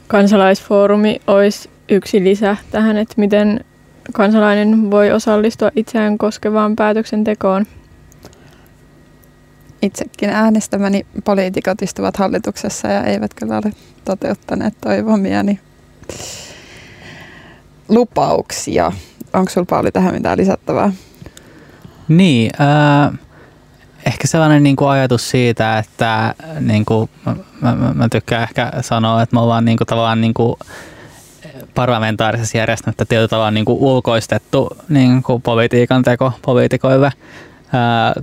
Kansalaisfoorumi 0.08 1.20
olisi 1.26 1.70
yksi 1.88 2.24
lisä 2.24 2.56
tähän, 2.70 2.96
että 2.96 3.14
miten 3.16 3.64
kansalainen 4.12 4.90
voi 4.90 5.10
osallistua 5.10 5.70
itseään 5.76 6.18
koskevaan 6.18 6.76
päätöksentekoon. 6.76 7.66
Itsekin 9.82 10.30
äänestämäni 10.30 11.06
poliitikot 11.24 11.82
istuvat 11.82 12.16
hallituksessa 12.16 12.88
ja 12.88 13.04
eivät 13.04 13.34
kyllä 13.34 13.54
ole 13.54 13.72
toteuttaneet 14.04 14.74
toivomiani 14.80 15.60
lupauksia. 17.88 18.92
Onko 19.32 19.50
sinulla 19.50 19.66
Pauli 19.70 19.92
tähän 19.92 20.14
mitään 20.14 20.38
lisättävää? 20.38 20.92
Niin, 22.08 22.50
äh, 22.60 23.18
ehkä 24.06 24.26
sellainen 24.26 24.62
niin 24.62 24.76
kuin 24.76 24.88
ajatus 24.88 25.30
siitä, 25.30 25.78
että 25.78 26.34
niin 26.60 26.84
kuin, 26.84 27.10
mä, 27.26 27.36
mä, 27.60 27.94
mä 27.94 28.08
tykkään 28.08 28.42
ehkä 28.42 28.72
sanoa, 28.80 29.22
että 29.22 29.36
me 29.36 29.40
ollaan 29.40 29.64
niin 29.64 29.76
kuin, 29.78 29.86
tavallaan 29.86 30.20
niin 30.20 30.34
kuin, 30.34 30.56
parlamentaarisessa 31.76 32.58
järjestelmässä 32.58 33.04
tietyllä 33.04 33.28
tavalla 33.28 33.50
niin 33.50 33.64
kuin 33.64 33.78
ulkoistettu 33.78 34.76
niin 34.88 35.22
kuin 35.22 35.42
politiikan 35.42 36.02
teko 36.02 36.32
poliitikoille, 36.42 37.12
ää, 37.72 38.14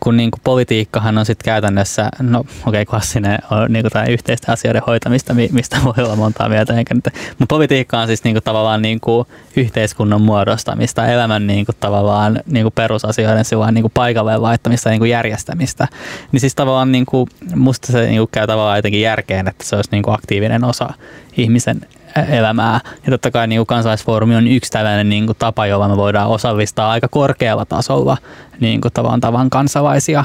kun 0.00 0.16
niin 0.16 0.30
kuin 0.30 0.40
politiikkahan 0.44 1.18
on 1.18 1.26
sitten 1.26 1.44
käytännössä, 1.44 2.08
no 2.20 2.40
okei 2.40 2.50
okay, 2.66 2.84
klassinen 2.84 3.38
on 3.50 3.72
niin 3.72 3.84
kuin 3.90 4.10
yhteisten 4.10 4.52
asioiden 4.52 4.82
hoitamista, 4.86 5.34
mistä 5.34 5.76
voi 5.84 6.04
olla 6.04 6.16
montaa 6.16 6.48
mieltä, 6.48 6.74
enkä 6.74 6.94
nyt, 6.94 7.04
mutta 7.38 7.54
politiikka 7.54 7.98
on 7.98 8.06
siis 8.06 8.24
niin 8.24 8.34
kuin 8.34 8.42
tavallaan 8.42 8.82
niin 8.82 9.00
kuin 9.00 9.26
yhteiskunnan 9.56 10.22
muodostamista, 10.22 11.06
elämän 11.06 11.46
niin 11.46 11.66
kuin 11.66 11.76
tavallaan 11.80 12.40
niin 12.46 12.64
kuin 12.64 12.72
perusasioiden 12.74 13.44
niin 13.72 13.82
kuin 13.82 13.92
paikalle 13.94 14.36
laittamista 14.36 14.90
niin 14.90 15.00
kuin 15.00 15.10
järjestämistä. 15.10 15.88
Niin 16.32 16.40
siis 16.40 16.54
tavallaan 16.54 16.92
niin 16.92 17.06
kuin, 17.06 17.28
musta 17.54 17.92
se 17.92 18.06
niin 18.06 18.18
kuin 18.18 18.28
käy 18.32 18.46
tavallaan 18.46 18.78
jotenkin 18.78 19.00
järkeen, 19.00 19.48
että 19.48 19.64
se 19.64 19.76
olisi 19.76 19.90
niin 19.92 20.02
kuin 20.02 20.14
aktiivinen 20.14 20.64
osa 20.64 20.94
ihmisen 21.36 21.80
elämää. 22.28 22.80
Ja 23.06 23.10
totta 23.10 23.30
kai 23.30 23.46
niin 23.46 23.66
kansalaisfoorumi 23.66 24.36
on 24.36 24.48
yksi 24.48 24.70
tällainen 24.70 25.08
niin 25.08 25.26
kuin 25.26 25.38
tapa, 25.38 25.66
jolla 25.66 25.88
me 25.88 25.96
voidaan 25.96 26.28
osallistaa 26.28 26.90
aika 26.90 27.08
korkealla 27.08 27.64
tasolla 27.64 28.16
niin 28.60 28.80
kuin 28.80 28.92
tavan 28.92 29.20
tavan 29.20 29.50
kansalaisia. 29.50 30.24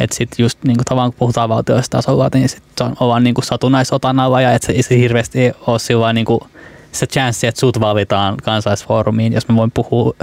Että 0.00 0.16
sitten 0.16 0.42
just 0.44 0.58
niin 0.64 0.76
kuin 0.76 0.84
tavan 0.84 1.10
kun 1.10 1.18
puhutaan 1.18 1.48
valtioistasolla, 1.48 2.28
niin 2.34 2.48
sitten 2.48 2.92
ollaan 3.00 3.24
niin 3.24 3.34
kuin 3.34 3.44
satunnaisotannalla 3.44 4.40
ja 4.40 4.52
että 4.52 4.66
se, 4.66 4.82
se 4.82 4.98
hirveästi 4.98 5.52
ole 5.66 5.78
sillä 5.78 6.12
niin 6.12 6.26
kuin 6.26 6.40
se 6.92 7.06
chanssi, 7.06 7.46
että 7.46 7.60
sut 7.60 7.80
valitaan 7.80 8.36
kansalaisfoorumiin, 8.36 9.32
jos 9.32 9.48
mä 9.48 9.56
voin 9.56 9.70
puhua 9.70 10.14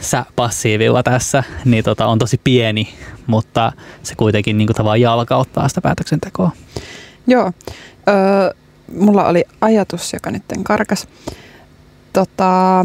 sä 0.00 0.24
passiivilla 0.36 1.02
tässä, 1.02 1.42
niin 1.64 1.84
tota, 1.84 2.06
on 2.06 2.18
tosi 2.18 2.40
pieni, 2.44 2.88
mutta 3.26 3.72
se 4.02 4.14
kuitenkin 4.14 4.58
niin 4.58 4.66
kuin, 4.66 4.76
tavallaan 4.76 5.00
jalkauttaa 5.00 5.68
sitä 5.68 5.80
päätöksentekoa. 5.80 6.50
Joo. 7.26 7.52
Öö, 8.08 8.50
mulla 8.98 9.28
oli 9.28 9.44
ajatus, 9.60 10.12
joka 10.12 10.30
nyt 10.30 10.42
karkas. 10.64 11.08
Tota, 12.12 12.84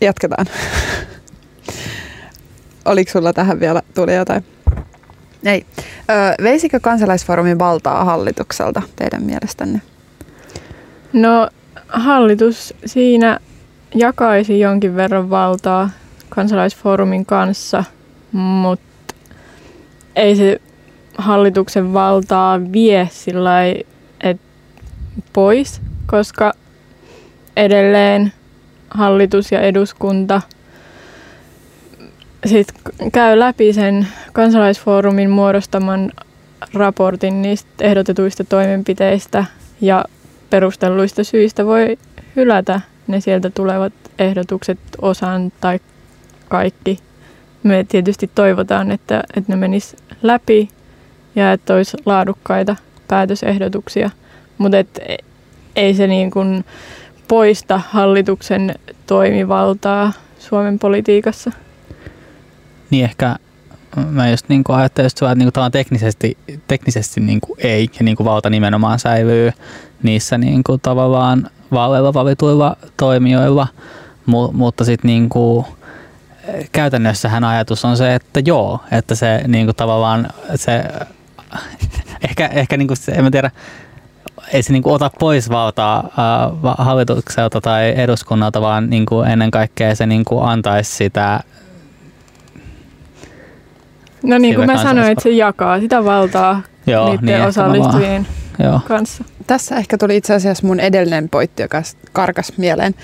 jatketaan. 0.00 0.46
Oliko 2.84 3.10
sulla 3.10 3.32
tähän 3.32 3.60
vielä, 3.60 3.82
tuli 3.94 4.14
jotain? 4.14 4.44
Ei. 5.44 5.66
Öö, 6.10 6.34
veisikö 6.42 6.80
kansalaisfoorumin 6.80 7.58
valtaa 7.58 8.04
hallitukselta 8.04 8.82
teidän 8.96 9.22
mielestänne? 9.22 9.80
No 11.12 11.48
hallitus 11.88 12.74
siinä 12.86 13.38
jakaisi 13.94 14.60
jonkin 14.60 14.96
verran 14.96 15.30
valtaa 15.30 15.90
kansalaisfoorumin 16.28 17.26
kanssa, 17.26 17.84
mutta 18.32 19.14
ei 20.16 20.36
se 20.36 20.60
hallituksen 21.18 21.92
valtaa 21.92 22.60
vie 22.72 23.08
sillä 23.12 23.60
pois, 25.32 25.80
koska 26.06 26.52
edelleen 27.56 28.32
hallitus 28.90 29.52
ja 29.52 29.60
eduskunta 29.60 30.40
sit 32.46 32.68
käy 33.12 33.38
läpi 33.38 33.72
sen 33.72 34.06
kansalaisfoorumin 34.32 35.30
muodostaman 35.30 36.12
raportin 36.74 37.42
niistä 37.42 37.70
ehdotetuista 37.80 38.44
toimenpiteistä 38.44 39.44
ja 39.80 40.04
perustelluista 40.50 41.24
syistä 41.24 41.66
voi 41.66 41.98
hylätä 42.36 42.80
ne 43.06 43.20
sieltä 43.20 43.50
tulevat 43.50 43.92
ehdotukset 44.18 44.78
osan 45.02 45.52
tai 45.60 45.80
kaikki. 46.48 46.98
Me 47.62 47.86
tietysti 47.88 48.30
toivotaan, 48.34 48.90
että, 48.90 49.22
että 49.36 49.52
ne 49.52 49.56
menis 49.56 49.96
läpi 50.22 50.68
ja 51.34 51.52
että 51.52 51.74
olisi 51.74 51.96
laadukkaita 52.06 52.76
päätösehdotuksia, 53.08 54.10
mutta 54.58 54.78
et, 54.78 55.00
ei 55.76 55.94
se 55.94 56.06
niin 56.06 56.30
kuin 56.30 56.64
poista 57.28 57.80
hallituksen 57.88 58.74
toimivaltaa 59.06 60.12
Suomen 60.38 60.78
politiikassa. 60.78 61.52
Niin 62.90 63.04
ehkä 63.04 63.36
mä 64.10 64.30
just 64.30 64.48
niin 64.48 64.64
kuin 64.64 64.76
ajattelin 64.76 65.06
just, 65.06 65.22
että 65.22 65.34
niin 65.34 65.52
kuin 65.52 65.72
teknisesti, 65.72 66.38
teknisesti 66.68 67.20
niin 67.20 67.40
kuin 67.40 67.58
ei 67.62 67.90
ja 67.98 68.04
niin 68.04 68.16
kuin 68.16 68.24
valta 68.24 68.50
nimenomaan 68.50 68.98
säilyy 68.98 69.52
niissä 70.02 70.38
niin 70.38 70.64
kuin 70.64 70.80
tavallaan 70.80 71.50
vaaleilla 71.72 72.14
valituilla 72.14 72.76
toimijoilla, 72.96 73.66
Mu, 74.26 74.52
mutta 74.52 74.84
sitten 74.84 75.08
niin 75.08 75.28
kuin, 75.28 75.66
käytännössähän 76.72 77.44
ajatus 77.44 77.84
on 77.84 77.96
se, 77.96 78.14
että 78.14 78.40
joo, 78.44 78.80
että 78.90 79.14
se 79.14 79.40
niin 79.46 79.66
kuin 79.66 79.76
tavallaan 79.76 80.28
se, 80.54 80.84
ehkä, 82.28 82.46
ehkä 82.46 82.76
niin 82.76 82.88
kuin 82.88 82.96
se, 82.96 83.12
en 83.12 83.24
mä 83.24 83.30
tiedä, 83.30 83.50
ei 84.52 84.62
se 84.62 84.72
niin 84.72 84.82
kuin 84.82 84.94
ota 84.94 85.10
pois 85.18 85.50
valtaa 85.50 85.98
äh, 85.98 86.74
hallitukselta 86.78 87.60
tai 87.60 87.94
eduskunnalta, 87.96 88.60
vaan 88.60 88.90
niin 88.90 89.06
kuin 89.06 89.30
ennen 89.30 89.50
kaikkea 89.50 89.94
se 89.94 90.06
niin 90.06 90.24
kuin 90.24 90.44
antaisi 90.44 90.96
sitä 90.96 91.40
No 94.24 94.38
niin 94.38 94.54
kuin 94.54 94.66
mä 94.66 94.82
sanoin, 94.82 95.12
että 95.12 95.22
se 95.22 95.30
jakaa 95.30 95.80
sitä 95.80 96.04
valtaa 96.04 96.62
Joo, 96.86 97.08
niiden 97.08 97.24
niin 97.24 97.42
osallistujien 97.42 98.26
Joo. 98.58 98.80
kanssa. 98.88 99.24
Tässä 99.46 99.76
ehkä 99.76 99.98
tuli 99.98 100.16
itse 100.16 100.34
asiassa 100.34 100.66
mun 100.66 100.80
edellinen 100.80 101.28
pointti, 101.28 101.62
joka 101.62 101.82
karkas 102.12 102.52
mieleen. 102.56 102.94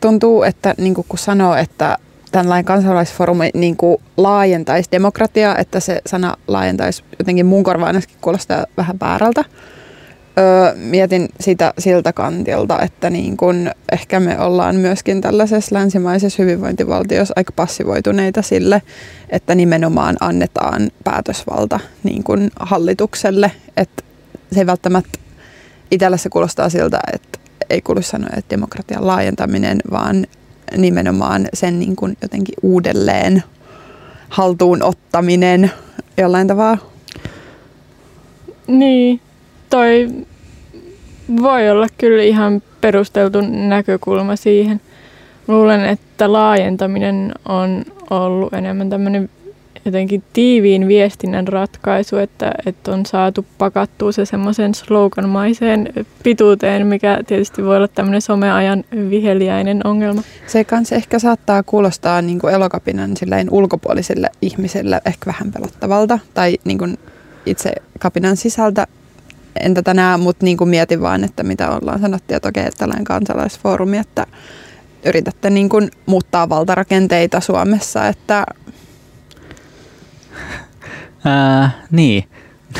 Tuntuu, 0.00 0.42
että 0.42 0.74
niin 0.78 0.94
kun 0.94 1.18
sanoo, 1.18 1.54
että 1.54 1.98
tällainen 2.32 2.64
kansalaisfoorumi 2.64 3.50
niin 3.54 3.76
laajentaisi 4.16 4.88
demokratiaa, 4.92 5.58
että 5.58 5.80
se 5.80 6.00
sana 6.06 6.36
laajentaisi 6.48 7.04
jotenkin 7.18 7.46
mun 7.46 7.64
korvaan 7.64 7.96
ainakin 7.96 8.16
kuulostaa 8.20 8.66
vähän 8.76 8.96
väärältä 9.00 9.44
öö, 10.38 10.74
mietin 10.74 11.28
sitä 11.40 11.74
siltä 11.78 12.12
kantilta, 12.12 12.82
että 12.82 13.10
niin 13.10 13.36
kun 13.36 13.70
ehkä 13.92 14.20
me 14.20 14.40
ollaan 14.40 14.76
myöskin 14.76 15.20
tällaisessa 15.20 15.74
länsimaisessa 15.74 16.42
hyvinvointivaltiossa 16.42 17.34
aika 17.36 17.52
passivoituneita 17.56 18.42
sille, 18.42 18.82
että 19.30 19.54
nimenomaan 19.54 20.16
annetaan 20.20 20.90
päätösvalta 21.04 21.80
niin 22.02 22.24
kun 22.24 22.50
hallitukselle. 22.60 23.52
Että 23.76 24.02
se 24.52 24.60
ei 24.60 24.66
välttämättä 24.66 25.18
itsellä 25.90 26.16
se 26.16 26.28
kuulostaa 26.28 26.68
siltä, 26.68 27.00
että 27.12 27.38
ei 27.70 27.80
kuulu 27.80 28.02
sanoa, 28.02 28.30
että 28.36 28.50
demokratian 28.50 29.06
laajentaminen, 29.06 29.78
vaan 29.90 30.26
nimenomaan 30.76 31.48
sen 31.54 31.78
niin 31.78 31.96
kun 31.96 32.16
jotenkin 32.22 32.54
uudelleen 32.62 33.42
haltuun 34.28 34.82
ottaminen 34.82 35.70
jollain 36.18 36.46
tavalla. 36.48 36.78
Niin, 38.66 39.20
toi 39.70 40.08
voi 41.42 41.70
olla 41.70 41.86
kyllä 41.98 42.22
ihan 42.22 42.62
perusteltu 42.80 43.40
näkökulma 43.68 44.36
siihen. 44.36 44.80
Luulen, 45.48 45.84
että 45.84 46.32
laajentaminen 46.32 47.34
on 47.48 47.84
ollut 48.10 48.52
enemmän 48.54 48.90
tämmöinen 48.90 49.30
jotenkin 49.86 50.22
tiiviin 50.32 50.88
viestinnän 50.88 51.48
ratkaisu, 51.48 52.16
että, 52.16 52.52
että 52.66 52.92
on 52.92 53.06
saatu 53.06 53.46
pakattua 53.58 54.12
se 54.12 54.24
semmoisen 54.24 54.74
sloganmaiseen 54.74 55.92
pituuteen, 56.22 56.86
mikä 56.86 57.20
tietysti 57.26 57.64
voi 57.64 57.76
olla 57.76 57.88
tämmöinen 57.88 58.22
someajan 58.22 58.84
viheliäinen 59.10 59.86
ongelma. 59.86 60.22
Se 60.46 60.64
kanssa 60.64 60.94
ehkä 60.94 61.18
saattaa 61.18 61.62
kuulostaa 61.62 62.22
niin 62.22 62.38
kuin 62.38 62.54
elokapinan 62.54 63.10
ulkopuolisille 63.50 64.30
ihmisille 64.42 65.00
ehkä 65.06 65.26
vähän 65.26 65.52
pelottavalta 65.52 66.18
tai 66.34 66.56
niin 66.64 66.78
kuin 66.78 66.98
itse 67.46 67.72
kapinan 67.98 68.36
sisältä 68.36 68.86
en 69.60 69.74
tätä 69.74 69.94
näe, 69.94 70.16
mutta 70.16 70.44
niin 70.44 70.56
kuin 70.56 70.70
mietin 70.70 71.00
vaan, 71.00 71.24
että 71.24 71.42
mitä 71.42 71.70
ollaan 71.70 72.00
sanottu, 72.00 72.34
että 72.34 72.48
okei, 72.48 72.66
että 72.66 72.78
tällainen 72.78 73.04
kansalaisfoorumi, 73.04 73.98
että 73.98 74.26
yritätte 75.04 75.50
niin 75.50 75.68
kuin 75.68 75.90
muuttaa 76.06 76.48
valtarakenteita 76.48 77.40
Suomessa, 77.40 78.08
että... 78.08 78.44
Ää, 81.24 81.70
niin, 81.90 82.24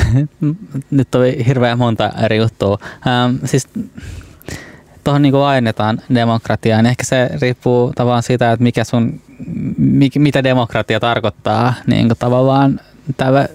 nyt 0.91 1.15
oli 1.15 1.45
hirveän 1.47 1.77
monta 1.77 2.11
eri 2.23 2.37
juttua. 2.37 2.77
Ähm, 3.07 3.35
siis 3.45 3.67
tuohon 5.03 5.21
niin 5.21 5.39
laajennetaan 5.39 6.01
demokratiaa, 6.13 6.81
niin 6.81 6.89
ehkä 6.89 7.03
se 7.03 7.29
riippuu 7.41 7.91
tavallaan 7.95 8.23
siitä, 8.23 8.51
että 8.51 8.63
mikä 8.63 8.83
sun, 8.83 9.21
mitä 10.15 10.43
demokratia 10.43 10.99
tarkoittaa 10.99 11.73
niin 11.87 12.07
kuin 12.07 12.17
tavallaan 12.19 12.79
tällä 13.17 13.47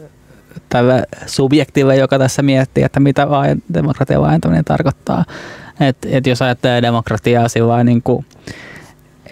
tälle 0.73 1.03
subjektille, 1.27 1.97
joka 1.97 2.19
tässä 2.19 2.43
miettii, 2.43 2.85
että 2.85 3.01
mitä 3.01 3.27
demokratian 3.75 4.23
laajentaminen 4.23 4.65
tarkoittaa. 4.65 5.25
Et, 5.81 5.97
et 6.05 6.27
jos 6.27 6.43
ajattelee 6.43 6.83
demokratiaa 6.83 7.49
sillä 7.49 7.85
niin 7.85 8.03
kuin 8.03 8.27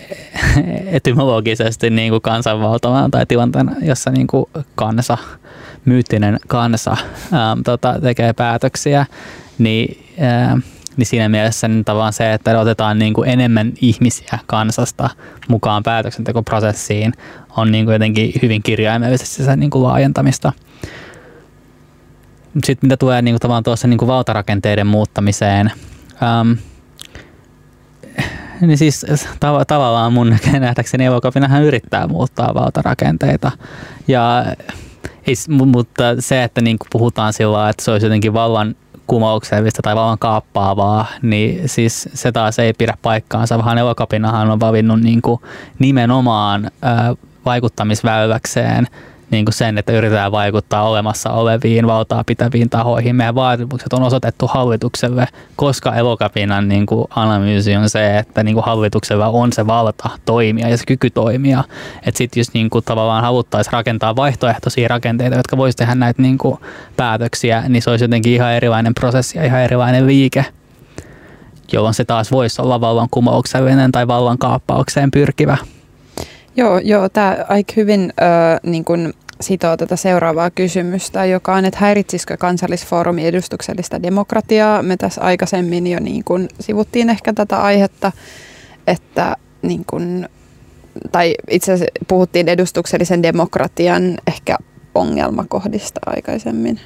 etymologisesti 0.86 1.90
niin 1.90 2.10
kuin 2.10 2.22
kansanvaltavana 2.22 3.08
tai 3.10 3.26
tilanteena, 3.26 3.72
jossa 3.82 4.10
niin 4.10 4.26
kuin 4.26 4.46
kansa, 4.74 5.18
myyttinen 5.84 6.38
kansa 6.46 6.96
ää, 7.32 7.56
tota, 7.64 8.00
tekee 8.00 8.32
päätöksiä, 8.32 9.06
niin, 9.58 10.04
ää, 10.20 10.58
niin 10.96 11.06
siinä 11.06 11.28
mielessä 11.28 11.68
niin 11.68 11.84
tavallaan 11.84 12.12
se, 12.12 12.32
että 12.32 12.60
otetaan 12.60 12.98
niin 12.98 13.14
kuin 13.14 13.28
enemmän 13.28 13.72
ihmisiä 13.80 14.38
kansasta 14.46 15.10
mukaan 15.48 15.82
päätöksentekoprosessiin, 15.82 17.12
on 17.56 17.72
niin 17.72 17.84
kuin 17.84 17.92
jotenkin 17.92 18.32
hyvin 18.42 18.62
kirjaimellisesti 18.62 19.44
se 19.44 19.56
niin 19.56 19.70
kuin 19.70 19.82
laajentamista. 19.82 20.52
Sitten 22.54 22.88
mitä 22.88 22.96
tulee 22.96 23.22
niin 23.22 23.32
kuin, 23.34 23.40
tavallaan 23.40 23.62
tuossa 23.62 23.88
niin 23.88 23.98
kuin 23.98 24.06
valtarakenteiden 24.08 24.86
muuttamiseen, 24.86 25.72
ähm, 26.22 26.52
niin 28.60 28.78
siis 28.78 29.06
tav- 29.24 29.64
tavallaan 29.66 30.12
mun 30.12 30.36
nähdäkseni 30.60 31.04
Evokapinahan 31.04 31.62
yrittää 31.62 32.06
muuttaa 32.06 32.54
valtarakenteita. 32.54 33.52
Ja 34.08 34.44
ei, 35.26 35.34
mutta 35.48 36.04
se, 36.18 36.42
että 36.42 36.60
niin 36.60 36.78
kuin 36.78 36.88
puhutaan 36.92 37.32
sillä 37.32 37.68
että 37.68 37.84
se 37.84 37.90
olisi 37.90 38.06
jotenkin 38.06 38.32
vallan 38.32 38.74
kumouksellista 39.06 39.82
tai 39.82 39.96
vallan 39.96 40.18
kaappaavaa, 40.18 41.06
niin 41.22 41.68
siis 41.68 42.08
se 42.14 42.32
taas 42.32 42.58
ei 42.58 42.72
pidä 42.72 42.94
paikkaansa, 43.02 43.64
vaan 43.64 43.78
Evokapinahan 43.78 44.50
on 44.50 44.60
valinnut 44.60 45.00
niin 45.00 45.22
kuin 45.22 45.40
nimenomaan 45.78 46.64
äh, 46.64 47.16
vaikuttamisväyläkseen– 47.44 48.86
niin 49.30 49.44
kuin 49.44 49.54
sen, 49.54 49.78
että 49.78 49.92
yritetään 49.92 50.32
vaikuttaa 50.32 50.88
olemassa 50.88 51.30
oleviin 51.30 51.86
valtaa 51.86 52.24
pitäviin 52.24 52.70
tahoihin. 52.70 53.16
Meidän 53.16 53.34
vaatimukset 53.34 53.92
on 53.92 54.02
osoitettu 54.02 54.46
hallitukselle, 54.46 55.26
koska 55.56 55.94
elokapinan 55.94 56.68
niin 56.68 56.86
kuin 56.86 57.04
analyysi 57.10 57.76
on 57.76 57.88
se, 57.88 58.18
että 58.18 58.42
niin 58.42 58.54
kuin 58.54 58.64
hallituksella 58.64 59.28
on 59.28 59.52
se 59.52 59.66
valta 59.66 60.10
toimia 60.24 60.68
ja 60.68 60.76
se 60.76 60.84
kyky 60.86 61.10
toimia. 61.10 61.64
Että 62.06 62.18
sitten 62.18 62.40
jos 62.40 62.54
niin 62.54 62.70
kuin 62.70 62.84
tavallaan 62.84 63.22
haluttaisiin 63.22 63.72
rakentaa 63.72 64.16
vaihtoehtoisia 64.16 64.88
rakenteita, 64.88 65.36
jotka 65.36 65.56
voisi 65.56 65.76
tehdä 65.76 65.94
näitä 65.94 66.22
niin 66.22 66.38
kuin 66.38 66.58
päätöksiä, 66.96 67.64
niin 67.68 67.82
se 67.82 67.90
olisi 67.90 68.04
jotenkin 68.04 68.32
ihan 68.32 68.52
erilainen 68.52 68.94
prosessi 68.94 69.38
ja 69.38 69.44
ihan 69.44 69.60
erilainen 69.60 70.06
liike 70.06 70.44
jolloin 71.72 71.94
se 71.94 72.04
taas 72.04 72.32
voisi 72.32 72.62
olla 72.62 72.80
vallan 72.80 73.08
kumouksellinen 73.10 73.92
tai 73.92 74.08
vallan 74.08 74.38
kaappaukseen 74.38 75.10
pyrkivä. 75.10 75.56
Joo, 76.56 76.78
joo 76.78 77.08
tämä 77.08 77.36
aika 77.48 77.72
hyvin 77.76 78.12
äh, 78.22 78.60
niin 78.62 78.84
kun 78.84 79.14
sitoo 79.40 79.76
tätä 79.76 79.96
seuraavaa 79.96 80.50
kysymystä, 80.50 81.24
joka 81.24 81.54
on, 81.54 81.64
että 81.64 81.80
häiritsisikö 81.80 82.36
kansallisfoorumi 82.36 83.26
edustuksellista 83.26 84.02
demokratiaa. 84.02 84.82
Me 84.82 84.96
tässä 84.96 85.20
aikaisemmin 85.20 85.86
jo 85.86 86.00
niin 86.00 86.24
kun 86.24 86.48
sivuttiin 86.60 87.10
ehkä 87.10 87.32
tätä 87.32 87.62
aihetta, 87.62 88.12
että 88.86 89.36
niin 89.62 89.84
kun, 89.90 90.28
tai 91.12 91.34
itse 91.50 91.72
asiassa 91.72 92.04
puhuttiin 92.08 92.48
edustuksellisen 92.48 93.22
demokratian 93.22 94.18
ehkä 94.26 94.56
ongelmakohdista 94.94 96.00
aikaisemmin. 96.06 96.80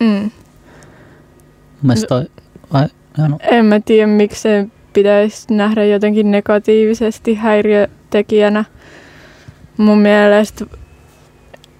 Mm. 0.00 0.30
toi, 2.08 2.26
vai, 2.72 2.86
no. 3.28 3.38
En 3.42 3.64
mä 3.64 3.80
tiedä, 3.80 4.06
miksi 4.06 4.40
se 4.40 4.66
pitäisi 4.92 5.54
nähdä 5.54 5.84
jotenkin 5.84 6.30
negatiivisesti 6.30 7.34
häiriötekijänä. 8.14 8.64
Mun 9.76 9.98
mielestä 9.98 10.66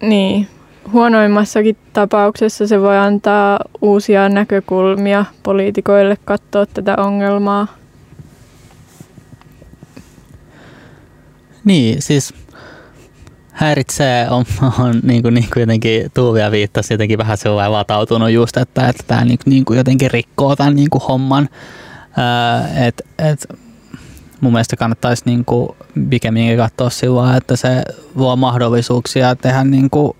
niin, 0.01 0.47
huonoimmassakin 0.91 1.77
tapauksessa 1.93 2.67
se 2.67 2.81
voi 2.81 2.97
antaa 2.97 3.59
uusia 3.81 4.29
näkökulmia 4.29 5.25
poliitikoille 5.43 6.17
katsoa 6.25 6.65
tätä 6.65 6.95
ongelmaa. 6.97 7.67
Niin, 11.63 12.01
siis 12.01 12.33
häiritsee 13.51 14.29
on, 14.29 14.45
on 14.79 14.99
niin 15.03 15.21
kuin, 15.21 15.33
niin 15.33 15.47
kuin 15.53 15.61
jotenkin 15.61 16.11
Tuuvia 16.13 16.51
viittasi 16.51 16.93
jotenkin 16.93 17.17
vähän 17.17 17.37
sellainen 17.37 17.71
latautunut 17.71 18.29
just, 18.29 18.57
että, 18.57 18.89
että 18.89 19.03
tämä 19.07 19.25
niin, 19.25 19.39
niin 19.45 19.65
kuin 19.65 19.77
jotenkin 19.77 20.11
rikkoo 20.11 20.55
tämän 20.55 20.75
niin 20.75 20.89
kuin 20.89 21.03
homman. 21.07 21.49
että 22.87 23.03
et, 23.19 23.64
mun 24.41 24.53
mielestä 24.53 24.75
kannattaisi 24.75 25.23
niin 25.25 25.45
kuin 25.45 25.69
pikemminkin 26.09 26.57
katsoa 26.57 26.89
sillä 26.89 27.37
että 27.37 27.55
se 27.55 27.83
luo 28.15 28.35
mahdollisuuksia 28.35 29.35
tehdä 29.35 29.63
niin 29.63 29.89
kuin 29.89 30.13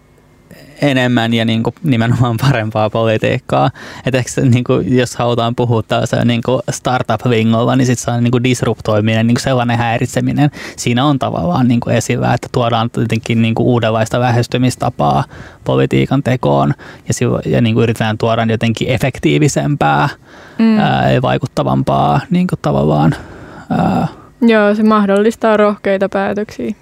enemmän 0.82 1.34
ja 1.34 1.46
niin 1.46 1.64
kuin 1.64 1.76
nimenomaan 1.84 2.38
parempaa 2.38 2.90
politiikkaa. 2.90 3.72
Et 4.06 4.16
ehkä 4.16 4.32
se, 4.32 4.42
niin 4.42 4.64
kuin, 4.64 4.98
jos 4.98 5.16
halutaan 5.16 5.56
puhua 5.56 5.84
tällaisella 5.84 6.26
niin 6.26 6.42
kuin 6.46 6.62
startup-vingolla, 6.72 7.76
niin 7.76 7.86
sitten 7.86 8.06
se 8.06 8.12
on 8.12 8.24
niin 8.24 8.32
kuin 8.32 8.44
disruptoiminen, 8.44 9.28
niin 9.28 9.36
kuin 9.36 9.44
sellainen 9.44 9.78
häiritseminen. 9.78 10.52
Siinä 10.78 11.06
on 11.06 11.20
tavallaan 11.20 11.68
niin 11.68 11.80
kuin 11.80 11.96
esillä, 11.96 12.34
että 12.34 12.48
tuodaan 12.52 12.90
jotenkin 12.98 13.42
niin 13.42 13.56
kuin 13.56 13.68
uudenlaista 13.68 14.20
lähestymistapaa 14.20 15.24
politiikan 15.64 16.24
tekoon 16.24 16.74
ja, 17.08 17.14
silloin, 17.14 17.44
ja 17.46 17.62
niin 17.62 17.76
kuin 17.76 17.84
yritetään 17.84 18.18
tuoda 18.18 18.46
jotenkin 18.50 18.90
efektiivisempää 18.90 20.10
mm. 20.60 20.80
ää, 20.80 21.22
vaikuttavampaa 21.22 22.22
niin 22.30 22.48
kuin 22.48 22.60
tavallaan. 22.62 23.16
Ää, 23.70 24.08
Joo, 24.42 24.76
se 24.76 24.84
mahdollistaa 24.84 25.58
rohkeita 25.58 26.10
päätöksiä. 26.10 26.76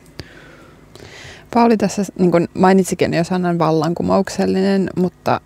Pauli 1.53 1.77
tässä 1.77 2.03
niin 2.19 2.31
kuin 2.31 2.47
mainitsikin 2.53 3.13
jo 3.13 3.23
sanan 3.23 3.59
vallankumouksellinen, 3.59 4.89
mutta 4.95 5.41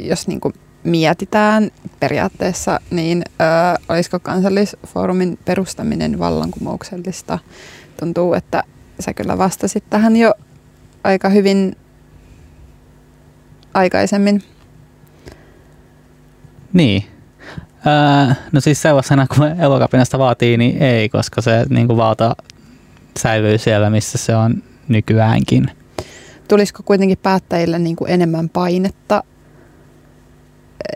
jos 0.00 0.28
niin 0.28 0.40
kuin 0.40 0.54
mietitään 0.84 1.70
periaatteessa, 2.00 2.80
niin 2.90 3.22
ö, 3.26 3.44
olisiko 3.88 4.18
kansallisfoorumin 4.20 5.38
perustaminen 5.44 6.18
vallankumouksellista? 6.18 7.38
Tuntuu, 8.00 8.34
että 8.34 8.62
sä 9.00 9.14
kyllä 9.14 9.38
vastasit 9.38 9.84
tähän 9.90 10.16
jo 10.16 10.34
aika 11.04 11.28
hyvin 11.28 11.76
aikaisemmin. 13.74 14.42
Niin. 16.72 17.13
Öö, 17.86 18.34
no 18.52 18.60
siis 18.60 18.82
sellaisena 18.82 19.26
kuin 19.26 19.60
elokapinasta 19.60 20.18
vaatii, 20.18 20.56
niin 20.56 20.82
ei, 20.82 21.08
koska 21.08 21.40
se 21.40 21.66
niin 21.68 21.86
kuin 21.86 21.96
valta 21.96 22.36
säilyy 23.18 23.58
siellä, 23.58 23.90
missä 23.90 24.18
se 24.18 24.36
on 24.36 24.62
nykyäänkin. 24.88 25.70
Tulisiko 26.48 26.82
kuitenkin 26.82 27.18
päättäjille 27.22 27.78
niin 27.78 27.96
kuin 27.96 28.10
enemmän 28.10 28.48
painetta 28.48 29.22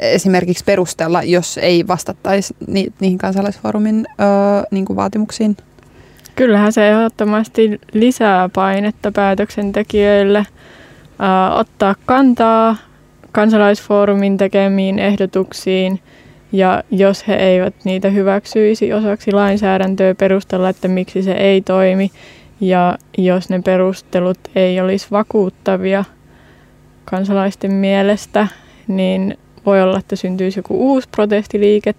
esimerkiksi 0.00 0.64
perustella, 0.64 1.22
jos 1.22 1.58
ei 1.58 1.86
vastattaisi 1.88 2.56
ni- 2.66 2.92
niihin 3.00 3.18
kansalaisfoorumin 3.18 4.06
öö, 4.20 4.26
niin 4.70 4.84
kuin 4.84 4.96
vaatimuksiin? 4.96 5.56
Kyllähän 6.34 6.72
se 6.72 6.90
ehdottomasti 6.90 7.80
lisää 7.92 8.48
painetta 8.48 9.12
päätöksentekijöille 9.12 10.46
ää, 11.18 11.54
ottaa 11.54 11.94
kantaa 12.06 12.76
kansalaisfoorumin 13.32 14.36
tekemiin 14.36 14.98
ehdotuksiin 14.98 16.00
ja 16.52 16.82
jos 16.90 17.28
he 17.28 17.34
eivät 17.34 17.74
niitä 17.84 18.10
hyväksyisi 18.10 18.92
osaksi 18.92 19.32
lainsäädäntöä 19.32 20.14
perustella, 20.14 20.68
että 20.68 20.88
miksi 20.88 21.22
se 21.22 21.32
ei 21.32 21.60
toimi 21.60 22.10
ja 22.60 22.98
jos 23.18 23.50
ne 23.50 23.62
perustelut 23.64 24.38
ei 24.56 24.80
olisi 24.80 25.06
vakuuttavia 25.10 26.04
kansalaisten 27.04 27.72
mielestä, 27.72 28.48
niin 28.88 29.38
voi 29.66 29.82
olla, 29.82 29.98
että 29.98 30.16
syntyisi 30.16 30.58
joku 30.58 30.92
uusi 30.92 31.08
protestiliike 31.08 31.94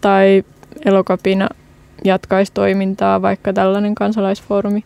tai 0.00 0.44
elokapina 0.84 1.48
jatkaisi 2.04 2.52
toimintaa, 2.52 3.22
vaikka 3.22 3.52
tällainen 3.52 3.94
kansalaisfoorumi 3.94 4.84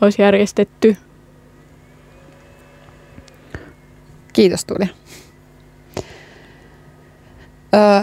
olisi 0.00 0.22
järjestetty. 0.22 0.96
Kiitos 4.32 4.64
Tuuli. 4.64 4.90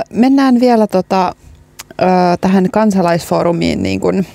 Mennään 0.10 0.60
vielä 0.60 0.88
tota, 0.88 1.36
öö, 2.02 2.08
tähän 2.42 2.72
kansalaisfoorumiin, 2.72 3.84
niin 3.84 4.00
kun, 4.00 4.26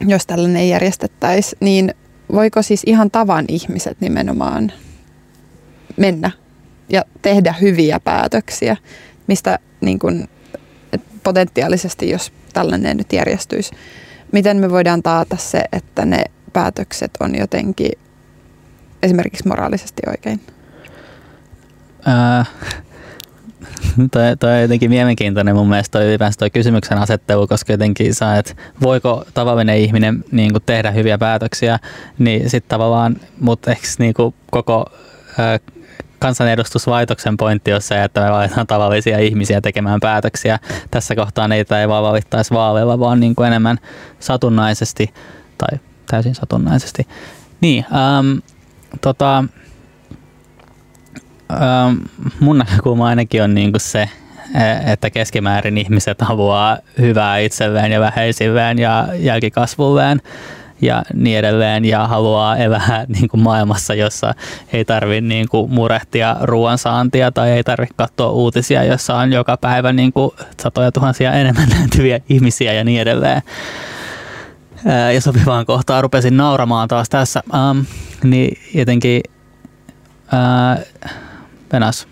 jos 0.00 0.26
tällainen 0.26 0.68
järjestettäisiin, 0.68 1.58
niin 1.60 1.94
voiko 2.32 2.62
siis 2.62 2.82
ihan 2.86 3.10
tavan 3.10 3.44
ihmiset 3.48 4.00
nimenomaan 4.00 4.72
mennä 5.96 6.30
ja 6.88 7.04
tehdä 7.22 7.54
hyviä 7.60 8.00
päätöksiä, 8.00 8.76
mistä 9.26 9.58
niin 9.80 9.98
kun, 9.98 10.28
potentiaalisesti, 11.22 12.10
jos 12.10 12.32
tällainen 12.52 12.96
nyt 12.96 13.12
järjestyisi, 13.12 13.72
miten 14.32 14.56
me 14.56 14.70
voidaan 14.70 15.02
taata 15.02 15.36
se, 15.36 15.64
että 15.72 16.04
ne 16.04 16.24
päätökset 16.52 17.10
on 17.20 17.34
jotenkin 17.34 17.92
esimerkiksi 19.02 19.48
moraalisesti 19.48 20.02
oikein? 20.06 20.40
Ää, 22.06 22.44
toi, 24.40 24.52
on 24.54 24.62
jotenkin 24.62 24.90
mielenkiintoinen 24.90 25.54
mun 25.56 25.68
mielestä 25.68 25.98
toi 25.98 26.08
ylipäänsä 26.08 26.38
toi 26.38 26.50
kysymyksen 26.50 26.98
asettelu, 26.98 27.46
koska 27.46 27.72
jotenkin 27.72 28.14
saa, 28.14 28.36
että 28.36 28.54
voiko 28.82 29.24
tavallinen 29.34 29.78
ihminen 29.78 30.24
niin 30.32 30.52
kuin 30.52 30.62
tehdä 30.66 30.90
hyviä 30.90 31.18
päätöksiä, 31.18 31.78
niin 32.18 32.50
sitten 32.50 32.68
tavallaan, 32.68 33.16
mutta 33.40 33.70
ehkä 33.70 33.86
niin 33.98 34.14
kuin 34.14 34.34
koko 34.50 34.86
ää, 35.38 35.58
kansanedustusvaitoksen 36.18 37.36
pointti 37.36 37.72
on 37.72 37.82
se, 37.82 38.04
että 38.04 38.20
me 38.20 38.30
valitaan 38.30 38.66
tavallisia 38.66 39.18
ihmisiä 39.18 39.60
tekemään 39.60 40.00
päätöksiä. 40.00 40.58
Tässä 40.90 41.14
kohtaa 41.14 41.48
niitä 41.48 41.80
ei 41.80 41.88
vaan 41.88 42.04
valittaisi 42.04 42.54
vaaleilla, 42.54 42.98
vaan 42.98 43.20
niin 43.20 43.34
kuin 43.34 43.46
enemmän 43.46 43.78
satunnaisesti 44.20 45.14
tai 45.58 45.78
täysin 46.10 46.34
satunnaisesti. 46.34 47.06
Niin, 47.60 47.86
ähm, 47.94 48.38
tota, 49.00 49.44
ähm, 51.52 51.96
mun 52.40 52.58
näkökulma 52.58 53.06
ainakin 53.06 53.42
on 53.42 53.54
niin 53.54 53.72
kuin 53.72 53.80
se, 53.80 54.08
e, 54.54 54.92
että 54.92 55.10
keskimäärin 55.10 55.78
ihmiset 55.78 56.20
haluaa 56.20 56.78
hyvää 56.98 57.38
itselleen 57.38 57.92
ja 57.92 58.00
vähäisilleen 58.00 58.78
ja 58.78 59.08
jälkikasvulleen 59.18 60.20
ja 60.82 61.02
niin 61.14 61.38
edelleen 61.38 61.84
ja 61.84 62.06
haluaa 62.06 62.56
elää 62.56 63.04
niin 63.14 63.28
kuin 63.28 63.42
maailmassa, 63.42 63.94
jossa 63.94 64.34
ei 64.72 64.84
tarvitse 64.84 65.20
niin 65.20 65.46
murehtia 65.68 66.36
ruoansaantia 66.40 67.32
tai 67.32 67.50
ei 67.50 67.64
tarvitse 67.64 67.94
katsoa 67.96 68.30
uutisia, 68.30 68.84
jossa 68.84 69.16
on 69.16 69.32
joka 69.32 69.56
päivä 69.56 69.92
niin 69.92 70.12
kuin 70.12 70.30
satoja 70.60 70.92
tuhansia 70.92 71.32
enemmän 71.32 71.68
näytyviä 71.78 72.20
ihmisiä 72.28 72.72
ja 72.72 72.84
niin 72.84 73.00
edelleen. 73.00 73.42
Ää, 74.86 75.12
ja 75.12 75.20
sopivaan 75.20 75.66
kohtaan 75.66 76.02
rupesin 76.02 76.36
nauramaan 76.36 76.88
taas 76.88 77.08
tässä. 77.08 77.42
Ähm, 77.54 77.78
niin 78.24 78.58
jotenkin 78.74 79.22
ää, 80.32 80.78
Venas. 81.72 82.08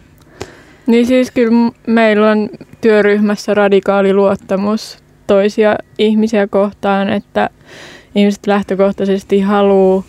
Niin 0.87 1.07
siis 1.07 1.31
kyllä 1.31 1.73
meillä 1.87 2.31
on 2.31 2.49
työryhmässä 2.81 3.55
radikaali 3.55 4.15
luottamus 4.15 4.99
toisia 5.27 5.77
ihmisiä 5.99 6.47
kohtaan, 6.47 7.09
että 7.09 7.51
ihmiset 8.15 8.47
lähtökohtaisesti 8.47 9.41
haluaa 9.41 10.03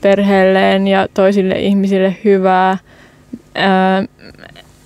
perheelleen 0.00 0.88
ja 0.88 1.08
toisille 1.14 1.54
ihmisille 1.54 2.16
hyvää. 2.24 2.78
Ää, 3.54 4.04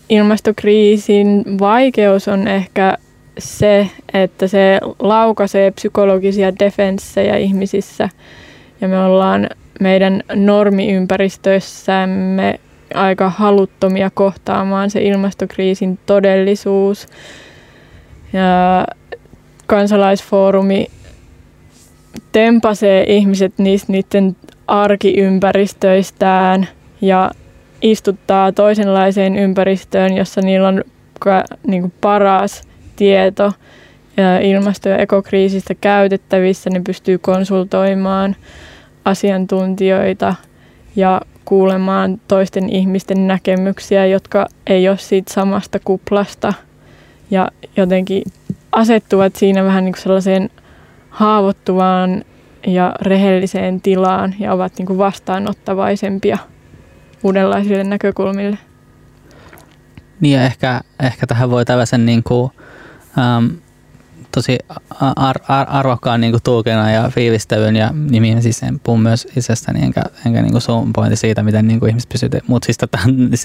ilmastokriisin 0.08 1.44
vaikeus 1.60 2.28
on 2.28 2.48
ehkä 2.48 2.98
se, 3.38 3.88
että 4.14 4.46
se 4.46 4.80
laukaisee 4.98 5.70
psykologisia 5.70 6.58
defenssejä 6.58 7.36
ihmisissä 7.36 8.08
ja 8.80 8.88
me 8.88 9.04
ollaan 9.04 9.48
meidän 9.80 10.22
normiympäristöissämme 10.34 12.60
aika 12.94 13.30
haluttomia 13.30 14.10
kohtaamaan 14.14 14.90
se 14.90 15.02
ilmastokriisin 15.02 15.98
todellisuus. 16.06 17.06
Ja 18.32 18.86
kansalaisfoorumi 19.66 20.86
tempasee 22.32 23.04
ihmiset 23.08 23.52
niistä 23.58 23.92
niiden 23.92 24.36
arkiympäristöistään 24.66 26.68
ja 27.00 27.30
istuttaa 27.82 28.52
toisenlaiseen 28.52 29.36
ympäristöön, 29.36 30.16
jossa 30.16 30.40
niillä 30.40 30.68
on 30.68 30.84
niin 31.66 31.82
kuin 31.82 31.92
paras 32.00 32.62
tieto 32.96 33.52
ilmasto- 34.42 34.88
ja 34.88 34.96
ekokriisistä 34.96 35.74
käytettävissä. 35.74 36.70
Ne 36.70 36.82
pystyy 36.86 37.18
konsultoimaan 37.18 38.36
asiantuntijoita 39.04 40.34
ja 40.96 41.20
kuulemaan 41.44 42.20
toisten 42.28 42.68
ihmisten 42.68 43.26
näkemyksiä, 43.26 44.06
jotka 44.06 44.46
ei 44.66 44.88
ole 44.88 44.98
siitä 44.98 45.32
samasta 45.32 45.78
kuplasta 45.78 46.52
ja 47.30 47.48
jotenkin 47.76 48.22
asettuvat 48.72 49.36
siinä 49.36 49.64
vähän 49.64 49.84
niin 49.84 49.92
kuin 49.92 50.02
sellaiseen 50.02 50.50
haavoittuvaan 51.10 52.24
ja 52.66 52.94
rehelliseen 53.00 53.80
tilaan 53.80 54.34
ja 54.38 54.52
ovat 54.52 54.72
niin 54.78 54.86
kuin 54.86 54.98
vastaanottavaisempia 54.98 56.38
uudenlaisille 57.22 57.84
näkökulmille. 57.84 58.58
Niin 60.20 60.34
ja 60.34 60.44
ehkä, 60.44 60.80
ehkä 61.00 61.26
tähän 61.26 61.50
voi 61.50 61.64
tällaisen 61.64 62.06
niin 62.06 62.22
kuin, 62.22 62.52
ähm, 63.18 63.46
tosi 64.34 64.58
ar- 65.16 65.42
ar- 65.48 65.66
arvokkaan 65.70 66.20
niin 66.20 66.34
tulkinnan 66.44 66.92
ja 66.92 67.10
fiilistelyn 67.14 67.76
ja 67.76 67.90
nimiin 68.10 68.42
siis 68.42 68.62
en 68.62 68.80
puhu 68.80 68.96
myös 68.96 69.28
itsestäni 69.36 69.82
enkä, 69.82 70.02
enkä 70.26 70.42
niin 70.42 70.60
sun 70.60 70.92
pointti 70.92 71.16
siitä, 71.16 71.42
miten 71.42 71.68
niin 71.68 71.88
ihmiset 71.88 72.08
pysyvät. 72.08 72.48
Mutta 72.48 72.66
siis 72.66 72.78
tätä, 72.82 72.98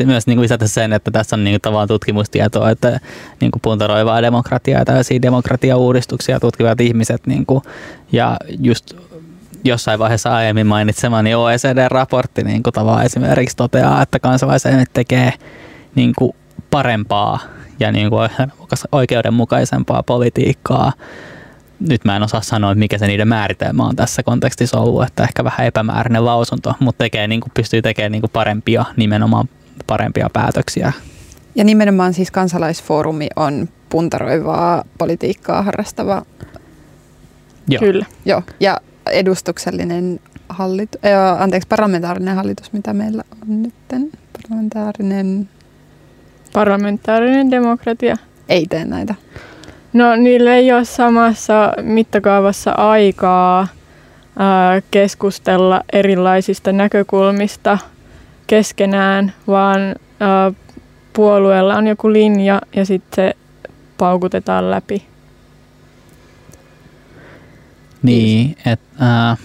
myös 0.06 0.28
niin 0.28 0.42
lisätä 0.42 0.68
sen, 0.68 0.94
että 0.94 1.12
tässä 1.12 1.36
on 1.36 1.44
niin 1.44 1.62
tavallaan 1.62 1.88
tutkimustietoa, 1.88 2.70
että 2.70 3.00
niin 3.42 3.52
puntaroivaa 3.62 4.22
demokratiaa 4.22 4.82
ja 4.82 4.86
tällaisia 4.86 5.22
demokratiauudistuksia 5.22 6.40
tutkivat 6.40 6.82
ihmiset 6.82 7.28
niin 7.28 7.46
kuin, 7.46 7.62
ja 8.12 8.38
just 8.60 8.94
jossain 9.64 10.00
vaiheessa 10.00 10.36
aiemmin 10.36 10.68
mainitsemani 10.68 11.36
OECD-raportti 11.36 12.44
niin 12.44 12.64
tavallaan 12.64 13.06
esimerkiksi 13.06 13.58
toteaa, 13.58 14.02
että 14.02 14.20
kansalaiselimet 14.20 14.90
tekee 14.94 15.34
niin 15.96 16.14
kuin 16.18 16.36
parempaa 16.72 17.40
ja 17.80 17.92
niin 17.92 18.10
kuin 18.10 18.30
oikeudenmukaisempaa 18.92 20.04
politiikkaa. 20.04 20.94
Nyt 21.80 22.06
mä 22.06 22.16
en 22.16 22.24
osaa 22.24 22.42
sanoa, 22.42 22.72
että 22.72 22.80
mikä 22.80 22.98
se 22.98 23.08
niiden 23.08 23.28
määritelmä 23.28 23.84
on 23.84 23.96
tässä 23.96 24.24
kontekstissa 24.24 24.80
ollut, 24.80 25.04
että 25.04 25.24
ehkä 25.24 25.44
vähän 25.44 25.68
epämääräinen 25.68 26.26
lausunto, 26.26 26.74
mutta 26.80 27.04
tekee, 27.04 27.28
niin 27.28 27.42
kuin, 27.42 27.52
pystyy 27.54 27.82
tekemään 27.82 28.12
niin 28.12 28.22
kuin 28.22 28.32
parempia, 28.32 28.86
nimenomaan 28.96 29.50
parempia 29.88 30.30
päätöksiä. 30.34 30.94
Ja 31.56 31.64
nimenomaan 31.64 32.14
siis 32.14 32.32
kansalaisfoorumi 32.32 33.28
on 33.36 33.70
puntaroivaa 33.90 34.84
politiikkaa 34.98 35.62
harrastava. 35.62 36.26
Joo. 37.68 37.80
Kyllä. 37.80 38.06
Joo, 38.26 38.44
ja 38.60 38.82
edustuksellinen 39.12 40.20
hallitus, 40.50 41.02
äh, 41.06 41.42
anteeksi, 41.42 41.68
parlamentaarinen 41.68 42.36
hallitus, 42.36 42.74
mitä 42.74 42.94
meillä 42.94 43.24
on 43.42 43.64
nyt. 43.64 43.74
Parlamentaarinen... 44.42 45.50
Parlamentaarinen 46.54 47.52
demokratia. 47.52 48.18
Ei 48.50 48.66
tee 48.70 48.86
näitä. 48.86 49.16
No 49.94 50.16
niillä 50.16 50.56
ei 50.56 50.74
ole 50.74 50.86
samassa 50.86 51.74
mittakaavassa 51.82 52.72
aikaa 52.72 53.68
ää, 54.40 54.82
keskustella 54.92 55.82
erilaisista 55.94 56.72
näkökulmista 56.72 57.78
keskenään, 58.48 59.34
vaan 59.48 59.80
ää, 60.20 60.52
puolueella 61.14 61.76
on 61.76 61.88
joku 61.88 62.14
linja 62.14 62.62
ja 62.76 62.86
sitten 62.86 63.16
se 63.16 63.38
paukutetaan 63.98 64.72
läpi. 64.72 65.06
Niin, 68.04 68.58
että 68.66 69.06
äh, 69.32 69.38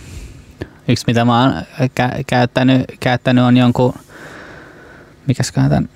yksi 0.88 1.04
mitä 1.06 1.24
mä 1.24 1.42
oon 1.42 1.52
kä- 1.82 2.22
käyttänyt, 2.26 2.84
käyttänyt 3.00 3.44
on 3.44 3.56
jonkun, 3.56 3.94
mikäs 5.26 5.52
tämän, 5.52 5.88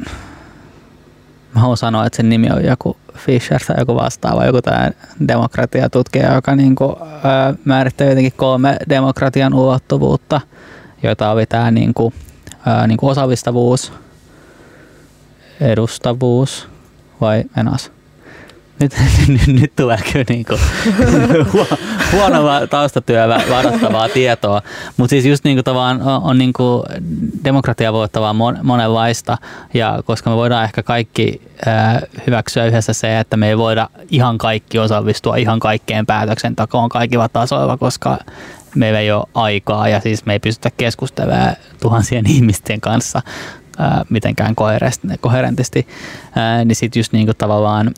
mä 1.57 1.61
haluan 1.61 1.77
sanoa, 1.77 2.07
että 2.07 2.17
sen 2.17 2.29
nimi 2.29 2.51
on 2.51 2.65
joku 2.65 2.97
Fisher 3.17 3.61
tai 3.67 3.77
joku 3.79 3.95
vastaava, 3.95 4.45
joku 4.45 4.63
tämä 4.63 4.91
demokratiatutkija, 5.29 6.35
joka 6.35 6.57
niinku, 6.57 6.99
äh, 7.03 7.57
määrittää 7.65 8.09
jotenkin 8.09 8.33
kolme 8.37 8.77
demokratian 8.89 9.55
ulottuvuutta, 9.55 10.41
joita 11.03 11.31
oli 11.31 11.47
tämä 11.47 11.71
niinku, 11.71 12.13
äh, 12.69 12.87
niinku 12.87 13.09
osallistavuus, 13.09 13.93
edustavuus 15.61 16.69
vai 17.21 17.45
menas? 17.57 17.96
Nyt, 18.81 18.95
nyt, 19.29 19.47
nyt 19.47 19.73
tulee 19.77 19.99
kyllä 20.13 20.25
niinku 20.29 20.59
huonoa 22.13 22.67
taustatyötä 22.67 23.41
vadattavaa 23.51 24.09
tietoa. 24.09 24.63
Mutta 24.97 25.11
siis 25.11 25.27
just 25.27 25.45
niinku 25.45 25.63
tavallaan 25.63 26.03
on, 26.03 26.23
on 26.23 26.39
niinku 26.39 26.85
demokratia 27.45 27.93
voittavaa 27.93 28.35
monenlaista 28.63 29.39
ja 29.75 30.03
koska 30.05 30.31
me 30.31 30.37
voidaan 30.37 30.65
ehkä 30.65 30.83
kaikki 30.83 31.43
äh, 31.69 32.03
hyväksyä 32.27 32.65
yhdessä 32.65 32.93
se, 32.93 33.19
että 33.19 33.37
me 33.37 33.49
ei 33.49 33.59
voida 33.59 33.89
ihan 34.11 34.39
kaikki 34.39 34.79
osallistua 34.79 35.37
ihan 35.37 35.61
kaikkeen 35.61 36.07
päätöksentekoon 36.07 36.89
kaikilla 36.89 37.29
tasoilla, 37.29 37.77
koska 37.77 38.19
meillä 38.75 39.01
ei 39.01 39.13
ole 39.13 39.27
aikaa 39.35 39.89
ja 39.89 40.01
siis 40.01 40.27
me 40.27 40.33
ei 40.33 40.39
pystytä 40.39 40.71
keskustelemaan 40.77 41.57
tuhansien 41.83 42.31
ihmisten 42.31 42.81
kanssa 42.81 43.23
ää, 43.79 44.05
mitenkään 44.11 44.55
koherentisti, 45.21 45.87
ää, 46.37 46.65
niin 46.65 46.77
sitten 46.77 47.01
just 47.01 47.13
niinku 47.13 47.35
tavallaan 47.35 47.91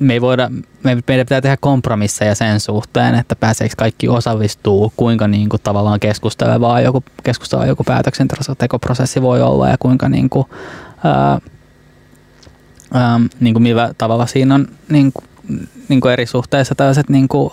me 0.00 0.12
ei 0.12 0.20
voida, 0.20 0.50
me, 0.82 0.98
meidän 1.08 1.26
pitää 1.26 1.40
tehdä 1.40 1.56
kompromisseja 1.60 2.34
sen 2.34 2.60
suhteen, 2.60 3.14
että 3.14 3.36
pääseekö 3.36 3.74
kaikki 3.78 4.08
osallistuu, 4.08 4.92
kuinka 4.96 5.28
niinku 5.28 5.58
tavallaan 5.58 6.00
keskustelevaa 6.00 6.80
joku, 6.80 7.04
keskusteleva 7.22 7.66
joku 7.66 7.84
päätöksentekoprosessi 7.84 9.22
voi 9.22 9.42
olla 9.42 9.68
ja 9.68 9.76
kuinka 9.78 10.08
niinku, 10.08 10.48
ää, 11.04 11.40
ää, 12.92 13.20
niinku 13.40 13.60
millä 13.60 13.94
tavalla 13.98 14.26
siinä 14.26 14.54
on 14.54 14.68
niinku, 14.88 15.22
niinku 15.88 16.08
eri 16.08 16.26
suhteissa 16.26 16.74
tällaiset 16.74 17.08
niinku, 17.08 17.52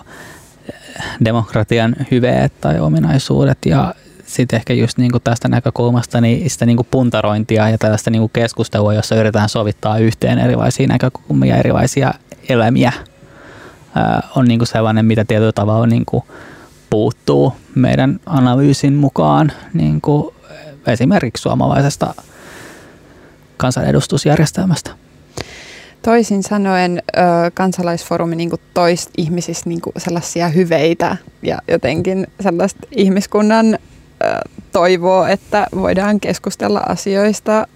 demokratian 1.25 1.95
hyveet 2.11 2.61
tai 2.61 2.79
ominaisuudet 2.79 3.57
ja 3.65 3.95
sitten 4.35 4.57
ehkä 4.57 4.73
just 4.73 4.97
niin 4.97 5.11
kuin 5.11 5.23
tästä 5.23 5.47
näkökulmasta 5.47 6.21
niin 6.21 6.49
sitä 6.49 6.65
niin 6.65 6.77
kuin 6.77 6.87
puntarointia 6.91 7.69
ja 7.69 7.77
tällaista 7.77 8.09
niin 8.09 8.21
kuin 8.21 8.31
keskustelua, 8.33 8.93
jossa 8.93 9.15
yritetään 9.15 9.49
sovittaa 9.49 9.97
yhteen 9.97 10.39
erilaisia 10.39 10.87
näkökulmia, 10.87 11.57
erilaisia 11.57 12.13
elämiä, 12.49 12.91
ää, 13.95 14.27
on 14.35 14.45
niin 14.45 14.59
kuin 14.59 14.67
sellainen, 14.67 15.05
mitä 15.05 15.25
tietyllä 15.25 15.51
tavalla 15.51 15.87
niin 15.87 16.05
kuin 16.05 16.23
puuttuu 16.89 17.53
meidän 17.75 18.19
analyysin 18.25 18.93
mukaan 18.93 19.51
niin 19.73 20.01
kuin 20.01 20.35
esimerkiksi 20.87 21.41
suomalaisesta 21.41 22.13
kansanedustusjärjestelmästä. 23.57 24.91
Toisin 26.01 26.43
sanoen 26.43 27.03
kansalaisfoorumi 27.53 28.35
niin 28.35 28.51
toisi 28.73 29.09
ihmisistä 29.17 29.69
niin 29.69 29.81
sellaisia 29.97 30.47
hyveitä 30.47 31.17
ja 31.41 31.57
jotenkin 31.67 32.27
sellaista 32.39 32.87
ihmiskunnan 32.91 33.77
toivoo, 34.71 35.25
että 35.25 35.67
voidaan 35.75 36.19
keskustella 36.19 36.79
asioista. 36.79 37.67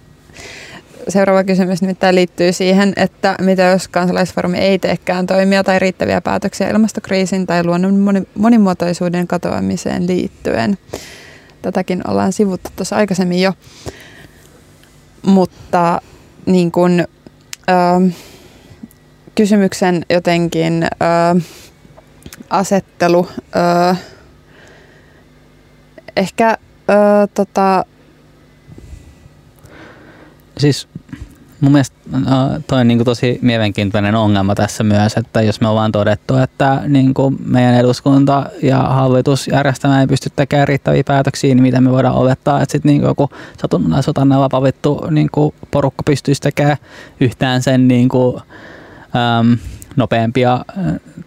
Seuraava 1.08 1.44
kysymys 1.44 1.82
nimittäin 1.82 2.14
liittyy 2.14 2.52
siihen, 2.52 2.92
että 2.96 3.36
mitä 3.40 3.62
jos 3.62 3.88
kansalaisfoorumi 3.88 4.58
ei 4.58 4.78
teekään 4.78 5.26
toimia 5.26 5.64
tai 5.64 5.78
riittäviä 5.78 6.20
päätöksiä 6.20 6.70
ilmastokriisin 6.70 7.46
tai 7.46 7.64
luonnon 7.64 8.26
monimuotoisuuden 8.34 9.26
katoamiseen 9.26 10.06
liittyen. 10.06 10.78
Tätäkin 11.62 12.10
ollaan 12.10 12.32
sivuttu 12.32 12.70
tuossa 12.76 12.96
aikaisemmin 12.96 13.42
jo. 13.42 13.52
Mutta 15.26 16.00
niin 16.46 16.72
kun, 16.72 17.04
ö, 17.70 18.10
kysymyksen 19.34 20.06
jotenkin 20.10 20.82
ö, 20.84 21.40
asettelu 22.50 23.28
ö, 23.38 23.96
ehkä 26.16 26.58
öö, 26.90 27.26
tota... 27.34 27.84
Siis 30.58 30.88
mun 31.60 31.72
mielestä 31.72 31.96
no, 32.10 32.60
toi 32.66 32.80
on 32.80 32.88
niin 32.88 32.98
kuin 32.98 33.04
tosi 33.04 33.38
mielenkiintoinen 33.42 34.14
ongelma 34.14 34.54
tässä 34.54 34.84
myös, 34.84 35.16
että 35.16 35.42
jos 35.42 35.60
me 35.60 35.68
ollaan 35.68 35.92
todettu, 35.92 36.36
että 36.36 36.82
niin 36.88 37.14
kuin 37.14 37.36
meidän 37.44 37.74
eduskunta 37.74 38.46
ja 38.62 38.78
hallitusjärjestelmä 38.78 40.00
ei 40.00 40.06
pysty 40.06 40.30
tekemään 40.36 40.68
riittäviä 40.68 41.04
päätöksiä, 41.04 41.54
niin 41.54 41.62
mitä 41.62 41.80
me 41.80 41.90
voidaan 41.90 42.14
olettaa, 42.14 42.62
että 42.62 42.72
sitten 42.72 42.92
niin 42.92 43.02
joku 43.02 43.30
satunnaisotannella 43.60 44.48
pavittu 44.48 45.06
niin 45.10 45.28
kuin 45.32 45.54
porukka 45.70 46.02
pystyisi 46.02 46.40
tekemään 46.40 46.76
yhtään 47.20 47.62
sen 47.62 47.88
niin 47.88 48.08
kuin, 48.08 48.36
äm, 49.40 49.58
nopeampia 49.96 50.64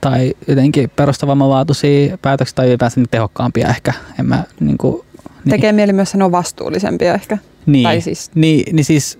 tai 0.01 0.33
jotenkin 0.47 0.91
perustavammanlaatuisia 0.95 2.17
päätöksiä 2.17 2.55
tai 2.55 2.67
ylipäänsä 2.67 2.99
niin 2.99 3.09
tehokkaampia 3.11 3.67
ehkä. 3.67 3.93
En 4.19 4.25
mä, 4.25 4.43
niin 4.59 4.77
kuin, 4.77 5.05
niin. 5.45 5.49
Tekee 5.49 5.71
mieli 5.71 5.93
myös 5.93 6.11
sanoa 6.11 6.31
vastuullisempia 6.31 7.13
ehkä. 7.13 7.37
Niin, 7.65 7.83
tai 7.83 8.01
siis. 8.01 8.31
niin, 8.35 8.75
niin 8.75 8.85
siis 8.85 9.19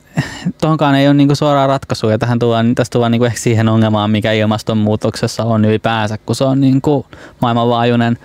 tuohonkaan 0.61 0.95
ei 0.95 1.07
ole 1.07 1.13
niinku 1.13 1.35
suoraa 1.35 1.67
ratkaisua. 1.67 2.17
Tähän 2.17 2.39
tullaan, 2.39 2.75
tästä 2.75 2.93
tullaan 2.93 3.11
niinku 3.11 3.25
ehkä 3.25 3.39
siihen 3.39 3.69
ongelmaan, 3.69 4.11
mikä 4.11 4.31
ilmastonmuutoksessa 4.31 5.43
on 5.43 5.65
ylipäänsä, 5.65 6.17
kun 6.25 6.35
se 6.35 6.43
on 6.43 6.61
niinku 6.61 7.05
maailmanlaajuinen 7.41 8.17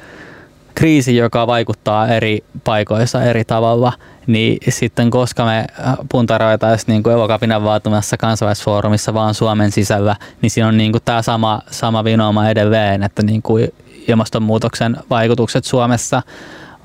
kriisi, 0.74 1.16
joka 1.16 1.46
vaikuttaa 1.46 2.08
eri 2.08 2.44
paikoissa 2.64 3.22
eri 3.22 3.44
tavalla, 3.44 3.92
niin 4.26 4.58
sitten 4.68 5.10
koska 5.10 5.44
me 5.44 5.58
äh, 5.58 5.94
puntaroitaisiin 6.08 6.92
niin 6.92 7.02
kuin 7.02 7.12
elokapinan 7.12 7.64
vaatimassa 7.64 8.16
kansalaisfoorumissa 8.16 9.14
vaan 9.14 9.34
Suomen 9.34 9.72
sisällä, 9.72 10.16
niin 10.42 10.50
siinä 10.50 10.68
on 10.68 10.76
niin 10.76 10.92
kuin 10.92 11.02
tämä 11.04 11.22
sama, 11.22 11.60
sama 11.70 12.04
vinooma 12.04 12.48
edelleen, 12.48 13.02
että 13.02 13.22
niin 13.22 13.42
kuin 13.42 13.68
ilmastonmuutoksen 14.08 14.96
vaikutukset 15.10 15.64
Suomessa 15.64 16.22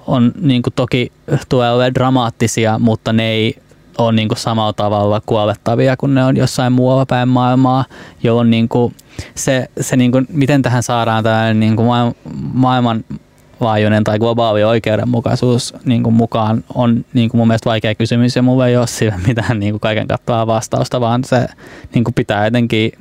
on 0.07 0.31
niin 0.41 0.61
kuin 0.61 0.73
toki 0.73 1.11
tulee 1.49 1.93
dramaattisia, 1.93 2.79
mutta 2.79 3.13
ne 3.13 3.29
ei 3.29 3.55
ole 3.97 4.11
niin 4.11 4.27
kuin 4.27 4.37
samalla 4.37 4.73
tavalla 4.73 5.21
kuolettavia 5.25 5.97
kuin 5.97 6.15
ne 6.15 6.25
on 6.25 6.37
jossain 6.37 6.73
muualla 6.73 7.05
päin 7.05 7.29
maailmaa, 7.29 7.85
jolloin 8.23 8.49
niin 8.49 8.69
kuin 8.69 8.95
se, 9.35 9.69
se 9.79 9.95
niin 9.95 10.11
kuin, 10.11 10.27
miten 10.29 10.61
tähän 10.61 10.83
saadaan 10.83 11.23
tällainen 11.23 11.59
niin 11.59 11.75
kuin 11.75 11.87
maailman 12.53 13.03
laajuinen 13.59 14.03
tai 14.03 14.19
globaali 14.19 14.63
oikeudenmukaisuus 14.63 15.73
niin 15.85 16.03
kuin 16.03 16.13
mukaan 16.13 16.63
on 16.75 17.05
niin 17.13 17.29
kuin 17.29 17.39
mun 17.39 17.47
mielestä 17.47 17.69
vaikea 17.69 17.95
kysymys 17.95 18.35
ja 18.35 18.41
mulla 18.41 18.67
ei 18.67 18.77
ole 18.77 18.87
sille 18.87 19.15
mitään 19.27 19.59
niin 19.59 19.73
kuin 19.73 19.79
kaiken 19.79 20.07
kattavaa 20.07 20.47
vastausta, 20.47 21.01
vaan 21.01 21.23
se 21.23 21.47
niin 21.93 22.03
kuin 22.03 22.13
pitää 22.13 22.45
jotenkin 22.45 22.91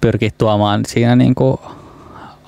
pyrkiä 0.00 0.30
tuomaan 0.38 0.82
siinä 0.86 1.16
niin 1.16 1.34
kuin 1.34 1.58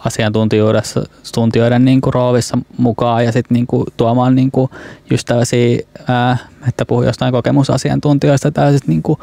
asiantuntijoiden 0.04 1.84
niin 1.84 2.00
kuin 2.00 2.14
roolissa 2.14 2.58
mukaan 2.76 3.24
ja 3.24 3.32
sitten 3.32 3.54
niin 3.54 3.66
kuin 3.66 3.86
tuomaan 3.96 4.34
niin 4.34 4.50
kuin 4.50 4.70
just 5.10 5.26
tällaisia, 5.26 5.78
ää, 6.08 6.36
että 6.68 6.84
puhuu 6.86 7.02
jostain 7.02 7.32
kokemusasiantuntijoista 7.32 8.50
tai 8.50 8.78
niin 8.86 9.02
kuin, 9.02 9.18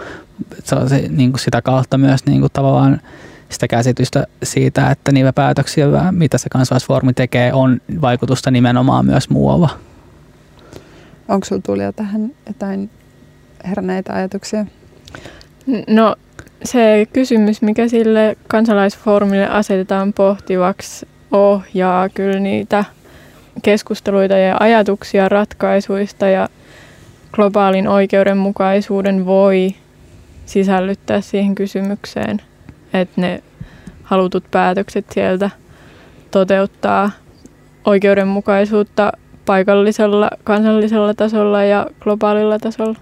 niin 1.09 1.31
kuin 1.31 1.39
sitä 1.39 1.61
kautta 1.61 1.97
myös 1.97 2.25
niin 2.25 2.39
kuin 2.39 2.51
tavallaan 2.53 3.01
sitä 3.49 3.67
käsitystä 3.67 4.27
siitä, 4.43 4.91
että 4.91 5.11
niillä 5.11 5.33
päätöksillä, 5.33 6.11
mitä 6.11 6.37
se 6.37 6.49
kansalaisfoorumi 6.49 7.13
tekee, 7.13 7.53
on 7.53 7.81
vaikutusta 8.01 8.51
nimenomaan 8.51 9.05
myös 9.05 9.29
muualla. 9.29 9.69
Onko 11.27 11.45
sinulla 11.45 11.63
Tulia 11.65 11.93
tähän 11.93 12.31
jotain 12.47 12.89
heränneitä 13.67 14.13
ajatuksia? 14.13 14.65
No 15.87 16.15
se 16.63 17.07
kysymys, 17.13 17.61
mikä 17.61 17.87
sille 17.87 18.37
kansalaisfoorumille 18.47 19.47
asetetaan 19.47 20.13
pohtivaksi, 20.13 21.07
ohjaa 21.31 22.09
kyllä 22.09 22.39
niitä 22.39 22.85
keskusteluita 23.61 24.37
ja 24.37 24.57
ajatuksia 24.59 25.29
ratkaisuista 25.29 26.27
ja 26.27 26.49
globaalin 27.31 27.87
oikeudenmukaisuuden 27.87 29.25
voi 29.25 29.75
sisällyttää 30.45 31.21
siihen 31.21 31.55
kysymykseen, 31.55 32.41
että 33.01 33.21
ne 33.21 33.43
halutut 34.03 34.43
päätökset 34.51 35.05
sieltä 35.13 35.49
toteuttaa 36.31 37.11
oikeudenmukaisuutta 37.85 39.11
paikallisella, 39.45 40.29
kansallisella 40.43 41.13
tasolla 41.13 41.63
ja 41.63 41.87
globaalilla 41.99 42.59
tasolla. 42.59 42.95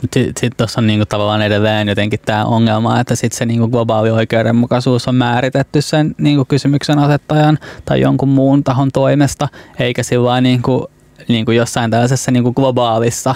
Sitten 0.00 0.32
sit 0.40 0.56
tuossa 0.56 0.80
on 0.80 0.86
niinku 0.86 1.06
tavallaan 1.06 1.42
edelleen 1.42 1.88
jotenkin 1.88 2.20
tämä 2.26 2.44
ongelma, 2.44 3.00
että 3.00 3.14
sit 3.14 3.32
se 3.32 3.46
niinku 3.46 3.68
globaali 3.68 4.10
oikeudenmukaisuus 4.10 5.08
on 5.08 5.14
määritetty 5.14 5.82
sen 5.82 6.14
niinku 6.18 6.44
kysymyksen 6.44 6.98
asettajan 6.98 7.58
tai 7.84 8.00
jonkun 8.00 8.28
muun 8.28 8.64
tahon 8.64 8.88
toimesta, 8.92 9.48
eikä 9.78 10.02
sillä 10.02 10.40
niinku, 10.40 10.90
niinku 11.28 11.50
jossain 11.50 11.90
tällaisessa 11.90 12.30
niinku 12.30 12.52
globaalissa 12.52 13.34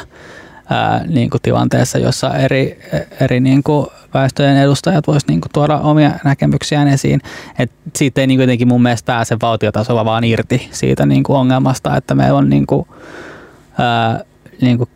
ää, 0.70 1.04
niinku 1.06 1.38
tilanteessa, 1.42 1.98
jossa 1.98 2.34
eri, 2.36 2.80
eri 3.20 3.40
niinku 3.40 3.92
väestöjen 4.14 4.56
edustajat 4.56 5.06
voisivat 5.06 5.28
niinku 5.28 5.48
tuoda 5.52 5.78
omia 5.78 6.10
näkemyksiään 6.24 6.88
esiin. 6.88 7.20
Et 7.58 7.70
siitä 7.96 8.20
ei 8.20 8.26
niinku 8.26 8.42
jotenkin 8.42 8.68
mun 8.68 8.82
mielestä 8.82 9.06
pääse 9.06 9.36
valtiotasolla 9.42 10.04
vaan 10.04 10.24
irti 10.24 10.68
siitä 10.70 11.06
niinku 11.06 11.34
ongelmasta, 11.34 11.96
että 11.96 12.14
meillä 12.14 12.38
on 12.38 12.50
niinku, 12.50 12.88
ää, 13.78 14.20
niinku, 14.60 14.88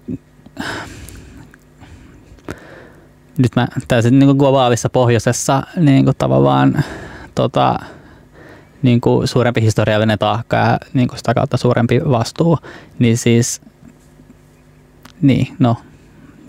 nyt 3.38 3.56
mä 3.56 3.68
täysin 3.88 4.18
niin 4.18 4.36
globaalissa 4.36 4.88
pohjoisessa 4.88 5.62
niin 5.76 6.04
kuin 6.04 6.16
tavallaan 6.18 6.84
tota, 7.34 7.78
niin 8.82 9.00
kuin 9.00 9.28
suurempi 9.28 9.62
historiallinen 9.62 10.18
taakka 10.18 10.56
ja 10.56 10.78
niin 10.92 11.08
kuin 11.08 11.18
sitä 11.18 11.34
kautta 11.34 11.56
suurempi 11.56 12.00
vastuu, 12.10 12.58
niin 12.98 13.18
siis 13.18 13.60
niin, 15.22 15.56
no 15.58 15.76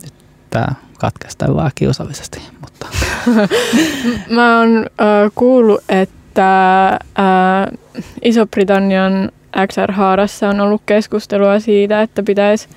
nyt 0.03 0.13
tää 0.49 0.75
katkaistaan 0.99 1.55
vaan 1.55 1.71
kiusallisesti, 1.75 2.41
mutta. 2.61 2.87
Mä 4.35 4.59
oon 4.59 4.77
äh, 4.77 5.31
kuullut, 5.35 5.83
että 5.89 6.87
äh, 6.87 7.79
Iso-Britannian 8.23 9.31
XR-haarassa 9.67 10.49
on 10.49 10.59
ollut 10.59 10.81
keskustelua 10.85 11.59
siitä, 11.59 12.01
että 12.01 12.23
pitäisi 12.23 12.67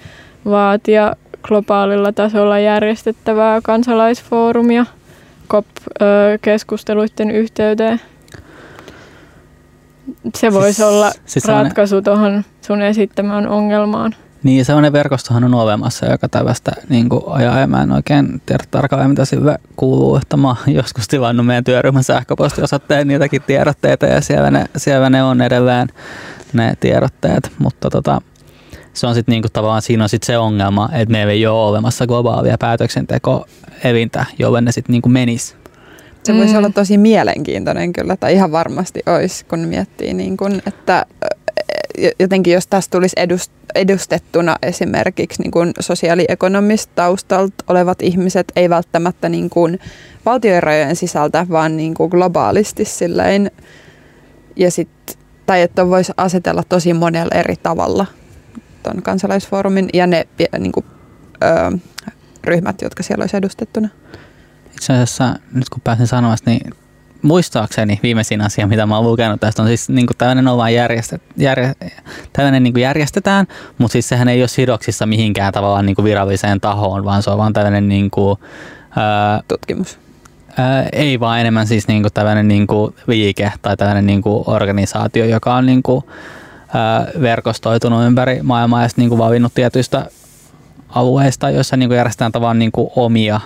vaatia 0.45 1.16
globaalilla 1.43 2.12
tasolla 2.12 2.59
järjestettävää 2.59 3.61
kansalaisfoorumia 3.61 4.86
COP-keskusteluiden 5.49 7.30
yhteyteen. 7.30 8.01
Se 10.36 10.53
voisi 10.53 10.72
siis, 10.72 10.88
olla 10.88 11.12
siis 11.26 11.45
ratkaisu 11.45 12.03
tuohon 12.03 12.45
sun 12.61 12.82
esittämään 12.82 13.49
ongelmaan. 13.49 14.14
Niin, 14.43 14.64
sellainen 14.64 14.93
verkostohan 14.93 15.45
on 15.45 15.55
olemassa, 15.55 16.07
joka 16.07 16.28
tällaista 16.28 16.72
niin 16.88 17.09
ajaa, 17.26 17.59
ja 17.59 17.66
mä 17.66 17.82
en 17.82 17.93
oikein 17.93 18.43
tiedä 18.47 18.64
tarkalleen, 18.70 19.11
mitä 19.11 19.24
sille 19.24 19.59
kuuluu, 19.76 20.16
että 20.16 20.36
mä 20.36 20.49
oon 20.49 20.57
joskus 20.66 21.09
tilannut 21.09 21.47
meidän 21.47 21.64
työryhmän 21.64 22.05
sähköpostiosoitteen 22.05 23.09
niitäkin 23.09 23.43
tiedotteita, 23.43 24.07
ja 24.07 24.20
siellä 24.20 24.51
ne, 24.51 24.66
siellä 24.76 25.11
ne 25.11 25.22
on 25.22 25.43
edelleen 25.43 25.88
ne 26.53 26.74
tiedotteet, 26.80 27.53
mutta 27.59 27.90
tota, 27.90 28.22
se 28.93 29.07
on 29.07 29.14
sitten 29.14 29.32
niinku 29.32 29.49
tavallaan 29.53 29.82
siinä 29.82 30.03
on 30.03 30.09
sit 30.09 30.22
se 30.22 30.38
ongelma, 30.38 30.88
että 30.93 31.12
meillä 31.12 31.32
ei 31.32 31.47
ole 31.47 31.68
olemassa 31.68 32.07
globaalia 32.07 32.59
päätöksenteko-evintä, 32.59 34.24
jolle 34.38 34.61
ne 34.61 34.72
sitten 34.72 34.93
niinku 34.93 35.09
menis. 35.09 35.57
Se 36.22 36.34
voisi 36.34 36.53
mm. 36.53 36.59
olla 36.59 36.70
tosi 36.70 36.99
mielenkiintoinen 36.99 37.93
kyllä, 37.93 38.16
tai 38.16 38.32
ihan 38.32 38.53
varmasti 38.53 39.01
olisi, 39.07 39.45
kun 39.45 39.59
miettii, 39.59 40.14
niin 40.14 40.36
kun, 40.36 40.62
että 40.66 41.07
jotenkin 42.20 42.53
jos 42.53 42.66
tässä 42.66 42.90
tulisi 42.90 43.16
edustettuna 43.74 44.57
esimerkiksi 44.62 45.43
niin 45.43 45.51
kuin 45.51 45.72
sosiaaliekonomista 45.80 46.93
taustalta 46.95 47.64
olevat 47.68 48.03
ihmiset, 48.03 48.53
ei 48.57 48.70
välttämättä 48.70 49.28
niin 49.28 49.51
kuin 49.51 49.78
valtiorajojen 50.26 50.97
sisältä, 50.97 51.47
vaan 51.51 51.76
niin 51.76 51.95
kuin 51.95 52.11
globaalisti 52.11 52.84
silleen, 52.84 53.51
ja 54.57 54.70
sit, 54.70 55.18
tai 55.47 55.62
että 55.62 55.88
voisi 55.88 56.12
asetella 56.16 56.62
tosi 56.68 56.95
monella 56.95 57.34
eri 57.34 57.57
tavalla 57.57 58.07
tuon 58.82 59.03
kansalaisfoorumin 59.03 59.88
ja 59.93 60.07
ne 60.07 60.26
niin 60.59 60.72
kuin, 60.72 60.86
ö, 61.43 61.78
ryhmät, 62.45 62.82
jotka 62.82 63.03
siellä 63.03 63.22
olisi 63.22 63.36
edustettuna. 63.36 63.88
Itse 64.72 64.93
asiassa 64.93 65.34
nyt 65.53 65.68
kun 65.68 65.80
pääsin 65.80 66.07
sanomaan, 66.07 66.38
niin 66.47 66.74
muistaakseni 67.22 68.00
viimeisin 68.02 68.40
asia, 68.40 68.66
mitä 68.66 68.86
mä 68.86 68.96
oon 68.96 69.06
lukenut 69.06 69.40
tästä, 69.40 69.62
on 69.62 69.68
siis 69.68 69.88
niin 69.88 70.06
kuin 70.06 70.16
tällainen 70.16 70.48
on 70.48 70.56
vain 70.56 70.74
järjestet, 70.74 71.22
järje, 71.36 71.74
tällainen 72.32 72.62
niin 72.62 72.72
kuin 72.72 72.82
järjestetään, 72.82 73.46
mutta 73.78 73.92
siis 73.92 74.08
sehän 74.08 74.28
ei 74.28 74.42
ole 74.42 74.48
sidoksissa 74.48 75.06
mihinkään 75.06 75.52
tavallaan 75.52 75.86
niin 75.86 75.96
kuin 75.96 76.04
viralliseen 76.04 76.60
tahoon, 76.60 77.04
vaan 77.04 77.22
se 77.22 77.30
on 77.30 77.38
vaan 77.38 77.52
tällainen 77.52 77.88
niin 77.88 78.10
kuin, 78.10 78.38
ää, 78.96 79.40
tutkimus. 79.48 79.98
Ää, 80.58 80.88
ei 80.92 81.20
vaan 81.20 81.40
enemmän 81.40 81.66
siis 81.66 81.88
niin 81.88 82.02
kuin 82.02 82.12
tällainen 82.12 82.48
niin 82.48 82.66
kuin 82.66 82.94
liike 83.06 83.52
tai 83.62 83.76
tällainen 83.76 84.06
niin 84.06 84.22
kuin 84.22 84.44
organisaatio, 84.46 85.24
joka 85.24 85.54
on 85.54 85.66
niin 85.66 85.82
kuin, 85.82 86.04
verkostoitunut 87.20 88.04
ympäri 88.04 88.42
maailmaa 88.42 88.82
ja 88.82 88.88
niin 88.96 89.18
valinnut 89.18 89.54
tietyistä 89.54 90.06
alueista, 90.88 91.50
joissa 91.50 91.76
niin 91.76 91.90
järjestetään 91.90 92.32
tavallaan 92.32 92.58
niin 92.58 92.72
omia 92.96 93.40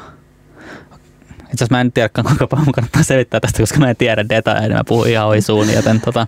itse 1.56 1.64
asiassa 1.64 1.76
mä 1.76 1.80
en 1.80 1.92
tiedä, 1.92 2.08
kuinka 2.22 2.46
paljon 2.46 2.72
kannattaa 2.72 3.02
selittää 3.02 3.40
tästä, 3.40 3.62
koska 3.62 3.78
mä 3.78 3.90
en 3.90 3.96
tiedä 3.96 4.28
detaljeja, 4.28 4.76
mä 4.76 4.84
puhun 4.88 5.08
ihan 5.08 5.26
ohi 5.26 5.40
suun, 5.40 5.72
joten 5.72 6.00
tota, 6.00 6.26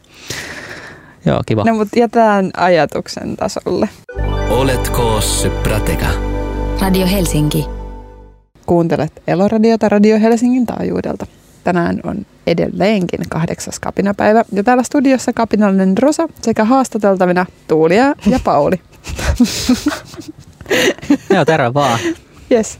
joo, 1.26 1.42
kiva. 1.46 1.64
No 1.64 1.74
mutta 1.74 1.98
jätään 1.98 2.50
ajatuksen 2.56 3.36
tasolle. 3.36 3.88
Oletko 4.50 5.20
se 5.20 5.50
prateka? 5.50 6.06
Radio 6.80 7.06
Helsinki. 7.06 7.66
Kuuntelet 8.66 9.22
Eloradiota 9.26 9.88
Radio 9.88 10.20
Helsingin 10.20 10.66
taajuudelta. 10.66 11.26
Tänään 11.64 12.00
on 12.04 12.26
edelleenkin 12.46 13.20
kahdeksas 13.28 13.80
kapinapäivä 13.80 14.44
ja 14.52 14.64
täällä 14.64 14.82
studiossa 14.82 15.32
kapinallinen 15.32 15.98
Rosa 15.98 16.28
sekä 16.42 16.64
haastateltavina 16.64 17.46
Tuulia 17.68 18.04
ja 18.26 18.40
Pauli. 18.44 18.76
Joo, 21.34 21.44
terve 21.44 21.74
vaan. 21.74 21.98
Yes. 22.52 22.78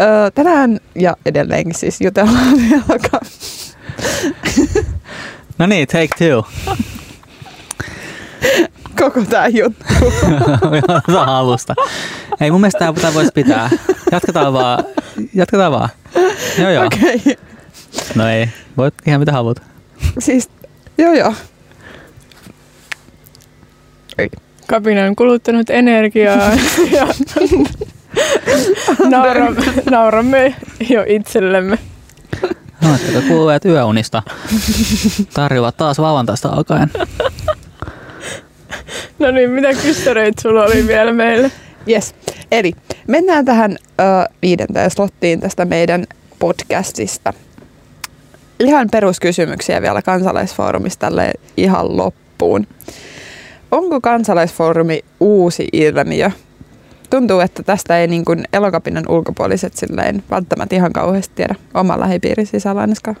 Öö, 0.00 0.30
tänään 0.30 0.80
ja 0.94 1.16
edelleenkin 1.26 1.74
siis 1.74 2.00
jutellaan 2.00 2.56
vielä. 2.70 2.82
no 5.58 5.66
niin, 5.66 5.88
take 5.88 6.08
two. 6.18 6.46
Koko 8.98 9.24
tää 9.24 9.48
juttu. 9.48 9.84
Otetaan 10.88 11.28
alusta. 11.28 11.74
Ei 12.40 12.50
mun 12.50 12.60
mielestä 12.60 12.92
tää 13.00 13.14
voisi 13.14 13.30
pitää. 13.34 13.70
Jatketaan 14.12 14.52
vaan. 14.52 14.84
Jatketaan 15.34 15.72
vaan. 15.72 15.88
Joo 16.58 16.70
joo. 16.70 16.86
Okei. 16.86 17.14
Okay. 17.14 17.34
No 18.14 18.28
ei, 18.28 18.48
voit 18.76 18.94
ihan 19.06 19.20
mitä 19.20 19.32
haluat. 19.32 19.62
Siis, 20.18 20.50
joo 20.98 21.12
joo. 21.12 21.34
Ei. 24.18 24.28
Kapina 24.66 25.04
on 25.04 25.16
kuluttanut 25.16 25.70
energiaa 25.70 26.38
nauramme, 29.10 29.62
nauramme 29.90 30.54
jo 30.88 31.04
itsellemme. 31.06 31.78
No, 32.80 32.94
että 32.94 33.28
kuuluvat 33.28 33.64
yöunista 33.64 34.22
tarjoavat 35.34 35.76
taas 35.76 35.98
lauantaista 35.98 36.48
alkaen. 36.48 36.90
No 39.18 39.30
niin, 39.30 39.50
mitä 39.50 39.74
kyssäreitä 39.74 40.42
sulla 40.42 40.64
oli 40.64 40.86
vielä 40.86 41.12
meille? 41.12 41.50
Yes. 41.88 42.14
Eli 42.52 42.72
mennään 43.08 43.44
tähän 43.44 43.70
uh, 43.70 44.36
viidenteen 44.42 44.90
slottiin 44.90 45.40
tästä 45.40 45.64
meidän 45.64 46.04
podcastista. 46.38 47.32
Ihan 48.60 48.88
peruskysymyksiä 48.90 49.82
vielä 49.82 50.02
kansalaisfoorumista 50.02 51.06
tälle 51.06 51.32
ihan 51.56 51.96
loppuun. 51.96 52.66
Onko 53.70 54.00
kansalaisfoorumi 54.00 55.00
uusi 55.20 55.68
ilmiö 55.72 56.30
tuntuu, 57.12 57.40
että 57.40 57.62
tästä 57.62 57.98
ei 57.98 58.06
niin 58.06 58.24
kuin 58.24 58.44
elokapinan 58.52 59.04
ulkopuoliset 59.08 59.74
silleen 59.74 60.22
välttämättä 60.30 60.74
ihan 60.74 60.92
kauheasti 60.92 61.34
tiedä 61.34 61.54
oman 61.74 62.00
lähipiirin 62.00 62.46
sisällä 62.46 62.80
ainakaan. 62.80 63.16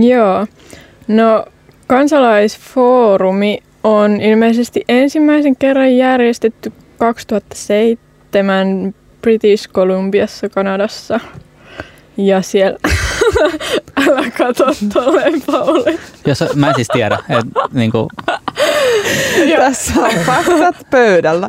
Joo. 0.00 0.46
No 1.08 1.44
kansalaisfoorumi 1.86 3.58
on 3.84 4.20
ilmeisesti 4.20 4.84
ensimmäisen 4.88 5.56
kerran 5.56 5.96
järjestetty 5.96 6.72
2007 6.98 8.94
British 9.22 9.70
Columbiassa 9.70 10.48
Kanadassa. 10.48 11.20
Ja 12.16 12.42
siellä, 12.42 12.78
Älä 14.08 14.30
kato 14.38 14.64
tolleen, 14.92 15.42
Pauli. 15.46 15.98
Jos, 16.26 16.44
mä 16.54 16.68
en 16.68 16.74
siis 16.74 16.88
tiedä, 16.92 17.18
että 17.28 17.60
niin 17.72 17.90
kuin, 17.90 18.08
Tässä 19.56 20.00
on 20.00 20.10
faktat 20.26 20.76
pöydällä. 20.90 21.48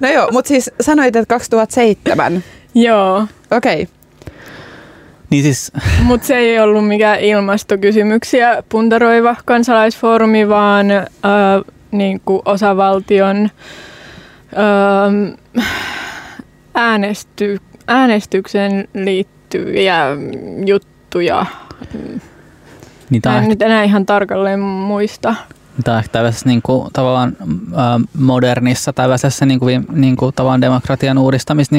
No 0.00 0.08
joo, 0.08 0.28
mutta 0.32 0.48
siis 0.48 0.70
sanoit, 0.80 1.16
että 1.16 1.34
2007. 1.34 2.44
Joo, 2.74 3.26
Okei. 3.50 3.82
Okay. 3.82 3.94
niin 5.30 5.42
siis 5.42 5.72
mutta 6.02 6.26
se 6.26 6.36
ei 6.36 6.58
ollut 6.58 6.88
mikään 6.88 7.20
ilmastokysymyksiä 7.20 8.62
puntaroiva 8.68 9.36
kansalaisfoorumi, 9.44 10.48
vaan 10.48 10.90
äh, 10.90 11.06
niin 11.90 12.20
kuin 12.24 12.42
osavaltion 12.44 13.50
äh, 14.56 15.36
äänesty, 16.74 17.58
äänestykseen 17.86 18.88
liittyviä 18.94 20.06
juttuja. 20.66 21.46
niin 23.10 23.22
Mä 23.24 23.32
en 23.32 23.36
ehkä 23.36 23.48
nyt 23.48 23.62
enää 23.62 23.82
ihan 23.82 24.06
tarkalleen 24.06 24.60
muista. 24.60 25.34
Tämä 25.84 25.94
on 25.94 25.98
ehkä 25.98 26.12
tällaisessa 26.12 26.48
niin 26.48 26.62
kuin, 26.62 26.90
tavallaan 26.92 27.36
modernissa 28.18 28.92
tällaisessa 28.92 29.46
niin 29.46 29.60
kuin, 29.60 29.86
niin 29.92 30.16
kuin, 30.16 30.34
tavallaan 30.34 30.60
demokratian 30.60 31.18
uudistamis 31.18 31.70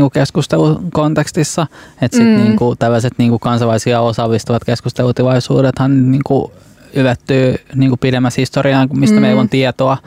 niin. 0.94 1.68
Että 2.02 2.18
sitten 2.18 2.38
Mm. 2.38 2.44
niin 2.44 2.56
kuin, 2.56 2.78
tällaiset 2.78 3.14
niin 3.18 3.30
kuin 3.30 3.40
kansalaisia 3.40 4.02
osallistuvat 4.02 4.64
keskustelutilaisuudethan 4.64 6.12
niin 6.12 6.22
kuin, 6.26 6.52
yvettyy 6.94 7.56
niin 7.76 7.90
kuin 7.90 8.00
pidemmässä 8.00 8.42
historiaan, 8.42 8.90
mistä 8.94 9.16
Mm. 9.16 9.22
meillä 9.22 9.42
on 9.42 9.50
tietoa. 9.50 9.98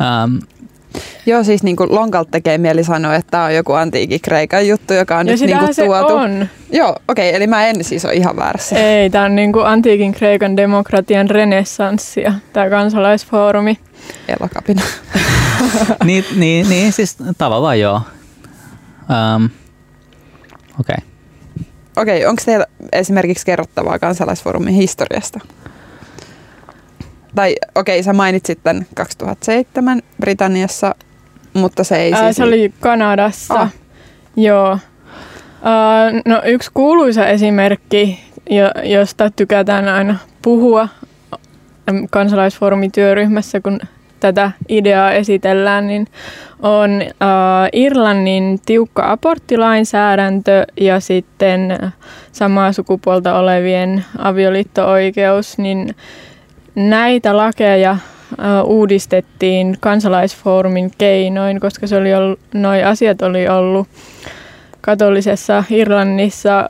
Ähm, 0.00 0.36
Joo, 1.26 1.44
siis 1.44 1.62
niin 1.62 1.76
kuin 1.76 1.94
Lonkalt 1.94 2.30
tekee 2.30 2.58
mieli 2.58 2.84
sanoa, 2.84 3.14
että 3.14 3.30
tämä 3.30 3.44
on 3.44 3.54
joku 3.54 3.72
antiikin 3.72 4.20
Kreikan 4.20 4.68
juttu, 4.68 4.92
joka 4.94 5.18
on 5.18 5.26
Ja 5.26 5.32
nyt 5.32 5.40
niin 5.40 5.58
kuin 5.58 5.74
se 5.74 5.84
tuotu. 5.84 6.14
on. 6.14 6.48
Joo, 6.72 6.96
okei, 7.08 7.28
okay, 7.28 7.36
eli 7.36 7.46
mä 7.46 7.66
en 7.66 7.84
siis 7.84 8.04
ole 8.04 8.14
ihan 8.14 8.36
väärässä. 8.36 8.76
Ei, 8.76 9.10
tämä 9.10 9.24
on 9.24 9.34
niin 9.34 9.52
kuin 9.52 9.66
antiikin 9.66 10.12
Kreikan 10.12 10.56
demokratian 10.56 11.30
renessanssia, 11.30 12.32
tämä 12.52 12.70
kansalaisfoorumi. 12.70 13.78
Elokapina. 14.28 14.82
niin, 16.04 16.24
niin, 16.36 16.68
niin, 16.68 16.92
siis 16.92 17.16
tavallaan 17.38 17.80
joo. 17.80 18.00
Ähm, 19.10 19.44
Okei. 20.80 20.96
Okay. 20.96 21.14
Okei, 21.96 22.16
okay, 22.16 22.28
onko 22.28 22.42
teillä 22.44 22.66
esimerkiksi 22.92 23.46
kerrottavaa 23.46 23.98
kansalaisfoorumin 23.98 24.74
historiasta? 24.74 25.40
Tai 27.34 27.56
okei, 27.74 27.98
okay, 27.98 28.02
sä 28.02 28.12
mainitsit 28.12 28.58
tämän 28.62 28.86
2007 28.94 30.02
Britanniassa, 30.20 30.94
mutta 31.54 31.84
se 31.84 31.96
ei 31.96 32.12
Ää, 32.12 32.22
siis... 32.22 32.36
se 32.36 32.44
oli 32.44 32.72
Kanadassa. 32.80 33.54
Ah. 33.54 33.72
Joo. 34.36 34.78
Ää, 35.62 36.10
no 36.26 36.42
yksi 36.44 36.70
kuuluisa 36.74 37.26
esimerkki, 37.26 38.20
jo- 38.50 38.82
josta 38.82 39.30
tykätään 39.30 39.88
aina 39.88 40.18
puhua 40.42 40.88
kansalaisfoorumityöryhmässä, 42.10 43.60
kun 43.60 43.80
tätä 44.20 44.50
ideaa 44.68 45.12
esitellään, 45.12 45.86
niin 45.86 46.06
on 46.62 46.90
ää, 47.20 47.68
Irlannin 47.72 48.60
tiukka 48.66 49.10
aborttilainsäädäntö 49.12 50.64
ja 50.80 51.00
sitten 51.00 51.78
samaa 52.32 52.72
sukupuolta 52.72 53.38
olevien 53.38 54.04
avioliitto-oikeus, 54.18 55.58
niin 55.58 55.94
näitä 56.74 57.36
lakeja 57.36 57.96
ää, 58.38 58.62
uudistettiin 58.62 59.76
kansalaisfoorumin 59.80 60.90
keinoin, 60.98 61.60
koska 61.60 61.86
se 61.86 61.96
oli 61.96 62.14
ollut, 62.14 62.40
noi 62.54 62.82
asiat 62.82 63.22
oli 63.22 63.48
ollut 63.48 63.88
katolisessa 64.80 65.64
Irlannissa 65.70 66.54
ää, 66.56 66.66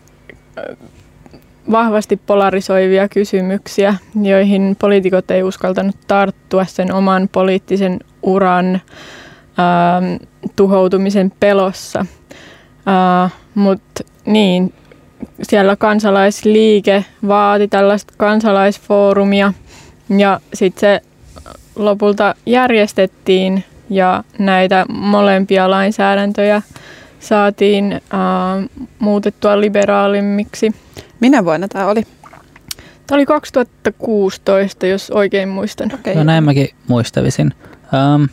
vahvasti 1.70 2.16
polarisoivia 2.16 3.09
kysymyksiä, 3.09 3.94
joihin 4.22 4.76
poliitikot 4.78 5.31
ei 5.31 5.43
uskaltanut 5.43 5.97
tarttua 6.06 6.64
sen 6.64 6.94
oman 6.94 7.28
poliittisen 7.32 8.01
uran 8.22 8.81
ää, 9.59 10.02
tuhoutumisen 10.56 11.32
pelossa. 11.40 12.06
Mutta 13.55 14.05
niin, 14.26 14.72
siellä 15.43 15.76
kansalaisliike 15.76 17.05
vaati 17.28 17.68
tällaista 17.68 18.14
kansalaisfoorumia 18.16 19.52
ja 20.09 20.40
sitten 20.55 20.81
se 20.81 21.01
lopulta 21.76 22.35
järjestettiin 22.47 23.64
ja 23.90 24.24
näitä 24.39 24.86
molempia 24.89 25.70
lainsäädäntöjä 25.70 26.62
saatiin 27.20 28.01
ää, 28.10 28.62
muutettua 28.98 29.60
liberaalimmiksi. 29.60 30.72
Minä 31.20 31.44
vuonna 31.44 31.68
tämä 31.68 31.86
oli? 31.86 32.02
Tämä 33.06 33.16
oli 33.16 33.26
2016, 33.26 34.86
jos 34.86 35.10
oikein 35.10 35.48
muistan. 35.48 35.94
Okay. 35.94 36.14
No 36.14 36.24
näin 36.24 36.44
mäkin 36.44 36.68
muistelisin. 36.89 37.52
Um, 38.14 38.28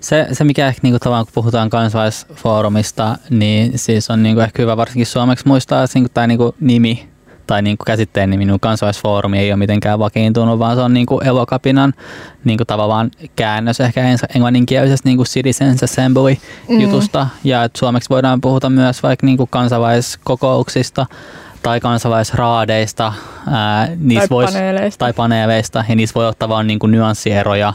se, 0.00 0.26
se, 0.32 0.44
mikä 0.44 0.68
ehkä 0.68 0.80
niinku, 0.82 0.98
tavallaan, 0.98 1.26
kun 1.26 1.32
puhutaan 1.34 1.70
kansalaisfoorumista, 1.70 3.18
niin 3.30 3.78
siis 3.78 4.10
on 4.10 4.22
niinku, 4.22 4.40
ehkä 4.40 4.62
hyvä 4.62 4.76
varsinkin 4.76 5.06
suomeksi 5.06 5.48
muistaa, 5.48 5.84
että 5.84 5.98
niinku, 5.98 6.10
tämä 6.14 6.26
niinku, 6.26 6.54
nimi 6.60 7.08
tai 7.46 7.62
niinku, 7.62 7.84
käsitteen 7.84 8.30
nimi 8.30 8.44
niinku, 8.44 8.58
kansalaisfoorumi 8.58 9.38
ei 9.38 9.52
ole 9.52 9.56
mitenkään 9.58 9.98
vakiintunut, 9.98 10.58
vaan 10.58 10.76
se 10.76 10.82
on 10.82 10.94
niinku, 10.94 11.20
elokapinan 11.20 11.92
niinku, 12.44 12.64
tavallaan 12.64 13.10
käännös 13.36 13.80
ehkä 13.80 14.04
englanninkielisestä 14.34 15.08
niinku, 15.08 15.24
Citizens 15.24 15.82
Assembly 15.82 16.36
jutusta. 16.68 17.26
Ja 17.44 17.64
että 17.64 17.78
suomeksi 17.78 18.10
voidaan 18.10 18.40
puhuta 18.40 18.70
myös 18.70 19.02
vaikka 19.02 19.26
niinku, 19.26 19.46
kansalaiskokouksista 19.46 21.06
tai 21.62 21.80
kansalaisraadeista. 21.80 23.12
Ää, 23.50 23.86
Tai 23.86 24.26
vois- 24.26 24.52
paneeleista. 24.52 24.98
tai 24.98 25.12
paneeleista, 25.12 25.84
ja 25.88 25.94
niissä 25.94 26.14
voi 26.14 26.26
ottaa 26.26 26.48
vaan 26.48 26.66
niin 26.66 26.78
kuin 26.78 26.90
nyanssieroja, 26.92 27.72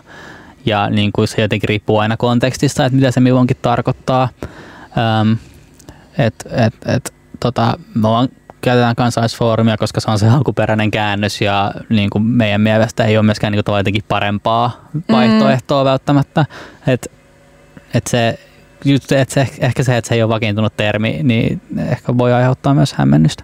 ja 0.65 0.89
niin 0.89 1.11
kuin 1.11 1.27
se 1.27 1.41
jotenkin 1.41 1.69
riippuu 1.69 1.98
aina 1.98 2.18
kontekstista, 2.18 2.85
että 2.85 2.95
mitä 2.95 3.11
se 3.11 3.19
milloinkin 3.19 3.57
tarkoittaa. 3.61 4.30
Öm, 5.22 5.38
et, 6.18 6.34
et, 6.52 6.73
et, 6.85 7.14
tota, 7.39 7.80
me 7.95 8.02
vaan 8.02 8.30
käytetään 8.68 8.95
kansalaisfoorumia, 8.95 9.77
koska 9.77 9.99
se 9.99 10.11
on 10.11 10.19
se 10.19 10.27
alkuperäinen 10.27 10.91
käännös, 10.91 11.41
ja 11.41 11.72
niin 11.89 12.10
kuin 12.10 12.23
meidän 12.23 12.61
mielestä 12.61 13.06
ei 13.06 13.18
ole 13.18 13.26
myöskään 13.26 13.53
niin 13.53 13.64
kuin 13.65 13.77
jotenkin 13.77 14.03
parempaa 14.07 14.89
vaihtoehtoa 15.11 15.85
välttämättä. 15.85 16.45
Et, 16.88 17.11
et 17.94 18.07
se, 18.07 18.39
just, 18.85 19.11
et 19.11 19.30
se, 19.30 19.48
ehkä 19.60 19.84
se, 19.84 19.98
että 19.98 20.07
se 20.07 20.15
ei 20.15 20.23
ole 20.23 20.34
vakiintunut 20.34 20.77
termi, 20.77 21.19
niin 21.23 21.61
ehkä 21.91 22.18
voi 22.18 22.34
aiheuttaa 22.34 22.73
myös 22.73 22.94
hämmennystä. 22.94 23.44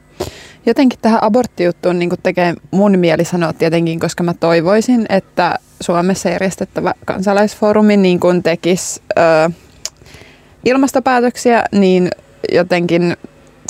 Jotenkin 0.66 1.00
tähän 1.02 1.24
aborttijuttuun 1.24 2.00
niin 2.00 2.10
tekee 2.24 2.54
mun 2.72 3.00
mieli 3.00 3.26
sanoa 3.26 3.54
tietenkin, 3.54 4.00
koska 4.00 4.24
mä 4.24 4.34
toivoisin, 4.34 5.06
että 5.10 5.60
Suomessa 5.82 6.30
järjestettävä 6.30 6.94
kansalaisfoorumi 7.06 7.98
niin 7.98 8.20
kuin 8.20 8.44
tekisi 8.44 9.02
ö, 9.18 9.50
ilmastopäätöksiä, 10.66 11.64
niin 11.72 12.10
jotenkin 12.52 13.18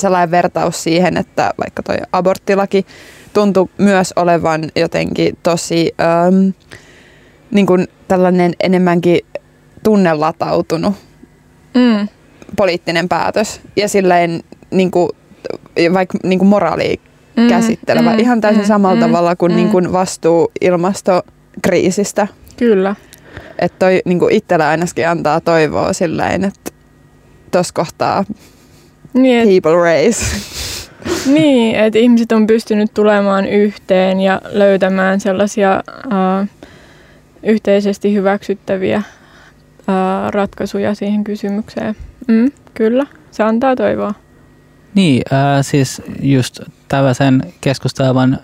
sellainen 0.00 0.30
vertaus 0.30 0.82
siihen, 0.82 1.16
että 1.16 1.54
vaikka 1.58 1.82
toi 1.82 1.96
aborttilaki 2.12 2.86
tuntui 3.32 3.68
myös 3.78 4.12
olevan 4.16 4.64
jotenkin 4.76 5.38
tosi 5.42 5.94
ö, 6.00 6.52
niin 7.50 7.66
kuin 7.66 7.88
tällainen 8.08 8.52
enemmänkin 8.60 9.20
tunnelatautunut 9.82 10.94
Mm. 11.74 12.08
poliittinen 12.56 13.08
päätös 13.08 13.60
ja 13.76 13.88
silleen 13.88 14.42
niin 14.70 14.90
kuin, 14.90 15.08
vaikka 15.92 16.18
niin 16.24 16.38
kuin 16.38 16.48
moraalia 16.48 16.96
Mm, 17.36 17.48
käsittelevä. 17.48 18.12
mm, 18.12 18.18
Ihan 18.18 18.40
täysin 18.40 18.62
mm, 18.62 18.66
samalla 18.66 18.94
mm, 18.96 19.00
tavalla 19.00 19.36
kuin, 19.36 19.52
mm. 19.52 19.56
niin 19.56 19.68
kuin 19.68 19.92
vastuu 19.92 20.52
ilmastokriisistä. 20.60 22.28
Kyllä. 22.56 22.94
Että 23.58 23.78
toi 23.78 24.02
niin 24.04 24.18
kuin 24.18 24.34
itsellä 24.34 24.68
ainakin 24.68 25.08
antaa 25.08 25.40
toivoa 25.40 25.92
silleen, 25.92 26.44
että 26.44 26.70
tuossa 27.50 27.74
kohtaa 27.74 28.24
Niin, 29.14 29.40
et, 29.40 29.48
people 29.48 29.82
raise. 29.82 30.24
niin, 31.34 31.76
että 31.76 31.98
ihmiset 31.98 32.32
on 32.32 32.46
pystynyt 32.46 32.94
tulemaan 32.94 33.46
yhteen 33.46 34.20
ja 34.20 34.40
löytämään 34.44 35.20
sellaisia 35.20 35.82
uh, 36.06 36.48
yhteisesti 37.42 38.14
hyväksyttäviä 38.14 38.96
uh, 38.96 40.30
ratkaisuja 40.30 40.94
siihen 40.94 41.24
kysymykseen. 41.24 41.96
Mm, 42.28 42.52
kyllä, 42.74 43.06
se 43.30 43.42
antaa 43.42 43.76
toivoa. 43.76 44.14
Niin, 44.94 45.22
äh, 45.32 45.58
siis 45.62 46.02
just 46.22 46.60
tällaisen 46.88 47.42
keskustelevan 47.60 48.38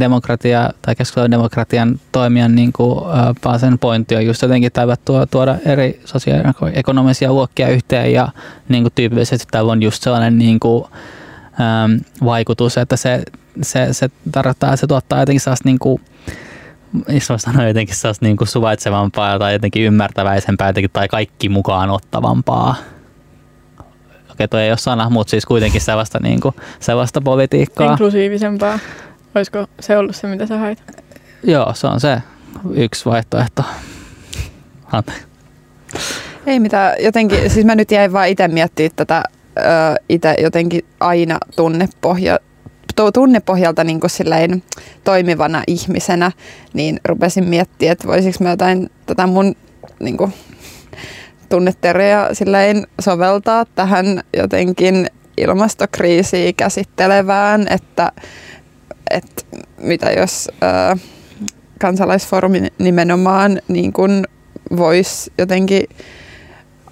demokratia 0.00 0.70
tai 0.82 0.96
keskustelevan 0.96 1.30
demokratian 1.30 2.00
toimijan 2.12 2.54
niin 2.54 2.72
kuin, 2.72 2.98
äh, 3.46 3.60
sen 3.60 3.78
pointti 3.78 4.16
on 4.16 4.26
just 4.26 4.42
jotenkin 4.42 4.70
tuo, 5.04 5.26
tuoda 5.26 5.56
eri 5.64 6.00
sosioekonomisia 6.04 7.32
luokkia 7.32 7.68
yhteen 7.68 8.12
ja 8.12 8.28
niin 8.68 8.84
kuin 8.84 8.92
tyypillisesti 8.94 9.46
täällä 9.50 9.72
on 9.72 9.82
just 9.82 10.02
sellainen 10.02 10.38
niin 10.38 10.60
kuin, 10.60 10.84
ähm, 11.60 11.92
vaikutus, 12.24 12.78
että 12.78 12.96
se, 12.96 13.22
se, 13.62 13.88
se 13.92 14.10
tarkoittaa, 14.32 14.76
se 14.76 14.86
tuottaa 14.86 15.20
jotenkin 15.20 15.40
sellaista 15.40 15.68
niin 15.68 15.78
kuin, 15.78 16.00
jos 17.08 17.30
mä 17.30 17.38
sanon 17.38 17.68
jotenkin 17.68 17.96
sellaista 17.96 18.26
niin 18.26 18.36
kuin 18.36 18.48
suvaitsevampaa 18.48 19.38
tai 19.38 19.52
jotenkin 19.52 19.82
ymmärtäväisempää 19.82 20.68
jotenkin, 20.68 20.90
tai 20.92 21.08
kaikki 21.08 21.48
mukaan 21.48 21.90
ottavampaa 21.90 22.74
okei 24.40 24.48
toi 24.48 24.62
ei 24.62 24.70
ole 24.70 24.78
sana, 24.78 25.10
mutta 25.10 25.30
siis 25.30 25.46
kuitenkin 25.46 25.80
sellaista, 25.80 26.18
niin 26.22 26.40
kuin, 26.40 26.54
sellaista 26.80 27.20
politiikkaa. 27.20 27.90
Inklusiivisempaa. 27.90 28.78
Olisiko 29.34 29.66
se 29.80 29.96
ollut 29.96 30.16
se, 30.16 30.26
mitä 30.26 30.46
sä 30.46 30.58
hait? 30.58 30.78
Joo, 31.42 31.74
se 31.74 31.86
on 31.86 32.00
se 32.00 32.22
yksi 32.74 33.04
vaihtoehto. 33.04 33.62
Anteeksi. 34.92 35.26
Ei 36.46 36.60
mitään, 36.60 36.94
jotenkin, 37.00 37.50
siis 37.50 37.66
mä 37.66 37.74
nyt 37.74 37.90
jäin 37.90 38.12
vaan 38.12 38.28
itse 38.28 38.48
miettimään 38.48 38.92
tätä 38.96 39.22
itse 40.08 40.34
jotenkin 40.42 40.84
aina 41.00 41.38
tunnepohja, 41.56 42.38
tunnepohjalta 43.14 43.84
niin 43.84 44.00
kuin 44.00 44.10
silleen 44.10 44.62
toimivana 45.04 45.62
ihmisenä, 45.66 46.32
niin 46.72 47.00
rupesin 47.08 47.44
miettimään, 47.44 47.92
että 47.92 48.08
voisiko 48.08 48.44
mä 48.44 48.50
jotain 48.50 48.90
tätä 49.06 49.26
mun 49.26 49.56
niin 50.00 50.16
kuin, 50.16 50.34
tunneteoria 51.48 52.28
silleen 52.32 52.86
soveltaa 53.00 53.64
tähän 53.64 54.22
jotenkin 54.36 55.06
ilmastokriisiä 55.36 56.52
käsittelevään, 56.56 57.66
että, 57.70 58.12
että 59.10 59.42
mitä 59.78 60.10
jos 60.10 60.48
ää, 60.60 60.96
kansalaisfoorumi 61.80 62.68
nimenomaan 62.78 63.60
niin 63.68 63.92
kuin 63.92 64.26
voisi 64.76 65.32
jotenkin 65.38 65.82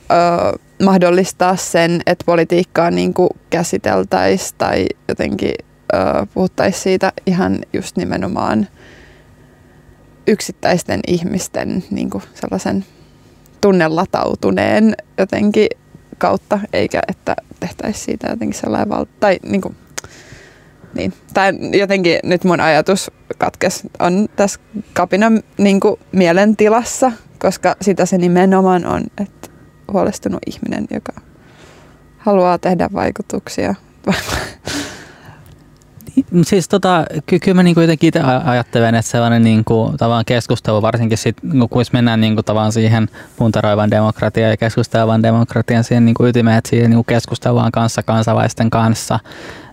ää, 0.08 0.52
mahdollistaa 0.82 1.56
sen, 1.56 2.00
että 2.06 2.24
politiikkaa 2.26 2.90
niin 2.90 3.14
käsiteltäisiin 3.50 4.58
tai 4.58 4.86
jotenkin 5.08 5.54
puhuttaisiin 6.34 6.82
siitä 6.82 7.12
ihan 7.26 7.58
just 7.72 7.96
nimenomaan 7.96 8.68
yksittäisten 10.26 11.00
ihmisten 11.06 11.84
niin 11.90 12.10
sellaisen 12.34 12.84
tunnelatautuneen 13.60 14.96
jotenkin 15.18 15.68
kautta, 16.18 16.60
eikä 16.72 17.00
että 17.08 17.36
tehtäisiin 17.60 18.04
siitä 18.04 18.26
jotenkin 18.30 18.60
sellainen 18.60 18.88
val- 18.88 19.06
tai 19.20 19.38
niin 19.42 19.60
kuin, 19.60 19.76
niin. 20.94 21.12
Tai 21.35 21.52
jotenkin 21.78 22.19
nyt 22.24 22.44
mun 22.44 22.60
ajatus 22.60 23.10
katkes 23.39 23.82
on 23.98 24.28
tässä 24.36 24.60
kapinan 24.93 25.43
niin 25.59 25.81
mielentilassa, 26.12 27.12
koska 27.39 27.77
sitä 27.81 28.06
se 28.06 28.19
nimenomaan 28.19 28.86
on, 28.86 29.02
että 29.20 29.48
huolestunut 29.93 30.40
ihminen, 30.47 30.86
joka 30.90 31.12
haluaa 32.19 32.59
tehdä 32.59 32.89
vaikutuksia 32.93 33.74
Siis 36.42 36.68
tota, 36.68 37.04
ky- 37.26 37.38
kyllä 37.38 37.54
mä 37.54 37.62
niinku 37.62 37.80
jotenkin 37.80 38.08
itse 38.08 38.20
ajattelen, 38.44 38.94
että 38.94 39.10
sellainen 39.10 39.42
niinku, 39.42 39.94
tavallaan 39.98 40.24
keskustelu, 40.24 40.82
varsinkin 40.82 41.18
sit, 41.18 41.36
niinku, 41.42 41.68
kun 41.68 41.84
mennään 41.92 42.20
niinku, 42.20 42.42
tavallaan 42.42 42.72
siihen 42.72 43.08
puntaroivan 43.36 43.90
demokratiaan 43.90 44.50
ja 44.50 44.56
keskustelevan 44.56 45.22
demokratian 45.22 45.84
siihen 45.84 46.04
niinku, 46.04 46.26
ytimeen, 46.26 46.58
että 46.58 46.70
siihen 46.70 46.90
niinku, 46.90 47.04
keskustellaan 47.04 47.72
kanssa 47.72 48.02
kansalaisten 48.02 48.70
kanssa, 48.70 49.18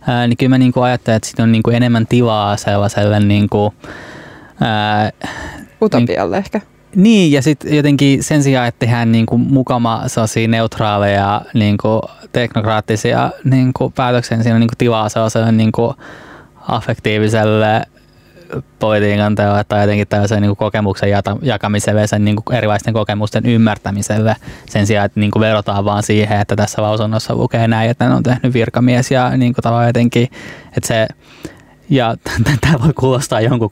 ää, 0.08 0.28
niin 0.28 0.38
kyllä 0.38 0.50
mä 0.50 0.58
niinku, 0.58 0.82
ajattelen, 0.82 1.18
että 1.18 1.30
siinä 1.30 1.44
on 1.44 1.52
niinku, 1.52 1.70
enemmän 1.70 2.08
tilaa 2.08 2.58
sellaiselle 2.58 3.20
niinku, 3.20 3.74
ää, 4.62 5.12
Utopialle 5.82 6.36
niin, 6.36 6.44
ehkä. 6.46 6.62
Niin, 6.96 7.32
ja 7.32 7.42
sitten 7.42 7.76
jotenkin 7.76 8.24
sen 8.24 8.44
sijaan, 8.44 8.68
että 8.68 8.80
tehdään 8.80 9.12
niinku 9.12 9.38
mukama 9.38 10.04
sellaisia 10.08 10.48
neutraaleja 10.48 11.42
niinku 11.54 12.02
teknokraattisia 12.32 13.32
niinku 13.44 13.90
päätöksiä, 13.90 14.38
niin 14.38 14.44
siinä 14.44 14.56
on 14.56 14.60
niinku 14.60 14.76
tilaa 14.78 15.10
sellaiselle 15.10 15.52
niinku 15.52 15.96
affektiiviselle 16.68 17.82
politiikan 18.80 19.36
teolle 19.36 19.64
tai 19.64 19.82
jotenkin 19.82 20.08
tällaisen 20.08 20.42
niin 20.42 20.56
kokemuksen 20.56 21.10
jakamiselle 21.42 22.02
ja 22.02 22.08
sen 22.08 22.26
niin 22.26 22.36
kuin 22.36 22.58
erilaisten 22.58 22.94
kokemusten 22.94 23.46
ymmärtämiselle 23.46 24.36
sen 24.70 24.88
sijaan, 24.88 25.06
että 25.06 25.20
niin 25.20 25.32
kuin 25.32 25.42
verotaan 25.42 25.86
vaan 25.86 26.04
siihen, 26.04 26.42
että 26.42 26.56
tässä 26.56 26.82
lausunnossa 26.82 27.36
lukee 27.36 27.68
näin, 27.68 27.90
että 27.90 28.08
ne 28.08 28.16
on 28.16 28.24
tehnyt 28.24 28.54
virkamies 28.54 29.12
ja 29.12 29.38
niin 29.38 29.54
kuin 29.54 29.86
jotenkin, 29.88 30.28
että 30.78 30.88
se 30.88 31.08
ja 31.90 32.16
tämä 32.62 32.76
voi 32.84 32.94
kuulostaa 32.94 33.42
jonkun 33.42 33.72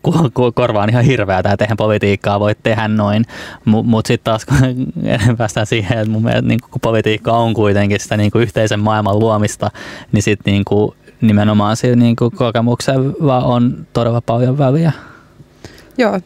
korvaan 0.53 0.90
ihan 0.90 1.03
hirveältä, 1.03 1.52
että 1.52 1.65
eihän 1.65 1.78
politiikkaa 1.78 2.40
voi 2.40 2.56
tehdä 2.64 2.88
noin, 2.88 3.26
mutta 3.65 3.90
mut 3.90 4.06
sitten 4.06 4.24
taas 4.24 4.45
kun 4.45 4.57
päästään 5.38 5.65
siihen, 5.65 5.98
että 5.98 6.11
mun 6.11 6.24
mielestä 6.24 6.48
niin 6.48 6.60
kun 6.72 6.82
politiikka 6.82 7.32
on 7.32 7.53
kuitenkin 7.53 7.99
sitä 7.99 8.18
niin 8.18 8.32
yhteisen 8.36 8.80
maailman 8.80 9.20
luomista, 9.20 9.72
niin 10.11 10.24
sitten 10.24 10.52
niin 10.52 10.65
nimenomaan 11.27 11.77
sillä 11.77 11.95
niin 11.95 12.15
kokemuksella 12.15 13.43
on 13.43 13.87
todella 13.93 14.21
paljon 14.21 14.57
väliä. 14.57 14.91
Joo, 15.97 16.19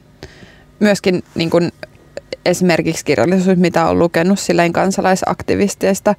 myöskin 0.80 1.24
niin 1.36 1.50
kuin 1.50 1.72
esimerkiksi 2.46 3.06
kirjallisuus, 3.06 3.58
mitä 3.58 3.86
on 3.86 4.00
lukenut 4.00 4.40
silleen 4.40 4.74
kansalaisaktivisteista, 4.74 6.16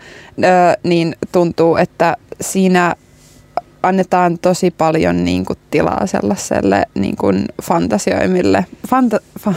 niin 0.82 1.16
tuntuu, 1.32 1.76
että 1.76 2.16
siinä 2.40 2.94
annetaan 3.82 4.38
tosi 4.38 4.70
paljon 4.70 5.24
niin 5.24 5.44
kuin 5.44 5.58
tilaa 5.70 6.06
sellaiselle 6.06 6.86
niin 6.94 7.16
kuin 7.16 7.44
fantasioimille, 7.62 8.66
fanta, 8.88 9.20
fa, 9.38 9.54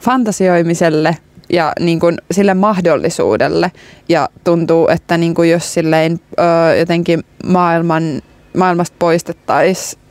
fantasioimiselle 0.00 1.16
ja 1.52 1.72
niin 1.80 2.00
kuin 2.00 2.18
sille 2.30 2.54
mahdollisuudelle. 2.54 3.72
Ja 4.08 4.28
tuntuu, 4.44 4.88
että 4.88 5.18
niin 5.18 5.34
kuin 5.34 5.50
jos 5.50 5.74
silleen 5.74 6.20
ö, 6.40 6.76
jotenkin 6.76 7.24
maailman, 7.46 8.22
maailmasta 8.56 8.96
poistettaisiin 8.98 10.02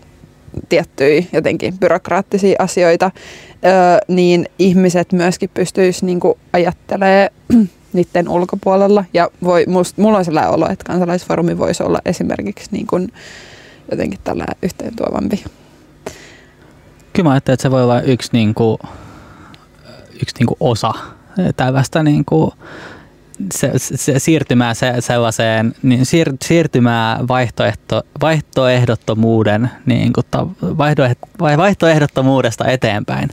tiettyjä 0.69 1.23
jotenkin 1.33 1.79
byrokraattisia 1.79 2.55
asioita, 2.59 3.11
ö, 3.15 3.59
niin 4.07 4.45
ihmiset 4.59 5.11
myöskin 5.11 5.49
pystyisivät 5.53 6.05
niin 6.05 6.19
ajattelemaan 6.53 7.29
niiden 7.93 8.29
ulkopuolella. 8.29 9.05
Ja 9.13 9.29
voi, 9.43 9.65
must, 9.67 9.97
mulla 9.97 10.17
on 10.17 10.25
sellainen 10.25 10.53
olo, 10.53 10.69
että 10.69 10.85
kansalaisfoorumi 10.85 11.57
voisi 11.57 11.83
olla 11.83 11.99
esimerkiksi 12.05 12.69
niin 12.71 12.87
kuin 12.87 13.13
jotenkin 13.91 14.19
tällä 14.23 14.45
yhteentuovampi. 14.61 15.43
Kyllä 17.13 17.29
mä 17.29 17.31
ajattelen, 17.31 17.53
että 17.53 17.61
se 17.61 17.71
voi 17.71 17.83
olla 17.83 18.01
yksi, 18.01 18.29
niin 18.33 18.53
kuin, 18.53 18.77
yksi 20.21 20.35
niin 20.39 20.47
kuin 20.47 20.57
osa 20.59 20.93
tällaista 21.55 22.03
niin 22.03 22.25
kuin, 22.25 22.51
se, 23.53 23.71
se, 23.75 24.19
siirtymää 24.19 24.73
se, 24.73 24.93
sellaiseen 24.99 25.75
niin 25.83 26.05
siir, 26.05 26.33
siirtymää 26.43 27.19
vaihtoehto, 27.27 28.01
vaihtoehdottomuuden 28.21 29.69
niin 29.85 30.13
kuin, 30.13 30.25
vaihtoehdottomuudesta 31.57 32.67
eteenpäin. 32.67 33.29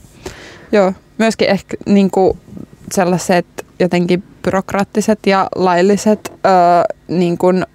Joo, 0.71 0.93
myöskin 1.17 1.49
ehkä 1.49 1.77
niin 1.85 2.11
kuin 2.11 2.37
sellaiset 2.91 3.45
jotenkin 3.79 4.23
byrokraattiset 4.43 5.19
ja 5.25 5.47
lailliset 5.55 6.33
öö, 6.33 6.51
niin 7.07 7.37
kuin, 7.37 7.65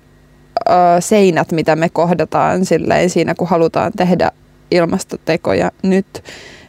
öö, 0.71 1.01
seinät, 1.01 1.53
mitä 1.53 1.77
me 1.77 1.89
kohdataan 1.89 2.65
silleen 2.65 3.11
siinä, 3.11 3.35
kun 3.35 3.49
halutaan 3.49 3.93
tehdä 3.97 4.31
ilmastotekoja 4.71 5.71
nyt, 5.83 6.25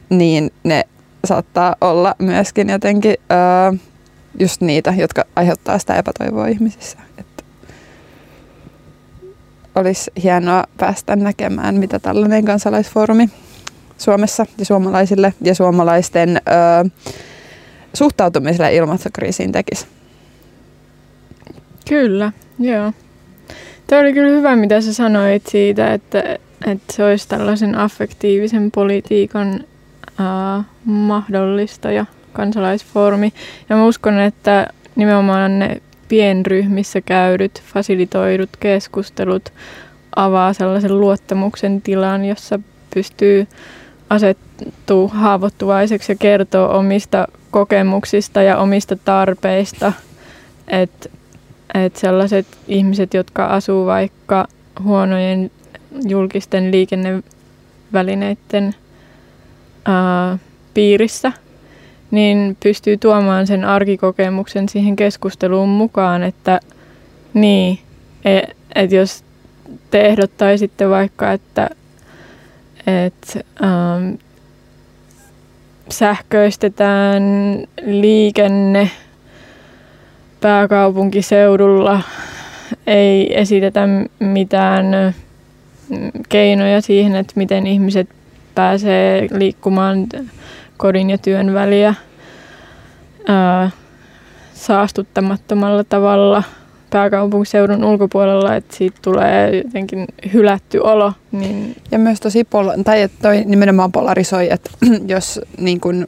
niin 0.09 0.51
ne 0.63 0.83
saattaa 1.25 1.75
olla 1.81 2.15
myöskin 2.19 2.69
jotenkin 2.69 3.15
öö, 3.31 3.79
just 4.39 4.61
niitä, 4.61 4.93
jotka 4.97 5.23
aiheuttaa 5.35 5.79
sitä 5.79 5.95
epätoivoa 5.95 6.47
ihmisissä. 6.47 6.97
Että 7.17 7.43
olisi 9.75 10.11
hienoa 10.23 10.63
päästä 10.77 11.15
näkemään, 11.15 11.75
mitä 11.75 11.99
tällainen 11.99 12.45
kansalaisfoorumi 12.45 13.29
Suomessa 13.97 14.45
ja 14.57 14.65
suomalaisille 14.65 15.33
ja 15.41 15.55
suomalaisten 15.55 16.41
öö, 16.47 16.89
suhtautumiselle 17.93 18.75
ilmastokriisiin 18.75 19.51
tekisi. 19.51 19.87
Kyllä, 21.89 22.31
joo. 22.59 22.93
Tuo 23.87 23.99
oli 23.99 24.13
kyllä 24.13 24.37
hyvä, 24.37 24.55
mitä 24.55 24.81
sä 24.81 24.93
sanoit 24.93 25.47
siitä, 25.47 25.93
että, 25.93 26.37
että 26.67 26.93
se 26.93 27.03
olisi 27.03 27.27
tällaisen 27.27 27.75
affektiivisen 27.75 28.71
politiikan 28.71 29.63
ää, 30.17 30.63
mahdollistaja 30.85 32.05
kansalaisfoorumi. 32.33 33.33
Ja 33.69 33.75
mä 33.75 33.85
uskon, 33.85 34.19
että 34.19 34.67
nimenomaan 34.95 35.59
ne 35.59 35.81
pienryhmissä 36.07 37.01
käydyt, 37.01 37.63
fasilitoidut 37.73 38.49
keskustelut 38.59 39.53
avaa 40.15 40.53
sellaisen 40.53 41.01
luottamuksen 41.01 41.81
tilan, 41.81 42.25
jossa 42.25 42.59
pystyy 42.93 43.47
asettuu 44.09 45.07
haavoittuvaiseksi 45.07 46.11
ja 46.11 46.15
kertoo 46.15 46.77
omista 46.77 47.27
kokemuksista 47.51 48.41
ja 48.41 48.57
omista 48.57 48.95
tarpeista. 48.95 49.93
Että 50.67 51.09
et 51.73 51.95
sellaiset 51.95 52.47
ihmiset, 52.67 53.13
jotka 53.13 53.45
asuu 53.45 53.85
vaikka 53.85 54.47
huonojen 54.83 55.51
julkisten 56.07 56.71
liikennevälineiden 56.71 58.75
ää, 59.85 60.37
piirissä, 60.73 61.31
niin 62.11 62.57
pystyy 62.63 62.97
tuomaan 62.97 63.47
sen 63.47 63.65
arkikokemuksen 63.65 64.69
siihen 64.69 64.95
keskusteluun 64.95 65.69
mukaan, 65.69 66.23
että 66.23 66.59
niin, 67.33 67.79
et, 68.25 68.57
et 68.75 68.91
jos 68.91 69.23
te 69.91 70.01
ehdottaisitte 70.01 70.89
vaikka, 70.89 71.31
että 71.31 71.69
et, 72.87 73.45
ähm, 73.63 74.15
sähköistetään 75.89 77.23
liikenne 77.85 78.89
pääkaupunkiseudulla, 80.41 82.01
ei 82.87 83.39
esitetä 83.39 83.87
mitään 84.19 85.15
keinoja 86.29 86.81
siihen, 86.81 87.15
että 87.15 87.33
miten 87.35 87.67
ihmiset 87.67 88.09
pääsee 88.55 89.27
liikkumaan 89.31 90.07
kodin 90.77 91.09
ja 91.09 91.17
työn 91.17 91.53
väliä 91.53 91.95
ää, 93.27 93.69
saastuttamattomalla 94.53 95.83
tavalla 95.83 96.43
pääkaupunkiseudun 96.89 97.83
ulkopuolella, 97.83 98.55
että 98.55 98.75
siitä 98.75 98.97
tulee 99.01 99.57
jotenkin 99.57 100.05
hylätty 100.33 100.77
olo. 100.77 101.13
Niin... 101.31 101.75
Ja 101.91 101.99
myös 101.99 102.19
tosi, 102.19 102.43
pol- 102.43 102.83
tai 102.83 103.01
että 103.01 103.17
toi 103.21 103.43
nimenomaan 103.45 103.91
polarisoi, 103.91 104.51
että 104.51 104.69
jos 105.13 105.41
niin 105.57 105.79
kun 105.79 106.07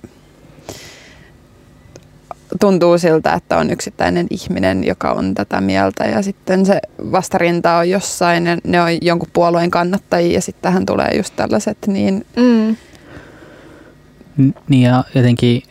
tuntuu 2.59 2.97
siltä, 2.97 3.33
että 3.33 3.57
on 3.57 3.69
yksittäinen 3.69 4.27
ihminen, 4.29 4.83
joka 4.83 5.11
on 5.11 5.35
tätä 5.35 5.61
mieltä 5.61 6.03
ja 6.03 6.21
sitten 6.21 6.65
se 6.65 6.79
vastarinta 7.11 7.77
on 7.77 7.89
jossain, 7.89 8.43
ne, 8.43 8.57
ne 8.63 8.81
on 8.81 8.89
jonkun 9.01 9.29
puolueen 9.33 9.71
kannattajia 9.71 10.33
ja 10.33 10.41
sitten 10.41 10.61
tähän 10.61 10.85
tulee 10.85 11.11
just 11.17 11.35
tällaiset, 11.35 11.77
niin... 11.87 12.25
Mm. 12.35 12.75
Niin 14.69 14.81
ja 14.81 15.03
jotenkin 15.15 15.63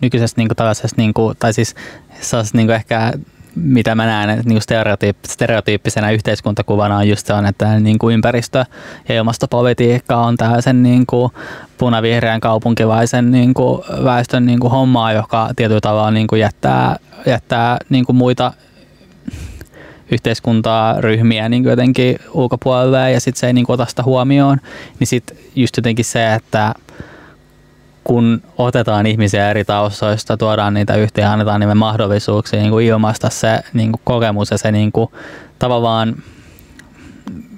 nykyisessä 0.00 0.34
niin 0.36 0.48
kuin, 0.48 0.56
tällaisessa, 0.56 0.96
niin 0.96 1.14
kuin, 1.14 1.36
tai 1.38 1.52
siis 1.52 1.74
niin 2.52 2.66
kuin 2.66 2.76
ehkä 2.76 3.12
mitä 3.54 3.94
mä 3.94 4.06
näen 4.06 4.30
että 4.30 4.48
niin 4.48 4.62
stereotyypp, 4.62 5.24
stereotyyppisenä 5.24 6.10
yhteiskuntakuvana 6.10 6.96
on 6.96 7.08
just 7.08 7.26
se 7.26 7.32
on, 7.32 7.46
että 7.46 7.80
niin 7.80 7.98
kuin 7.98 8.14
ympäristö- 8.14 8.64
ja 9.08 9.14
ilmastopolitiikka 9.14 10.16
on 10.16 10.36
tällaisen 10.36 10.82
niin 10.82 11.06
kuin 11.06 11.32
punavihreän 11.78 12.40
kaupunkivaisen 12.40 13.30
niin 13.30 13.54
kuin 13.54 13.82
väestön 14.04 14.46
niin 14.46 14.60
kuin 14.60 14.70
hommaa, 14.70 15.12
joka 15.12 15.50
tietyllä 15.56 15.80
tavalla 15.80 16.10
niin 16.10 16.26
kuin 16.26 16.40
jättää, 16.40 16.96
jättää 17.26 17.76
niin 17.88 18.04
kuin 18.04 18.16
muita 18.16 18.52
yhteiskuntaa, 20.10 21.00
ryhmiä 21.00 21.48
niin 21.48 21.62
kuin 21.62 21.70
jotenkin 21.70 22.18
ulkopuolelle 22.32 23.12
ja 23.12 23.20
sitten 23.20 23.40
se 23.40 23.46
ei 23.46 23.52
niin 23.52 23.66
kuin 23.66 23.74
ota 23.74 23.86
sitä 23.86 24.02
huomioon, 24.02 24.58
niin 24.98 25.06
sitten 25.06 25.36
just 25.56 25.76
jotenkin 25.76 26.04
se, 26.04 26.34
että 26.34 26.74
kun 28.08 28.42
otetaan 28.58 29.06
ihmisiä 29.06 29.50
eri 29.50 29.64
taustoista, 29.64 30.36
tuodaan 30.36 30.74
niitä 30.74 30.96
yhteen 30.96 31.24
ja 31.24 31.32
annetaan 31.32 31.60
niille 31.60 31.74
mahdollisuuksia 31.74 32.60
niin 32.60 32.70
kuin 32.70 32.86
ilmaista 32.86 33.30
se 33.30 33.60
niin 33.72 33.92
kuin 33.92 34.00
kokemus 34.04 34.50
ja 34.50 34.58
se 34.58 34.72
niin 34.72 34.92
kuin, 34.92 35.10
tavallaan, 35.58 36.16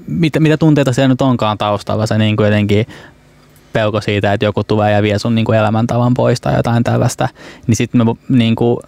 mitä, 0.07 0.41
mitä 0.41 0.57
tunteita 0.57 0.93
siellä 0.93 1.09
nyt 1.09 1.23
onkaan 1.23 1.59
taustalla, 1.59 2.07
se 2.07 2.19
niin 2.19 2.37
kuin 2.37 2.45
jotenkin 2.45 2.87
pelko 3.73 4.01
siitä, 4.01 4.33
että 4.33 4.45
joku 4.45 4.65
tulee 4.65 4.93
ja 4.93 5.03
vie 5.03 5.19
sun 5.19 5.35
niin 5.35 5.45
kuin 5.45 5.59
elämäntavan 5.59 6.15
pois 6.15 6.41
tai 6.41 6.57
jotain 6.57 6.85
tällaista, 6.85 7.29
niin 7.67 7.77
sitten 7.77 8.07
me 8.07 8.15
niin 8.29 8.57
kuin, 8.57 8.79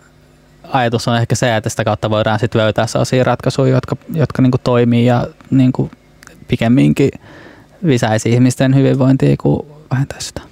ajatus 0.68 1.08
on 1.08 1.16
ehkä 1.16 1.34
se, 1.34 1.56
että 1.56 1.70
sitä 1.70 1.84
kautta 1.84 2.10
voidaan 2.10 2.38
sitten 2.38 2.60
löytää 2.60 2.86
sellaisia 2.86 3.24
ratkaisuja, 3.24 3.74
jotka, 3.74 3.96
jotka 4.14 4.42
niin 4.42 4.50
kuin 4.50 4.60
toimii 4.64 5.06
ja 5.06 5.26
niin 5.50 5.72
kuin 5.72 5.90
pikemminkin 6.48 7.10
lisäisi 7.82 8.32
ihmisten 8.32 8.74
hyvinvointia 8.74 9.36
kuin 9.36 9.66
vähentäisi 9.90 10.26
sitä. 10.26 10.42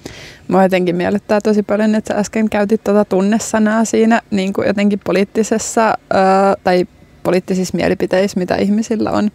Mua 0.51 0.63
jotenkin 0.63 0.95
miellyttää 0.95 1.41
tosi 1.41 1.63
paljon, 1.63 1.95
että 1.95 2.13
sä 2.13 2.19
äsken 2.19 2.49
käytit 2.49 2.83
tuota 2.83 3.05
tunnesanaa 3.05 3.85
siinä 3.85 4.21
niin 4.31 4.53
kuin 4.53 4.67
jotenkin 4.67 4.99
poliittisessa 5.03 5.81
ää, 5.81 6.55
tai 6.63 6.85
poliittisissa 7.23 7.77
mielipiteissä, 7.77 8.39
mitä 8.39 8.55
ihmisillä 8.55 9.11
on. 9.11 9.31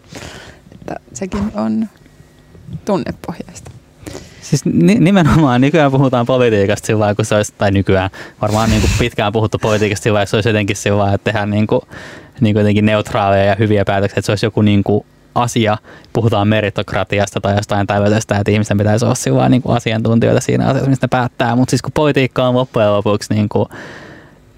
Että 0.72 0.96
sekin 1.12 1.52
on 1.54 1.88
tunnepohjaista. 2.84 3.70
Siis 4.40 4.64
nimenomaan 4.98 5.60
nykyään 5.60 5.90
puhutaan 5.90 6.26
politiikasta 6.26 6.86
sillä 6.86 7.14
kun 7.14 7.24
se 7.24 7.34
olisi, 7.34 7.54
tai 7.58 7.70
nykyään 7.70 8.10
varmaan 8.42 8.70
niin 8.70 8.80
kuin 8.80 8.92
pitkään 8.98 9.32
puhuttu 9.32 9.58
politiikasta 9.58 10.02
sillä 10.02 10.22
että 10.22 10.30
se 10.30 10.36
olisi 10.36 10.48
jotenkin 10.48 10.76
sillä 10.76 11.14
että 11.14 11.24
tehdään 11.24 11.50
niin 11.50 11.66
kuin, 11.66 11.80
niin 12.40 12.54
kuin 12.54 12.60
jotenkin 12.60 12.86
neutraaleja 12.86 13.44
ja 13.44 13.56
hyviä 13.58 13.84
päätöksiä, 13.84 14.18
että 14.18 14.26
se 14.26 14.32
olisi 14.32 14.46
joku 14.46 14.62
niin 14.62 14.84
kuin 14.84 15.06
asia, 15.36 15.78
puhutaan 16.12 16.48
meritokratiasta 16.48 17.40
tai 17.40 17.56
jostain 17.56 17.86
tällaisesta, 17.86 18.38
että 18.38 18.50
ihmisten 18.50 18.78
pitäisi 18.78 19.04
olla 19.04 19.14
sillä 19.14 19.48
niin 19.48 19.62
kuin 19.62 19.76
asiantuntijoita 19.76 20.40
siinä 20.40 20.66
asiassa, 20.66 20.90
mistä 20.90 21.04
ne 21.04 21.08
päättää, 21.08 21.56
mutta 21.56 21.70
siis 21.70 21.82
kun 21.82 21.92
politiikka 21.92 22.48
on 22.48 22.54
loppujen 22.54 22.92
lopuksi 22.92 23.34
niin 23.34 23.48
kuin, 23.48 23.68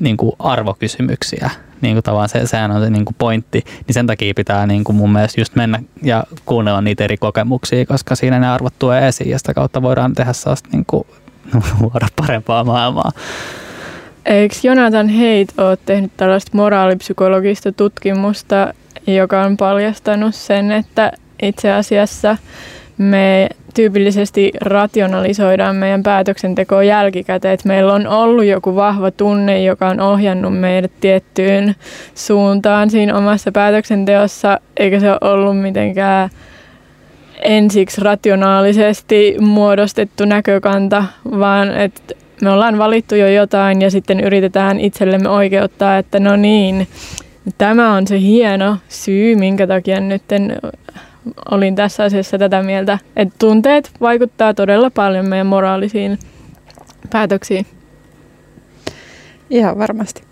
niin 0.01 0.17
kuin 0.17 0.33
arvokysymyksiä, 0.39 1.51
niin 1.81 1.95
kuin 1.95 2.03
tavallaan 2.03 2.29
se, 2.29 2.47
sehän 2.47 2.71
on 2.71 2.85
se 2.85 2.91
niin 2.91 3.05
kuin 3.05 3.17
pointti, 3.19 3.65
niin 3.87 3.95
sen 3.95 4.07
takia 4.07 4.35
pitää 4.35 4.67
niin 4.67 4.85
kuin 4.85 4.97
mun 4.97 5.13
mielestä 5.13 5.41
just 5.41 5.55
mennä 5.55 5.83
ja 6.03 6.25
kuunnella 6.47 6.81
niitä 6.81 7.05
eri 7.05 7.17
kokemuksia, 7.17 7.87
koska 7.87 8.15
siinä 8.15 8.39
ne 8.39 8.49
arvot 8.49 8.75
tulee 8.79 9.09
esiin 9.09 9.31
ja 9.31 9.39
sitä 9.39 9.55
kautta 9.55 9.83
voidaan 9.83 10.15
tehdä 10.15 10.33
sellaista 10.33 10.69
niin 10.73 10.85
kuin, 10.87 11.07
luoda 11.81 12.07
parempaa 12.17 12.65
maailmaa. 12.65 13.13
Eikö 14.25 14.55
Jonathan 14.63 15.11
Haidt 15.11 15.59
ole 15.59 15.79
tehnyt 15.87 16.13
tällaista 16.17 16.51
moraalipsykologista 16.55 17.73
tutkimusta, 17.73 18.75
joka 19.17 19.43
on 19.43 19.57
paljastanut 19.57 20.35
sen, 20.35 20.73
että 20.73 21.13
itse 21.43 21.73
asiassa 21.73 22.37
me 22.99 23.49
tyypillisesti 23.75 24.53
rationalisoidaan 24.61 25.77
meidän 25.77 26.03
päätöksentekoa 26.03 26.83
jälkikäteen, 26.83 27.55
että 27.55 27.69
meillä 27.69 27.93
on 27.93 28.07
ollut 28.07 28.45
joku 28.45 28.75
vahva 28.75 29.11
tunne, 29.11 29.63
joka 29.63 29.89
on 29.89 30.01
ohjannut 30.01 30.61
meidät 30.61 30.93
tiettyyn 31.01 31.75
suuntaan 32.15 32.91
siinä 32.91 33.17
omassa 33.17 33.53
päätöksenteossa, 33.53 34.61
eikä 34.77 35.01
se 35.01 35.11
ole 35.11 35.19
ollut 35.21 35.61
mitenkään 35.61 36.31
ensiksi 37.43 38.01
rationaalisesti 38.01 39.37
muodostettu 39.41 40.25
näkökanta, 40.25 41.05
vaan 41.31 41.77
että 41.77 42.15
me 42.43 42.51
ollaan 42.51 42.79
valittu 42.79 43.15
jo 43.15 43.29
jotain 43.29 43.83
ja 43.83 43.91
sitten 43.91 44.21
yritetään 44.21 44.81
itsellemme 44.81 45.29
oikeuttaa, 45.29 45.99
että 45.99 46.21
no 46.21 46.37
niin, 46.37 46.89
Tämä 47.59 47.95
on 47.95 48.07
se 48.07 48.21
hieno 48.21 48.79
syy, 48.89 49.37
minkä 49.37 49.67
takia 49.67 50.01
nyt 50.01 50.23
olin 51.51 51.75
tässä 51.75 52.05
asiassa 52.05 52.39
tätä 52.39 52.63
mieltä, 52.63 52.99
että 53.17 53.35
tunteet 53.39 53.91
vaikuttaa 54.01 54.55
todella 54.55 54.91
paljon 54.91 55.29
meidän 55.29 55.47
moraalisiin 55.47 56.19
päätöksiin. 57.11 57.67
Ihan 59.51 59.79
varmasti. 59.79 60.23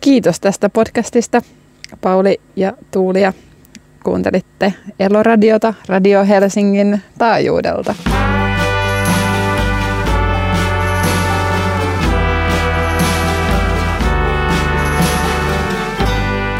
Kiitos 0.00 0.40
tästä 0.40 0.68
podcastista, 0.68 1.42
Pauli 2.00 2.40
ja 2.56 2.72
Tuulia. 2.90 3.32
Kuuntelitte 4.04 4.74
Eloradiota 5.00 5.74
Radio 5.88 6.24
Helsingin 6.24 7.02
taajuudelta. 7.18 7.94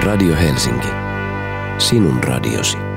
Radio 0.09 0.35
Helsinki. 0.35 0.89
Sinun 1.79 2.23
radiosi. 2.23 2.88